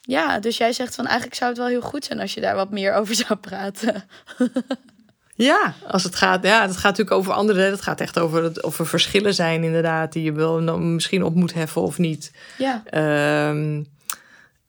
ja, 0.00 0.38
dus 0.38 0.56
jij 0.56 0.72
zegt 0.72 0.94
van 0.94 1.06
eigenlijk 1.06 1.36
zou 1.36 1.50
het 1.50 1.58
wel 1.58 1.68
heel 1.68 1.80
goed 1.80 2.04
zijn 2.04 2.20
als 2.20 2.34
je 2.34 2.40
daar 2.40 2.54
wat 2.54 2.70
meer 2.70 2.94
over 2.94 3.14
zou 3.14 3.38
praten. 3.38 4.04
Ja, 5.34 5.74
als 5.86 6.02
het 6.02 6.14
gaat, 6.14 6.44
ja, 6.44 6.62
het 6.62 6.76
gaat 6.76 6.82
natuurlijk 6.82 7.16
over 7.16 7.32
anderen. 7.32 7.70
Het 7.70 7.82
gaat 7.82 8.00
echt 8.00 8.18
over 8.18 8.42
het, 8.42 8.62
of 8.62 8.78
er 8.78 8.86
verschillen 8.86 9.34
zijn 9.34 9.64
inderdaad 9.64 10.12
die 10.12 10.22
je 10.22 10.32
wel 10.32 10.78
misschien 10.78 11.24
op 11.24 11.34
moet 11.34 11.54
heffen 11.54 11.82
of 11.82 11.98
niet. 11.98 12.32
Ja. 12.58 12.82
Ehm, 12.84 13.82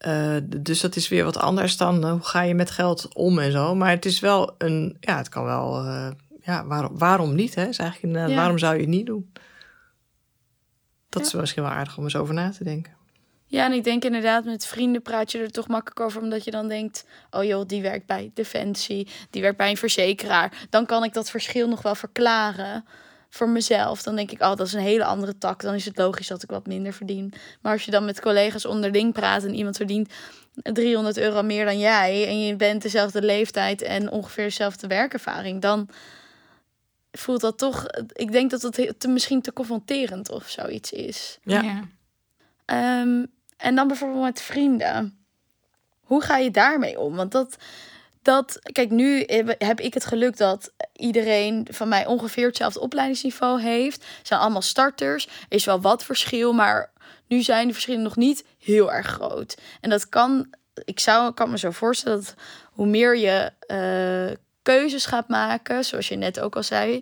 eh, 0.02 0.36
dus 0.44 0.80
dat 0.82 0.96
is 0.96 1.08
weer 1.10 1.24
wat 1.24 1.38
anders 1.38 1.78
dan 1.78 2.04
eh, 2.04 2.12
hoe 2.12 2.24
ga 2.24 2.42
je 2.42 2.56
met 2.56 2.72
geld 2.72 3.16
om 3.16 3.40
en 3.40 3.52
zo. 3.52 3.76
Maar 3.76 3.90
het 3.90 4.06
is 4.06 4.20
wel 4.20 4.56
een, 4.58 4.98
ja, 5.00 5.18
het 5.18 5.30
kan 5.30 5.44
wel, 5.44 5.78
eh, 5.86 6.10
ja, 6.42 6.66
waarom, 6.66 6.98
waarom 6.98 7.36
niet? 7.36 7.56
Hè? 7.56 7.68
Is 7.68 7.78
eigenlijk 7.78 8.30
Ja. 8.30 8.36
waarom 8.36 8.58
zou 8.58 8.74
je 8.74 8.80
het 8.80 8.90
niet 8.90 9.06
doen? 9.06 9.32
Dat 11.10 11.22
Ja. 11.22 11.28
is 11.28 11.34
misschien 11.34 11.64
wel 11.64 11.72
aardig 11.72 11.98
om 11.98 12.04
eens 12.04 12.16
over 12.16 12.34
na 12.34 12.50
te 12.50 12.64
denken. 12.64 12.94
Ja, 13.46 13.66
en 13.66 13.72
ik 13.74 13.84
denk 13.84 14.04
inderdaad, 14.04 14.46
met 14.46 14.66
vrienden 14.66 15.02
praat 15.02 15.32
je 15.32 15.38
er 15.40 15.52
toch 15.52 15.68
makkelijk 15.68 16.00
over. 16.00 16.22
Omdat 16.22 16.44
je 16.44 16.52
dan 16.52 16.68
denkt, 16.68 17.06
oh 17.32 17.44
joh, 17.44 17.68
die 17.68 17.82
werkt 17.82 18.06
bij 18.06 18.32
Defensie, 18.34 19.08
die 19.30 19.42
werkt 19.42 19.58
bij 19.58 19.70
een 19.70 19.78
verzekeraar. 19.78 20.68
Dan 20.70 20.86
kan 20.86 21.04
ik 21.04 21.14
dat 21.14 21.30
verschil 21.30 21.68
nog 21.68 21.82
wel 21.82 21.96
verklaren 21.96 22.86
voor 23.34 23.50
mezelf. 23.50 24.04
Dan 24.04 24.15
denk 24.15 24.32
ik, 24.32 24.41
oh, 24.41 24.56
dat 24.56 24.67
is 24.67 24.74
een 24.74 24.80
hele 24.80 25.04
andere 25.04 25.38
tak. 25.38 25.62
Dan 25.62 25.74
is 25.74 25.86
het 25.86 25.98
logisch 25.98 26.28
dat 26.28 26.44
ik 26.44 26.50
wat 26.50 26.67
minder 26.67 26.94
verdien. 26.94 27.34
Maar 27.62 27.72
als 27.72 27.86
je 27.86 27.91
dan 27.91 28.06
met 28.06 28.22
collega's 28.22 28.65
onderling 28.65 29.13
praat 29.13 29.44
en 29.44 29.56
iemand 29.56 29.78
verdient 29.78 30.13
300 30.54 31.17
euro 31.17 31.41
meer 31.41 31.65
dan 31.65 31.80
jij. 31.80 32.28
En 32.28 32.41
je 32.41 32.56
bent 32.56 32.82
dezelfde 32.82 33.22
leeftijd 33.22 33.82
en 33.82 34.10
ongeveer 34.12 34.44
dezelfde 34.44 34.88
werkervaring. 34.88 35.62
Dan 35.62 35.89
voelt 37.12 37.41
dat 37.41 37.58
toch, 37.58 37.86
ik 38.13 38.32
denk 38.32 38.52
dat 38.52 38.62
het 38.62 38.78
he- 38.78 38.94
te, 38.94 39.08
misschien 39.08 39.41
te 39.41 39.54
confronterend 39.54 40.30
of 40.30 40.50
zoiets 40.50 40.91
is. 40.91 41.39
Ja. 41.44 41.82
Ehm, 42.65 43.26
en 43.58 43.76
dan 43.76 43.88
bijvoorbeeld 43.88 44.24
met 44.24 44.41
vrienden. 44.41 45.26
Hoe 46.02 46.22
ga 46.22 46.38
je 46.38 46.52
daarmee 46.52 47.00
om? 47.00 47.15
Want 47.15 47.32
dat, 47.32 47.58
dat 48.21 48.60
kijk, 48.71 48.89
nu 48.89 49.23
heb 49.57 49.79
ik 49.79 49.93
het 49.93 50.05
geluk 50.05 50.38
dat 50.38 50.71
iedereen 50.93 51.67
van 51.71 51.88
mij 51.88 52.05
ongeveer 52.05 52.47
hetzelfde 52.47 52.79
opleidingsniveau 52.79 53.62
heeft. 53.62 54.05
Zijn 54.21 54.39
allemaal 54.39 54.62
starters. 54.62 55.25
Er 55.25 55.55
is 55.55 55.65
wel 55.65 55.81
wat 55.81 56.03
verschil, 56.03 56.53
maar 56.53 56.91
nu 57.27 57.41
zijn 57.41 57.67
de 57.67 57.73
verschillen 57.73 58.01
nog 58.01 58.15
niet 58.15 58.45
heel 58.60 58.91
erg 58.91 59.07
groot. 59.07 59.57
En 59.81 59.89
dat 59.89 60.10
kan, 60.10 60.53
ik 60.86 60.99
zou, 60.99 61.34
kan 61.34 61.49
me 61.49 61.57
zo 61.57 61.71
voorstellen 61.71 62.17
dat 62.17 62.36
hoe 62.71 62.88
meer 62.88 63.17
je 63.17 63.51
eh, 63.67 64.38
keuzes 64.62 65.06
gaat 65.06 65.28
maken, 65.28 65.86
zoals 65.86 66.08
je 66.08 66.15
net 66.15 66.39
ook 66.39 66.56
al 66.56 66.63
zei, 66.63 67.02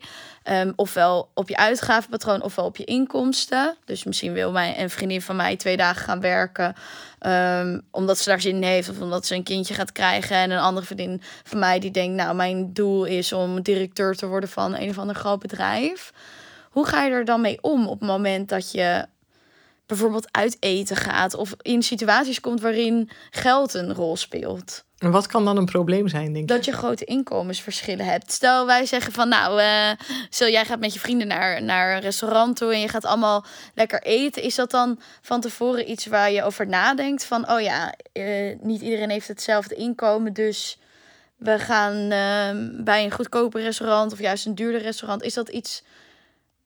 Ehm, 0.50 0.72
ofwel 0.76 1.30
op 1.34 1.50
je 1.50 1.58
uitgavenpatroon, 1.58 2.41
ofwel 2.41 2.65
op 2.65 2.78
je 2.78 2.84
inkomsten. 2.84 3.78
Dus 3.86 4.04
misschien 4.04 4.34
wil 4.34 4.52
mijn, 4.52 4.80
een 4.80 4.89
vriendin 4.89 5.22
van 5.22 5.36
mij 5.36 5.56
twee 5.56 5.78
dagen 5.78 6.04
gaan 6.04 6.19
werken. 6.19 6.76
ehm, 7.19 7.80
omdat 7.91 8.17
ze 8.17 8.30
daar 8.30 8.41
zin 8.41 8.56
in 8.56 8.63
heeft. 8.63 8.89
Of 8.89 9.02
omdat 9.02 9.26
ze 9.26 9.36
een 9.36 9.43
kindje 9.43 9.74
gaat 9.74 9.91
krijgen. 9.91 10.36
En 10.36 10.52
een 10.52 10.60
andere 10.60 10.86
vriendin 10.86 11.22
van 11.43 11.60
mij 11.60 11.80
die 11.80 11.91
denkt... 11.91 12.15
nou, 12.15 12.36
mijn 12.36 12.74
doel 12.74 13.06
is 13.06 13.34
om 13.34 13.62
directeur 13.62 14.15
te 14.15 14.28
worden 14.28 14.50
van 14.50 14.76
een 14.76 14.89
of 14.89 14.98
ander 14.98 15.15
groot 15.15 15.39
bedrijf. 15.39 16.12
Hoe 16.69 16.86
ga 16.86 17.04
je 17.04 17.12
er 17.12 17.26
dan 17.26 17.41
mee 17.41 17.58
om 17.62 17.88
op 17.88 18.00
het 18.00 18.10
moment 18.10 18.50
dat 18.50 18.72
je 18.72 19.06
bijvoorbeeld 19.86 20.28
uit 20.32 20.58
eten 20.60 20.95
gaat... 20.95 21.34
of 21.34 21.56
in 21.62 21.84
situaties 21.84 22.39
komt 22.39 22.62
waarin 22.62 23.10
geld 23.30 23.74
een 23.74 23.93
rol 23.93 24.17
speelt? 24.17 24.84
En 25.00 25.12
wat 25.12 25.28
kan 25.28 25.46
dan 25.46 25.58
een 25.58 25.66
probleem 25.66 26.08
zijn, 26.08 26.26
denk 26.26 26.36
ik? 26.36 26.48
dat 26.48 26.66
je 26.66 26.72
grote 26.72 27.06
inkomensverschillen 27.06 28.06
hebt. 28.06 28.32
Stel, 28.32 28.66
wij 28.66 28.86
zeggen 28.86 29.14
van 29.14 29.30
nou, 29.30 29.62
eh 29.62 29.92
stel 30.30 30.50
jij 30.50 30.66
gaat 30.66 30.80
met 30.80 30.94
je 30.94 31.00
vrienden 31.00 31.28
naar, 31.28 31.64
naar 31.64 31.96
een 31.96 32.02
restaurant 32.02 32.58
toe 32.58 32.74
en 32.74 32.80
je 32.80 32.88
gaat 32.88 33.06
allemaal 33.06 33.46
lekker 33.74 34.02
eten. 34.02 34.44
Is 34.44 34.56
dat 34.56 34.72
dan 34.72 35.00
van 35.22 35.42
tevoren 35.42 35.90
iets 35.90 36.06
waar 36.06 36.32
je 36.32 36.44
over 36.44 36.68
nadenkt? 36.68 37.26
Van 37.26 37.52
oh 37.52 37.62
ja, 37.62 37.94
eh, 38.12 38.58
niet 38.62 38.82
iedereen 38.82 39.10
heeft 39.10 39.28
hetzelfde 39.28 39.76
inkomen, 39.76 40.34
dus 40.34 40.78
we 41.38 41.60
gaan 41.60 41.96
eh, 41.96 42.84
bij 42.84 43.04
een 43.04 43.12
goedkoper 43.12 43.62
restaurant 43.62 44.12
of 44.12 44.20
juist 44.20 44.46
een 44.46 44.56
duurder 44.56 44.82
restaurant. 44.82 45.24
Is 45.24 45.34
dat 45.34 45.50
iets 45.50 45.84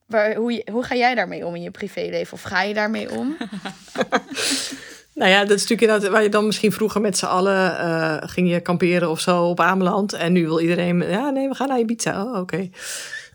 waar, 0.05 0.35
hoe, 0.35 0.53
je, 0.53 0.67
hoe 0.71 0.83
ga 0.83 0.95
jij 0.95 1.15
daarmee 1.15 1.45
om 1.45 1.55
in 1.55 1.61
je 1.61 1.71
privéleven? 1.71 2.33
Of 2.33 2.41
ga 2.41 2.61
je 2.61 2.73
daarmee 2.73 3.11
om? 3.11 3.37
Nou 5.13 5.31
ja, 5.31 5.39
dat 5.39 5.57
is 5.57 5.61
natuurlijk 5.61 5.81
inderdaad 5.81 6.11
waar 6.11 6.23
je 6.23 6.29
dan 6.29 6.45
misschien 6.45 6.71
vroeger 6.71 7.01
met 7.01 7.17
z'n 7.17 7.25
allen 7.25 7.79
eh, 7.79 8.17
ging 8.29 8.49
je 8.49 8.59
kamperen 8.59 9.09
of 9.09 9.19
zo 9.19 9.43
op 9.43 9.59
Ameland. 9.59 10.13
En 10.13 10.33
nu 10.33 10.45
wil 10.45 10.59
iedereen, 10.59 11.09
ja 11.09 11.29
nee, 11.29 11.47
we 11.47 11.55
gaan 11.55 11.67
naar 11.67 11.79
Ibiza. 11.79 12.23
Oh, 12.23 12.39
oké. 12.39 12.69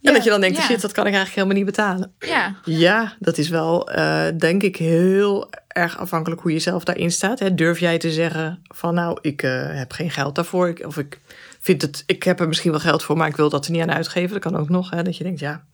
En 0.03 0.13
dat 0.13 0.25
je 0.25 0.31
dan 0.31 0.41
denkt, 0.41 0.57
ja. 0.57 0.63
shit, 0.63 0.81
dat 0.81 0.93
kan 0.93 1.07
ik 1.07 1.15
eigenlijk 1.15 1.35
helemaal 1.35 1.57
niet 1.57 1.77
betalen. 1.77 2.13
Ja. 2.19 2.55
Ja, 2.65 3.17
dat 3.19 3.39
is 3.39 3.49
wel, 3.49 3.91
eh, 3.91 4.27
denk 4.39 4.63
ik, 4.63 4.77
heel 4.77 5.49
erg 5.69 5.99
afhankelijk 5.99 6.41
hoe 6.41 6.53
je 6.53 6.59
zelf 6.59 6.85
daarin 6.85 7.11
staat. 7.11 7.39
Hè. 7.39 7.55
Durf 7.55 7.79
jij 7.79 7.99
te 7.99 8.11
zeggen 8.11 8.63
van, 8.75 8.95
nou, 8.95 9.19
ik 9.21 9.43
eh, 9.43 9.51
heb 9.67 9.93
geen 9.93 10.11
geld 10.11 10.35
daarvoor. 10.35 10.69
Ik, 10.69 10.87
of 10.87 10.97
ik 10.97 11.21
vind 11.61 11.83
het, 11.83 12.03
ik 12.07 12.23
heb 12.23 12.41
er 12.41 12.49
misschien 12.49 12.71
wel 12.71 12.81
geld 12.81 13.03
voor, 13.03 13.17
maar 13.17 13.29
ik 13.29 13.37
wil 13.37 13.49
dat 13.49 13.67
er 13.67 13.73
niet 13.73 13.83
aan 13.83 13.93
uitgeven. 13.93 14.33
Dat 14.33 14.53
kan 14.53 14.57
ook 14.57 14.69
nog. 14.69 14.91
Hè, 14.91 15.03
dat 15.03 15.17
je 15.17 15.25
denkt, 15.25 15.41
ja, 15.41 15.65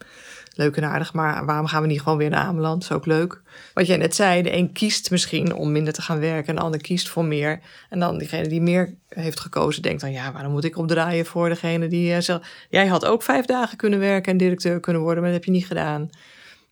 leuk 0.57 0.77
en 0.77 0.85
aardig, 0.85 1.13
maar 1.13 1.45
waarom 1.45 1.67
gaan 1.67 1.83
we 1.83 1.89
niet 1.89 2.03
gewoon 2.03 2.19
weer 2.19 2.31
naar 2.31 2.45
Ameland? 2.45 2.83
Dat 2.83 2.91
is 2.91 2.97
ook 2.97 3.07
leuk. 3.07 3.43
Wat 3.75 3.87
jij 3.87 3.97
net 3.97 4.15
zei, 4.15 4.43
de 4.43 4.57
een 4.57 4.73
kiest 4.73 5.11
misschien 5.11 5.55
om 5.55 5.73
minder 5.73 5.93
te 5.93 6.03
gaan 6.03 6.21
werken, 6.21 6.49
en 6.49 6.55
de 6.55 6.61
ander 6.61 6.81
kiest 6.81 7.09
voor 7.09 7.25
meer. 7.25 7.61
En 7.91 7.99
dan 7.99 8.19
diegene 8.19 8.49
die 8.49 8.61
meer 8.61 8.95
heeft 9.09 9.41
gekozen, 9.41 9.83
denkt 9.83 10.01
dan, 10.01 10.13
ja, 10.13 10.33
waarom 10.33 10.53
moet 10.53 10.65
ik 10.65 10.77
opdraaien 10.77 11.27
voor 11.27 11.49
degene 11.49 11.89
die 11.89 12.15
eh, 12.15 12.21
zelf... 12.21 12.47
Jij 12.71 12.87
had 12.87 13.05
ook 13.05 13.23
vijf 13.23 13.45
dagen 13.45 13.77
kunnen 13.77 13.99
werken 13.99 14.33
en 14.33 14.39
directeur 14.39 14.81
kunnen 14.81 15.03
worden, 15.03 15.23
maar 15.23 15.33
dat 15.33 15.41
heb 15.41 15.49
je 15.49 15.59
niet 15.59 15.67
gedaan. 15.67 16.11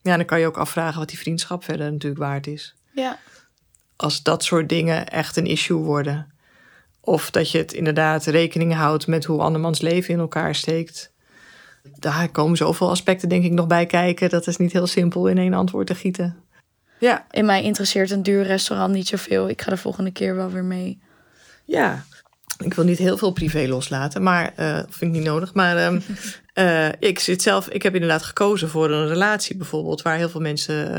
Ja, 0.03 0.17
dan 0.17 0.27
kan 0.27 0.41
je 0.41 0.47
ook 0.47 0.57
afvragen 0.57 0.99
wat 0.99 1.09
die 1.09 1.19
vriendschap 1.19 1.65
verder 1.65 1.93
natuurlijk 1.93 2.23
waard 2.23 2.47
is. 2.47 2.75
Ja. 2.95 3.19
als 3.97 4.23
dat 4.23 4.45
soort 4.45 4.69
dingen 4.69 5.09
echt 5.09 5.37
een 5.37 5.47
issue 5.47 5.77
worden. 5.77 6.33
Of 7.01 7.31
dat 7.31 7.51
je 7.51 7.59
het 7.59 7.73
inderdaad 7.73 8.25
rekening 8.25 8.75
houdt 8.75 9.07
met 9.07 9.25
hoe 9.25 9.41
andermans 9.41 9.81
leven 9.81 10.15
in 10.15 10.21
elkaar 10.21 10.55
steekt. 10.55 11.12
Daar 11.99 12.29
komen 12.29 12.57
zoveel 12.57 12.91
aspecten 12.91 13.29
denk 13.29 13.45
ik 13.45 13.53
nog 13.53 13.67
bij 13.67 13.87
kijken. 13.87 14.31
Dat 14.31 14.47
is 14.47 14.57
niet 14.57 14.73
heel 14.73 14.87
simpel 14.87 15.27
in 15.27 15.39
één 15.39 15.55
antwoord 15.55 15.87
te 15.87 15.95
gieten. 15.95 16.37
Ja. 16.99 17.27
In 17.31 17.45
mij 17.45 17.63
interesseert 17.63 18.11
een 18.11 18.23
duur 18.23 18.43
restaurant 18.43 18.95
niet 18.95 19.09
zoveel. 19.09 19.49
Ik 19.49 19.63
ga 19.63 19.71
de 19.71 19.77
volgende 19.77 20.11
keer 20.11 20.37
wel 20.37 20.51
weer 20.51 20.65
mee. 20.65 21.01
Ja, 21.65 22.05
ik 22.59 22.75
wil 22.75 22.85
niet 22.85 22.99
heel 22.99 23.17
veel 23.17 23.33
privé 23.33 23.67
loslaten, 23.69 24.23
maar 24.23 24.53
uh, 24.59 24.75
vind 24.77 25.01
ik 25.01 25.11
niet 25.11 25.25
nodig. 25.25 25.55
Maar 25.55 25.87
um, 25.87 26.03
uh, 26.55 26.89
ik 27.11 27.19
zit 27.19 27.43
zelf, 27.43 27.69
ik 27.69 27.83
heb 27.83 27.95
inderdaad 27.95 28.23
gekozen 28.23 28.69
voor 28.69 28.91
een 28.91 29.09
relatie 29.09 29.57
bijvoorbeeld, 29.57 30.03
waar 30.03 30.17
heel 30.17 30.29
veel 30.29 30.41
mensen 30.41 30.95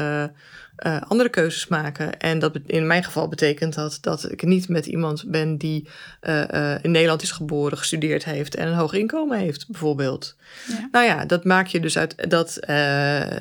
uh, 0.78 0.94
uh, 0.94 1.02
andere 1.08 1.30
keuzes 1.30 1.68
maken. 1.68 2.20
En 2.20 2.40
dat 2.40 2.60
in 2.66 2.88
mijn 2.88 3.04
geval 3.04 3.28
betekent 3.28 3.74
dat 3.74 3.98
dat 4.02 4.32
ik 4.32 4.44
niet 4.44 4.70
met 4.70 4.86
iemand 4.86 5.24
ben 5.28 5.58
die 5.58 5.88
uh, 6.22 6.44
uh, 6.54 6.76
in 6.82 6.92
Nederland 6.92 7.22
is 7.22 7.32
geboren, 7.32 7.78
gestudeerd 7.78 8.26
heeft 8.26 8.56
en 8.56 8.68
een 8.68 8.74
hoog 8.74 8.94
inkomen 8.94 9.40
heeft, 9.40 9.68
bijvoorbeeld. 9.68 10.36
Ja. 10.68 10.88
Nou 10.92 11.06
ja, 11.06 11.26
dat 11.26 11.44
maak 11.44 11.68
je 11.68 11.80
dus 11.80 11.98
uit. 11.98 12.30
Dat 12.30 12.58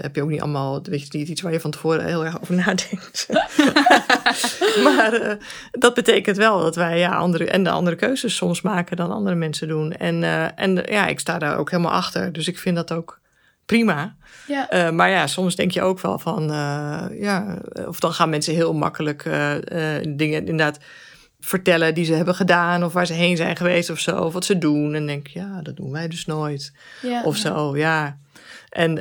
heb 0.01 0.15
je 0.15 0.23
ook 0.23 0.29
niet 0.29 0.41
allemaal, 0.41 0.83
weet 0.83 1.07
je, 1.07 1.19
niet 1.19 1.29
iets 1.29 1.41
waar 1.41 1.53
je 1.53 1.61
van 1.61 1.71
tevoren 1.71 2.05
heel 2.05 2.25
erg 2.25 2.41
over 2.41 2.55
nadenkt. 2.55 3.27
maar 4.85 5.39
dat 5.71 5.95
betekent 5.95 6.37
wel 6.37 6.61
dat 6.61 6.77
wij 6.77 6.99
ja, 6.99 7.15
andere, 7.15 7.51
en 7.51 7.65
de 7.65 7.71
andere 7.71 7.97
keuzes 7.97 8.37
soms 8.37 8.61
maken 8.61 8.97
dan 8.97 9.11
andere 9.11 9.37
mensen 9.37 9.69
doen. 9.69 9.93
En, 9.93 10.23
en 10.57 10.75
ja, 10.75 11.07
ik 11.07 11.21
sta 11.21 11.39
daar 11.39 11.57
ook 11.57 11.71
helemaal 11.71 11.93
achter. 11.93 12.33
Dus 12.33 12.49
ik 12.49 12.59
vind 12.59 12.77
dat 12.77 12.93
ook 12.93 13.21
prima. 13.67 14.17
Ja. 14.47 14.87
Uh, 14.87 14.91
maar 14.91 15.11
ja, 15.11 15.27
soms 15.27 15.57
denk 15.57 15.71
je 15.71 15.83
ook 15.83 16.01
wel 16.01 16.19
van, 16.19 16.43
uh, 16.43 17.05
ja, 17.11 17.59
of 17.87 18.01
dan 18.01 18.13
gaan 18.13 18.31
mensen 18.31 18.55
heel 18.55 18.75
makkelijk 18.75 19.25
uh, 19.25 19.55
dingen 20.09 20.39
inderdaad 20.39 20.79
vertellen 21.41 21.95
die 21.95 22.05
ze 22.05 22.15
hebben 22.15 22.35
gedaan, 22.35 22.85
of 22.85 22.93
waar 22.93 23.07
ze 23.07 23.13
heen 23.13 23.37
zijn 23.37 23.57
geweest 23.57 23.91
of 23.91 23.99
zo, 23.99 24.17
of 24.17 24.33
wat 24.33 24.45
ze 24.45 24.59
doen. 24.59 24.95
En 24.95 25.07
denk 25.07 25.27
ja, 25.27 25.61
dat 25.63 25.77
doen 25.77 25.93
wij 25.93 26.09
dus 26.09 26.27
nooit. 26.27 26.73
Ja, 27.03 27.23
of 27.23 27.37
zo, 27.37 27.77
ja. 27.77 28.19
En 28.69 28.95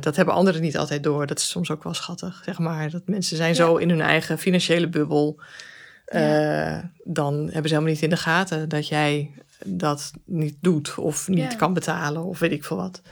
dat 0.00 0.16
hebben 0.16 0.34
anderen 0.34 0.60
niet 0.60 0.78
altijd 0.78 1.02
door. 1.02 1.26
Dat 1.26 1.38
is 1.38 1.48
soms 1.48 1.70
ook 1.70 1.84
wel 1.84 1.94
schattig, 1.94 2.42
zeg 2.44 2.58
maar. 2.58 2.90
Dat 2.90 3.02
mensen 3.06 3.36
zijn 3.36 3.54
zo 3.54 3.76
in 3.76 3.88
hun 3.88 4.00
eigen 4.00 4.38
financiële 4.38 4.88
bubbel. 4.88 5.40
Dan 7.04 7.34
hebben 7.34 7.68
ze 7.68 7.74
helemaal 7.74 7.92
niet 7.92 8.02
in 8.02 8.10
de 8.10 8.16
gaten 8.16 8.68
dat 8.68 8.88
jij 8.88 9.30
dat 9.64 10.10
niet 10.24 10.56
doet 10.60 10.94
of 10.98 11.28
niet 11.28 11.56
kan 11.56 11.74
betalen 11.74 12.24
of 12.24 12.38
weet 12.38 12.52
ik 12.52 12.64
veel 12.64 12.76
wat. 12.76 13.02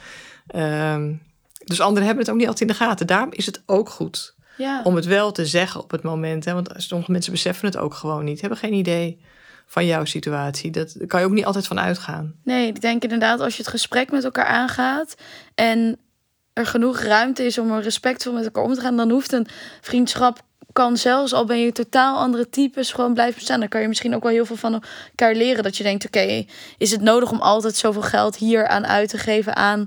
Um, 0.55 1.21
dus 1.63 1.81
anderen 1.81 2.05
hebben 2.05 2.23
het 2.23 2.33
ook 2.33 2.39
niet 2.39 2.47
altijd 2.47 2.69
in 2.69 2.75
de 2.75 2.83
gaten. 2.83 3.07
Daarom 3.07 3.31
is 3.31 3.45
het 3.45 3.61
ook 3.65 3.89
goed 3.89 4.35
ja. 4.57 4.81
om 4.83 4.95
het 4.95 5.05
wel 5.05 5.31
te 5.31 5.45
zeggen 5.45 5.81
op 5.81 5.91
het 5.91 6.03
moment. 6.03 6.45
Hè? 6.45 6.53
Want 6.53 6.69
sommige 6.77 7.11
mensen 7.11 7.31
beseffen 7.31 7.67
het 7.67 7.77
ook 7.77 7.93
gewoon 7.93 8.23
niet. 8.23 8.41
Hebben 8.41 8.59
geen 8.59 8.73
idee 8.73 9.21
van 9.65 9.85
jouw 9.85 10.05
situatie. 10.05 10.71
Dat 10.71 10.95
daar 10.97 11.07
kan 11.07 11.19
je 11.19 11.25
ook 11.25 11.31
niet 11.31 11.45
altijd 11.45 11.67
van 11.67 11.79
uitgaan. 11.79 12.35
Nee, 12.43 12.67
ik 12.67 12.81
denk 12.81 13.03
inderdaad 13.03 13.39
als 13.39 13.55
je 13.55 13.61
het 13.61 13.71
gesprek 13.71 14.11
met 14.11 14.23
elkaar 14.23 14.45
aangaat 14.45 15.15
en 15.55 15.97
er 16.53 16.65
genoeg 16.65 16.99
ruimte 16.99 17.43
is 17.43 17.57
om 17.57 17.71
er 17.71 17.81
respectvol 17.81 18.33
met 18.33 18.45
elkaar 18.45 18.63
om 18.63 18.73
te 18.73 18.81
gaan, 18.81 18.97
dan 18.97 19.09
hoeft 19.09 19.31
een 19.31 19.47
vriendschap 19.81 20.43
kan 20.73 20.97
zelfs 20.97 21.33
al 21.33 21.45
ben 21.45 21.59
je 21.59 21.71
totaal 21.71 22.17
andere 22.17 22.49
types 22.49 22.91
gewoon 22.91 23.13
blijven 23.13 23.35
bestaan. 23.35 23.59
Dan 23.59 23.69
kan 23.69 23.81
je 23.81 23.87
misschien 23.87 24.15
ook 24.15 24.23
wel 24.23 24.31
heel 24.31 24.45
veel 24.45 24.55
van 24.55 24.73
elkaar 24.73 25.35
leren. 25.35 25.63
Dat 25.63 25.77
je 25.77 25.83
denkt, 25.83 26.05
oké, 26.05 26.45
is 26.77 26.91
het 26.91 27.01
nodig 27.01 27.31
om 27.31 27.39
altijd 27.39 27.75
zoveel 27.75 28.01
geld 28.01 28.35
hier 28.35 28.67
aan 28.67 28.87
uit 28.87 29.09
te 29.09 29.17
geven 29.17 29.55
aan 29.55 29.85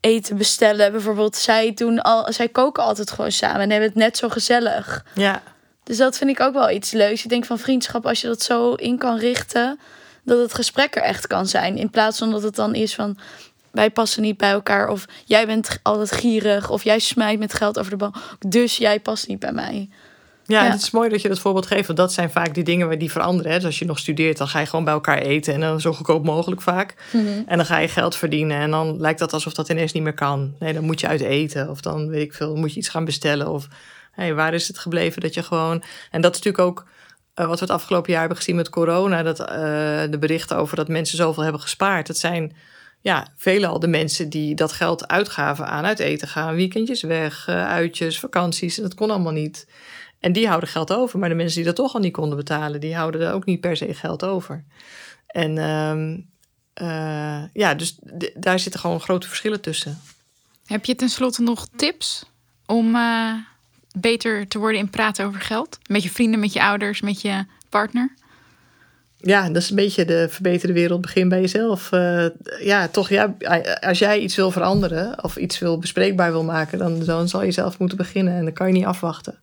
eten 0.00 0.36
bestellen. 0.36 0.92
Bijvoorbeeld, 0.92 1.36
zij 1.36 1.74
doen 1.74 2.02
al, 2.02 2.32
zij 2.32 2.48
koken 2.48 2.82
altijd 2.82 3.10
gewoon 3.10 3.32
samen 3.32 3.60
en 3.60 3.70
hebben 3.70 3.88
het 3.88 3.98
net 3.98 4.16
zo 4.16 4.28
gezellig. 4.28 5.04
Ja. 5.14 5.42
Dus 5.82 5.96
dat 5.96 6.18
vind 6.18 6.30
ik 6.30 6.40
ook 6.40 6.52
wel 6.52 6.70
iets 6.70 6.90
leuks. 6.90 7.22
Ik 7.24 7.30
denk 7.30 7.44
van 7.44 7.58
vriendschap, 7.58 8.06
als 8.06 8.20
je 8.20 8.26
dat 8.26 8.42
zo 8.42 8.72
in 8.72 8.98
kan 8.98 9.18
richten, 9.18 9.78
dat 10.24 10.38
het 10.38 10.54
gesprek 10.54 10.96
er 10.96 11.02
echt 11.02 11.26
kan 11.26 11.46
zijn. 11.46 11.76
In 11.76 11.90
plaats 11.90 12.18
van 12.18 12.30
dat 12.30 12.42
het 12.42 12.54
dan 12.54 12.74
is 12.74 12.94
van 12.94 13.18
wij 13.76 13.90
passen 13.90 14.22
niet 14.22 14.36
bij 14.36 14.50
elkaar. 14.50 14.88
Of 14.88 15.04
jij 15.24 15.46
bent 15.46 15.78
altijd 15.82 16.12
gierig. 16.12 16.70
Of 16.70 16.84
jij 16.84 16.98
smijt 16.98 17.38
met 17.38 17.54
geld 17.54 17.78
over 17.78 17.90
de 17.90 17.96
bank. 17.96 18.16
Dus 18.46 18.76
jij 18.76 19.00
past 19.00 19.28
niet 19.28 19.38
bij 19.38 19.52
mij. 19.52 19.88
Ja, 20.46 20.64
het 20.70 20.82
is 20.82 20.90
mooi 20.90 21.08
dat 21.08 21.22
je 21.22 21.28
dat 21.28 21.38
voorbeeld 21.38 21.66
geeft. 21.66 21.86
Want 21.86 21.98
dat 21.98 22.12
zijn 22.12 22.30
vaak 22.30 22.54
die 22.54 22.64
dingen 22.64 22.86
waar 22.86 22.98
die 22.98 23.10
veranderen. 23.10 23.52
Hè. 23.52 23.56
Dus 23.56 23.66
als 23.66 23.78
je 23.78 23.84
nog 23.84 23.98
studeert, 23.98 24.38
dan 24.38 24.48
ga 24.48 24.60
je 24.60 24.66
gewoon 24.66 24.84
bij 24.84 24.94
elkaar 24.94 25.18
eten. 25.18 25.54
En 25.54 25.60
dan 25.60 25.80
zo 25.80 25.92
goedkoop 25.92 26.24
mogelijk 26.24 26.62
vaak. 26.62 26.94
Mhm. 27.12 27.26
En 27.46 27.56
dan 27.56 27.66
ga 27.66 27.78
je 27.78 27.88
geld 27.88 28.16
verdienen. 28.16 28.56
En 28.56 28.70
dan 28.70 29.00
lijkt 29.00 29.18
dat 29.18 29.32
alsof 29.32 29.52
dat 29.52 29.68
ineens 29.68 29.92
niet 29.92 30.02
meer 30.02 30.14
kan. 30.14 30.54
Nee, 30.58 30.72
dan 30.72 30.84
moet 30.84 31.00
je 31.00 31.08
uit 31.08 31.20
eten. 31.20 31.70
Of 31.70 31.80
dan 31.80 32.08
weet 32.08 32.22
ik 32.22 32.34
veel, 32.34 32.56
moet 32.56 32.72
je 32.72 32.78
iets 32.78 32.88
gaan 32.88 33.04
bestellen. 33.04 33.48
Of 33.48 33.68
hey, 34.12 34.34
waar 34.34 34.54
is 34.54 34.68
het 34.68 34.78
gebleven 34.78 35.20
dat 35.22 35.34
je 35.34 35.42
gewoon. 35.42 35.82
En 36.10 36.20
dat 36.20 36.34
is 36.36 36.42
natuurlijk 36.42 36.68
ook 36.68 36.86
uh, 37.36 37.46
wat 37.46 37.58
we 37.58 37.64
het 37.64 37.74
afgelopen 37.74 38.10
jaar 38.10 38.20
hebben 38.20 38.38
gezien 38.38 38.56
met 38.56 38.68
corona. 38.68 39.22
Dat 39.22 39.40
uh, 39.40 39.46
de 40.10 40.18
berichten 40.20 40.56
over 40.56 40.76
dat 40.76 40.88
mensen 40.88 41.16
zoveel 41.16 41.42
hebben 41.42 41.60
gespaard. 41.60 42.06
Dat 42.06 42.18
zijn 42.18 42.56
ja, 43.00 43.26
veelal 43.36 43.78
de 43.78 43.88
mensen 43.88 44.28
die 44.28 44.54
dat 44.54 44.72
geld 44.72 45.08
uitgaven 45.08 45.66
aan 45.66 45.84
uit 45.84 45.98
eten 45.98 46.28
gaan. 46.28 46.54
Weekendjes 46.54 47.02
weg, 47.02 47.46
uh, 47.50 47.66
uitjes, 47.66 48.18
vakanties. 48.18 48.76
En 48.76 48.82
dat 48.82 48.94
kon 48.94 49.10
allemaal 49.10 49.32
niet. 49.32 49.66
En 50.26 50.32
die 50.32 50.48
houden 50.48 50.68
geld 50.68 50.92
over. 50.92 51.18
Maar 51.18 51.28
de 51.28 51.34
mensen 51.34 51.56
die 51.56 51.64
dat 51.64 51.76
toch 51.76 51.94
al 51.94 52.00
niet 52.00 52.12
konden 52.12 52.36
betalen, 52.36 52.80
die 52.80 52.94
houden 52.94 53.20
er 53.20 53.32
ook 53.32 53.44
niet 53.44 53.60
per 53.60 53.76
se 53.76 53.94
geld 53.94 54.24
over. 54.24 54.64
En 55.26 55.58
um, 55.58 56.30
uh, 56.82 57.42
ja, 57.52 57.74
dus 57.74 57.98
daar 58.34 58.58
zitten 58.58 58.80
gewoon 58.80 59.00
grote 59.00 59.28
verschillen 59.28 59.60
tussen. 59.60 60.00
Heb 60.66 60.84
je 60.84 60.94
tenslotte 60.94 61.42
nog 61.42 61.66
tips 61.76 62.24
om 62.66 62.94
uh, 62.94 63.32
beter 63.98 64.48
te 64.48 64.58
worden 64.58 64.80
in 64.80 64.90
praten 64.90 65.26
over 65.26 65.40
geld? 65.40 65.78
Met 65.86 66.02
je 66.02 66.10
vrienden, 66.10 66.40
met 66.40 66.52
je 66.52 66.62
ouders, 66.62 67.00
met 67.00 67.20
je 67.20 67.44
partner? 67.68 68.14
Ja, 69.16 69.46
dat 69.46 69.62
is 69.62 69.70
een 69.70 69.76
beetje 69.76 70.04
de 70.04 70.26
verbeterde 70.30 70.74
wereld. 70.74 71.00
Begin 71.00 71.28
bij 71.28 71.40
jezelf. 71.40 71.92
Uh, 71.92 72.26
ja, 72.60 72.88
toch, 72.88 73.08
ja, 73.08 73.36
als 73.80 73.98
jij 73.98 74.20
iets 74.20 74.36
wil 74.36 74.50
veranderen 74.50 75.24
of 75.24 75.36
iets 75.36 75.58
wil 75.58 75.78
bespreekbaar 75.78 76.30
wil 76.30 76.44
maken, 76.44 76.78
dan, 76.78 77.04
dan 77.04 77.28
zal 77.28 77.42
je 77.42 77.52
zelf 77.52 77.78
moeten 77.78 77.96
beginnen 77.96 78.34
en 78.34 78.44
dan 78.44 78.52
kan 78.52 78.66
je 78.66 78.72
niet 78.72 78.84
afwachten. 78.84 79.38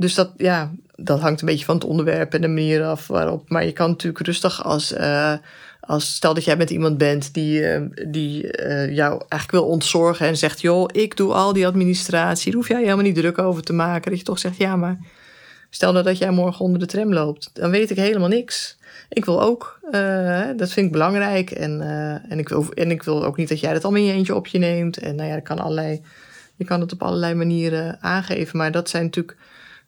Dus 0.00 0.14
dat, 0.14 0.30
ja, 0.36 0.70
dat 0.96 1.20
hangt 1.20 1.40
een 1.40 1.46
beetje 1.46 1.64
van 1.64 1.74
het 1.74 1.84
onderwerp 1.84 2.34
en 2.34 2.40
de 2.40 2.48
manier 2.48 2.84
af 2.84 3.06
waarop. 3.06 3.48
Maar 3.48 3.64
je 3.64 3.72
kan 3.72 3.90
natuurlijk 3.90 4.26
rustig 4.26 4.64
als, 4.64 4.92
uh, 4.92 5.34
als 5.80 6.14
stel 6.14 6.34
dat 6.34 6.44
jij 6.44 6.56
met 6.56 6.70
iemand 6.70 6.98
bent 6.98 7.34
die, 7.34 7.60
uh, 7.60 7.80
die 8.08 8.42
uh, 8.42 8.94
jou 8.94 9.10
eigenlijk 9.10 9.50
wil 9.50 9.66
ontzorgen 9.66 10.26
en 10.26 10.36
zegt: 10.36 10.60
joh, 10.60 10.88
ik 10.92 11.16
doe 11.16 11.32
al 11.32 11.52
die 11.52 11.66
administratie, 11.66 12.46
daar 12.46 12.60
hoef 12.60 12.68
jij 12.68 12.80
helemaal 12.80 13.04
niet 13.04 13.14
druk 13.14 13.38
over 13.38 13.62
te 13.62 13.72
maken. 13.72 14.10
Dat 14.10 14.18
je 14.18 14.24
toch 14.24 14.38
zegt: 14.38 14.56
ja, 14.56 14.76
maar 14.76 14.98
stel 15.70 15.92
nou 15.92 16.04
dat 16.04 16.18
jij 16.18 16.30
morgen 16.30 16.64
onder 16.64 16.80
de 16.80 16.86
tram 16.86 17.12
loopt, 17.12 17.50
dan 17.52 17.70
weet 17.70 17.90
ik 17.90 17.96
helemaal 17.96 18.28
niks. 18.28 18.78
Ik 19.08 19.24
wil 19.24 19.42
ook, 19.42 19.80
dat 20.56 20.70
vind 20.70 20.86
ik 20.86 20.92
belangrijk. 20.92 21.50
En, 21.50 21.80
en, 22.28 22.38
ik 22.38 22.48
wil, 22.48 22.72
en 22.74 22.90
ik 22.90 23.02
wil 23.02 23.24
ook 23.24 23.36
niet 23.36 23.48
dat 23.48 23.60
jij 23.60 23.72
dat 23.72 23.84
allemaal 23.84 24.02
in 24.02 24.06
je 24.06 24.12
eentje 24.12 24.34
op 24.34 24.46
je 24.46 24.58
neemt. 24.58 24.98
En 24.98 25.14
nou 25.14 25.28
ja, 25.28 25.34
dat 25.34 25.44
kan 25.44 25.58
allerlei, 25.58 26.02
je 26.56 26.64
kan 26.64 26.80
het 26.80 26.92
op 26.92 27.02
allerlei 27.02 27.34
manieren 27.34 27.98
aangeven. 28.00 28.58
Maar 28.58 28.72
dat 28.72 28.88
zijn 28.88 29.04
natuurlijk 29.04 29.36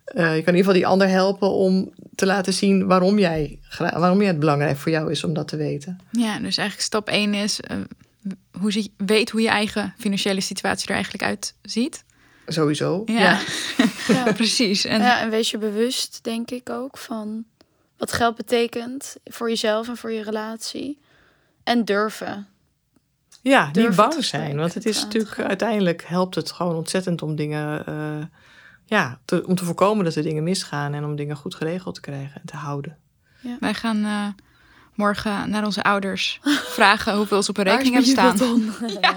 je 0.04 0.20
kan 0.20 0.26
in 0.26 0.36
ieder 0.36 0.54
geval 0.54 0.72
die 0.72 0.86
ander 0.86 1.08
helpen 1.08 1.50
om 1.50 1.92
te 2.14 2.26
laten 2.26 2.52
zien 2.52 2.86
waarom 2.86 3.18
jij, 3.18 3.58
waarom 3.78 4.18
jij 4.18 4.26
het 4.26 4.38
belangrijk 4.38 4.76
voor 4.76 4.92
jou 4.92 5.10
is 5.10 5.24
om 5.24 5.32
dat 5.34 5.48
te 5.48 5.56
weten. 5.56 6.00
Ja, 6.10 6.38
dus 6.38 6.56
eigenlijk 6.56 6.80
stap 6.80 7.08
1 7.08 7.34
is 7.34 7.60
uh, 7.70 7.76
hoe 8.60 8.72
zie, 8.72 8.94
weet 8.96 9.30
hoe 9.30 9.40
je 9.40 9.48
eigen 9.48 9.94
financiële 9.98 10.40
situatie 10.40 10.88
er 10.88 10.94
eigenlijk 10.94 11.24
uitziet. 11.24 12.04
Sowieso. 12.46 13.02
Ja, 13.06 13.20
ja. 13.20 13.38
ja. 14.14 14.32
precies. 14.32 14.84
En... 14.84 15.00
Ja, 15.00 15.20
en 15.20 15.30
wees 15.30 15.50
je 15.50 15.58
bewust, 15.58 16.18
denk 16.22 16.50
ik 16.50 16.70
ook, 16.70 16.98
van 16.98 17.44
wat 17.96 18.12
geld 18.12 18.36
betekent 18.36 19.16
voor 19.24 19.48
jezelf 19.48 19.88
en 19.88 19.96
voor 19.96 20.12
je 20.12 20.22
relatie. 20.22 20.98
En 21.64 21.84
durven. 21.84 22.46
Ja, 23.42 23.70
durven 23.70 23.82
niet 23.88 23.96
bang 23.96 24.24
zijn. 24.24 24.56
Want 24.56 24.74
het 24.74 24.86
is 24.86 25.02
natuurlijk 25.02 25.38
uiteindelijk 25.38 26.04
helpt 26.06 26.34
het 26.34 26.52
gewoon 26.52 26.76
ontzettend 26.76 27.22
om 27.22 27.36
dingen. 27.36 27.84
Uh, 27.88 28.24
ja, 28.92 29.18
te, 29.24 29.46
om 29.46 29.54
te 29.54 29.64
voorkomen 29.64 30.04
dat 30.04 30.14
er 30.14 30.22
dingen 30.22 30.42
misgaan 30.42 30.94
en 30.94 31.04
om 31.04 31.16
dingen 31.16 31.36
goed 31.36 31.54
geregeld 31.54 31.94
te 31.94 32.00
krijgen 32.00 32.40
en 32.40 32.46
te 32.46 32.56
houden. 32.56 32.98
Ja. 33.40 33.56
Wij 33.60 33.74
gaan 33.74 33.96
uh, 33.96 34.26
morgen 34.94 35.50
naar 35.50 35.64
onze 35.64 35.82
ouders 35.82 36.40
vragen 36.78 37.16
hoeveel 37.16 37.42
ze 37.42 37.50
op 37.50 37.58
een 37.58 37.64
rekening 37.64 37.94
hebben 37.94 38.12
staan. 38.12 38.36
Ja. 39.00 39.16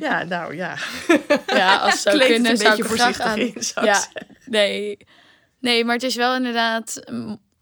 ja, 0.00 0.22
nou 0.22 0.54
ja. 0.54 0.76
Ja, 1.46 1.76
als 1.76 2.02
ze 2.02 2.10
kunnen, 2.10 2.50
een 2.50 2.56
zou 2.56 2.68
beetje 2.68 2.84
voorzichtig 2.84 3.26
aan... 3.26 3.38
in, 3.38 3.54
zou 3.62 3.86
ja, 3.86 4.04
nee. 4.44 4.98
nee, 5.58 5.84
maar 5.84 5.94
het 5.94 6.04
is 6.04 6.16
wel 6.16 6.34
inderdaad 6.34 7.02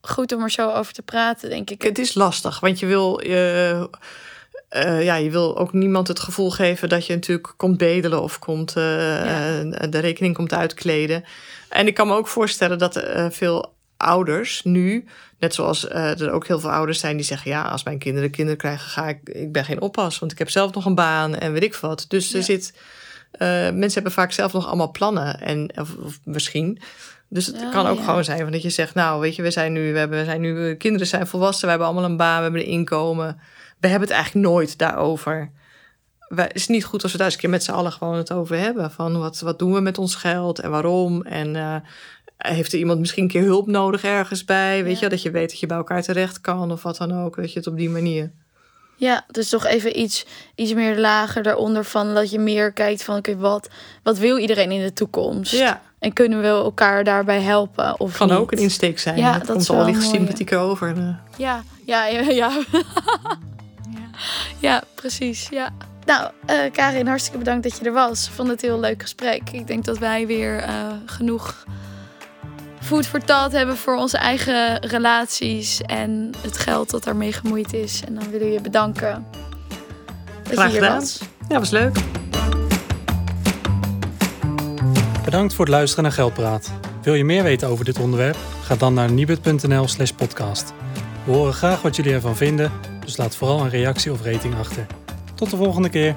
goed 0.00 0.32
om 0.32 0.42
er 0.42 0.50
zo 0.50 0.70
over 0.70 0.92
te 0.92 1.02
praten, 1.02 1.50
denk 1.50 1.70
ik. 1.70 1.82
Het 1.82 1.98
is 1.98 2.14
lastig, 2.14 2.60
want 2.60 2.78
je 2.78 2.86
wil... 2.86 3.26
Uh, 3.26 3.84
uh, 4.76 5.04
ja, 5.04 5.14
je 5.14 5.30
wil 5.30 5.58
ook 5.58 5.72
niemand 5.72 6.08
het 6.08 6.20
gevoel 6.20 6.50
geven 6.50 6.88
dat 6.88 7.06
je 7.06 7.14
natuurlijk 7.14 7.54
komt 7.56 7.78
bedelen 7.78 8.22
of 8.22 8.38
komt, 8.38 8.76
uh, 8.76 8.84
ja. 9.24 9.62
de 9.86 9.98
rekening 9.98 10.34
komt 10.34 10.54
uitkleden. 10.54 11.24
En 11.68 11.86
ik 11.86 11.94
kan 11.94 12.06
me 12.06 12.14
ook 12.14 12.28
voorstellen 12.28 12.78
dat 12.78 12.96
uh, 12.96 13.26
veel 13.30 13.74
ouders 13.96 14.62
nu, 14.62 15.04
net 15.38 15.54
zoals 15.54 15.88
er 15.90 16.30
ook 16.30 16.46
heel 16.46 16.60
veel 16.60 16.72
ouders 16.72 16.98
zijn 17.00 17.16
die 17.16 17.24
zeggen: 17.24 17.50
Ja, 17.50 17.62
als 17.62 17.82
mijn 17.82 17.98
kinderen 17.98 18.30
kinderen 18.30 18.58
krijgen, 18.58 18.90
ga 18.90 19.08
ik, 19.08 19.18
ik 19.24 19.52
ben 19.52 19.64
geen 19.64 19.80
oppas, 19.80 20.18
want 20.18 20.32
ik 20.32 20.38
heb 20.38 20.50
zelf 20.50 20.72
nog 20.72 20.84
een 20.84 20.94
baan 20.94 21.34
en 21.34 21.52
weet 21.52 21.62
ik 21.62 21.74
wat. 21.74 22.04
Dus 22.08 22.34
er 22.34 22.42
zit 22.42 22.72
Eh, 23.30 23.48
mensen 23.48 23.92
hebben 23.92 24.12
vaak 24.12 24.32
zelf 24.32 24.52
nog 24.52 24.66
allemaal 24.66 24.90
plannen. 24.90 25.40
En, 25.40 25.70
of, 25.80 25.96
of 25.96 26.18
misschien. 26.24 26.80
Dus 27.28 27.46
het 27.46 27.68
kan 27.70 27.86
ook 27.86 27.98
ja. 27.98 28.04
gewoon 28.04 28.24
zijn 28.24 28.40
van 28.40 28.52
dat 28.52 28.62
je 28.62 28.70
zegt, 28.70 28.94
nou 28.94 29.20
weet 29.20 29.36
je, 29.36 29.42
we 29.42 29.50
zijn 29.50 29.72
nu, 29.72 29.92
we 29.92 29.98
hebben, 29.98 30.18
we 30.18 30.24
zijn 30.24 30.40
nu, 30.40 30.74
kinderen 30.74 31.06
zijn 31.06 31.26
volwassen, 31.26 31.64
we 31.64 31.70
hebben 31.70 31.86
allemaal 31.86 32.10
een 32.10 32.16
baan, 32.16 32.36
we 32.36 32.42
hebben 32.42 32.60
een 32.60 32.66
inkomen. 32.66 33.40
We 33.80 33.88
hebben 33.88 34.08
het 34.08 34.16
eigenlijk 34.16 34.46
nooit 34.46 34.78
daarover. 34.78 35.50
Het 36.34 36.54
is 36.54 36.66
niet 36.68 36.84
goed 36.84 37.02
als 37.02 37.12
we 37.12 37.18
daar 37.18 37.26
eens 37.26 37.34
een 37.36 37.40
keer 37.42 37.50
met 37.50 37.64
z'n 37.64 37.70
allen 37.70 37.92
gewoon 37.92 38.14
het 38.16 38.32
over 38.32 38.56
hebben. 38.58 38.90
Van 38.90 39.18
wat, 39.18 39.40
wat 39.40 39.58
doen 39.58 39.72
we 39.72 39.80
met 39.80 39.98
ons 39.98 40.14
geld 40.14 40.58
en 40.58 40.70
waarom? 40.70 41.22
En 41.22 41.56
eh, 41.56 41.74
heeft 42.36 42.72
er 42.72 42.78
iemand 42.78 42.98
misschien 42.98 43.22
een 43.22 43.28
keer 43.28 43.42
hulp 43.42 43.66
nodig 43.66 44.04
ergens 44.04 44.44
bij? 44.44 44.84
Weet 44.84 44.98
je, 44.98 45.08
dat 45.08 45.22
je 45.22 45.30
weet 45.30 45.50
dat 45.50 45.60
je 45.60 45.66
bij 45.66 45.76
elkaar 45.76 46.02
terecht 46.02 46.40
kan 46.40 46.72
of 46.72 46.82
wat 46.82 46.96
dan 46.96 47.12
ook. 47.24 47.36
Dat 47.36 47.52
je 47.52 47.58
het 47.58 47.68
op 47.68 47.76
die 47.76 47.90
manier. 47.90 48.32
Ja, 48.96 49.24
dus 49.30 49.48
toch 49.48 49.66
even 49.66 50.00
iets, 50.00 50.26
iets 50.54 50.74
meer 50.74 50.98
lager 50.98 51.42
daaronder 51.42 51.84
van 51.84 52.14
dat 52.14 52.30
je 52.30 52.38
meer 52.38 52.72
kijkt 52.72 53.04
van 53.04 53.16
oké, 53.16 53.36
wat, 53.36 53.68
wat 54.02 54.18
wil 54.18 54.38
iedereen 54.38 54.70
in 54.70 54.82
de 54.82 54.92
toekomst? 54.92 55.52
Ja. 55.52 55.80
En 55.98 56.12
kunnen 56.12 56.40
we 56.40 56.46
elkaar 56.46 57.04
daarbij 57.04 57.40
helpen? 57.40 58.00
Of 58.00 58.16
Kan 58.16 58.28
niet? 58.28 58.36
ook 58.36 58.52
een 58.52 58.58
insteek 58.58 58.98
zijn. 58.98 59.16
Ja, 59.16 59.30
dat, 59.32 59.38
dat 59.40 59.48
komt 59.48 59.60
is 59.60 59.70
al 59.70 59.76
wel 59.76 59.84
licht 59.86 59.98
mooi, 60.02 60.10
sympathieker 60.16 60.58
over. 60.58 60.96
eh. 60.96 61.08
Ja, 61.36 61.62
ja, 61.86 62.06
ja, 62.06 62.20
ja. 62.20 62.50
ja, 64.58 64.82
precies. 64.94 65.48
Ja. 65.50 65.70
Nou, 66.04 66.30
eh, 66.46 66.58
Karin, 66.72 67.06
hartstikke 67.06 67.38
bedankt 67.38 67.62
dat 67.62 67.78
je 67.78 67.84
er 67.84 67.92
was. 67.92 68.26
Ik 68.26 68.32
vond 68.32 68.48
het 68.48 68.62
een 68.62 68.68
heel 68.68 68.80
leuk 68.80 69.02
gesprek. 69.02 69.42
Ik 69.50 69.66
denk 69.66 69.84
dat 69.84 69.98
wij 69.98 70.26
weer 70.26 70.56
eh, 70.58 70.74
genoeg 71.06 71.64
food 72.80 73.06
for 73.06 73.20
thought 73.24 73.52
hebben 73.52 73.76
voor 73.76 73.94
onze 73.96 74.18
eigen 74.18 74.86
relaties 74.86 75.80
en 75.80 76.30
het 76.40 76.58
geld 76.58 76.90
dat 76.90 77.04
daarmee 77.04 77.32
gemoeid 77.32 77.72
is. 77.72 78.02
En 78.06 78.14
dan 78.14 78.30
willen 78.30 78.46
we 78.46 78.52
je 78.52 78.60
bedanken 78.60 79.26
dat 80.42 80.52
Graag 80.52 80.66
je 80.66 80.72
hier 80.72 80.80
gedaan. 80.82 80.98
was. 80.98 81.18
Ja, 81.48 81.58
was 81.58 81.70
leuk. 81.70 81.98
Bedankt 85.24 85.54
voor 85.54 85.64
het 85.64 85.74
luisteren 85.74 86.04
naar 86.04 86.12
Geldpraat. 86.12 86.70
Wil 87.02 87.14
je 87.14 87.24
meer 87.24 87.42
weten 87.42 87.68
over 87.68 87.84
dit 87.84 87.98
onderwerp? 87.98 88.36
Ga 88.62 88.76
dan 88.76 88.94
naar 88.94 89.12
nibud.nl 89.12 89.88
slash 89.88 90.10
podcast. 90.10 90.72
We 91.24 91.32
horen 91.32 91.54
graag 91.54 91.82
wat 91.82 91.96
jullie 91.96 92.12
ervan 92.12 92.36
vinden, 92.36 92.72
dus 93.04 93.16
laat 93.16 93.36
vooral 93.36 93.60
een 93.60 93.70
reactie 93.70 94.12
of 94.12 94.24
rating 94.24 94.54
achter. 94.54 94.86
Tot 95.34 95.50
de 95.50 95.56
volgende 95.56 95.88
keer. 95.88 96.16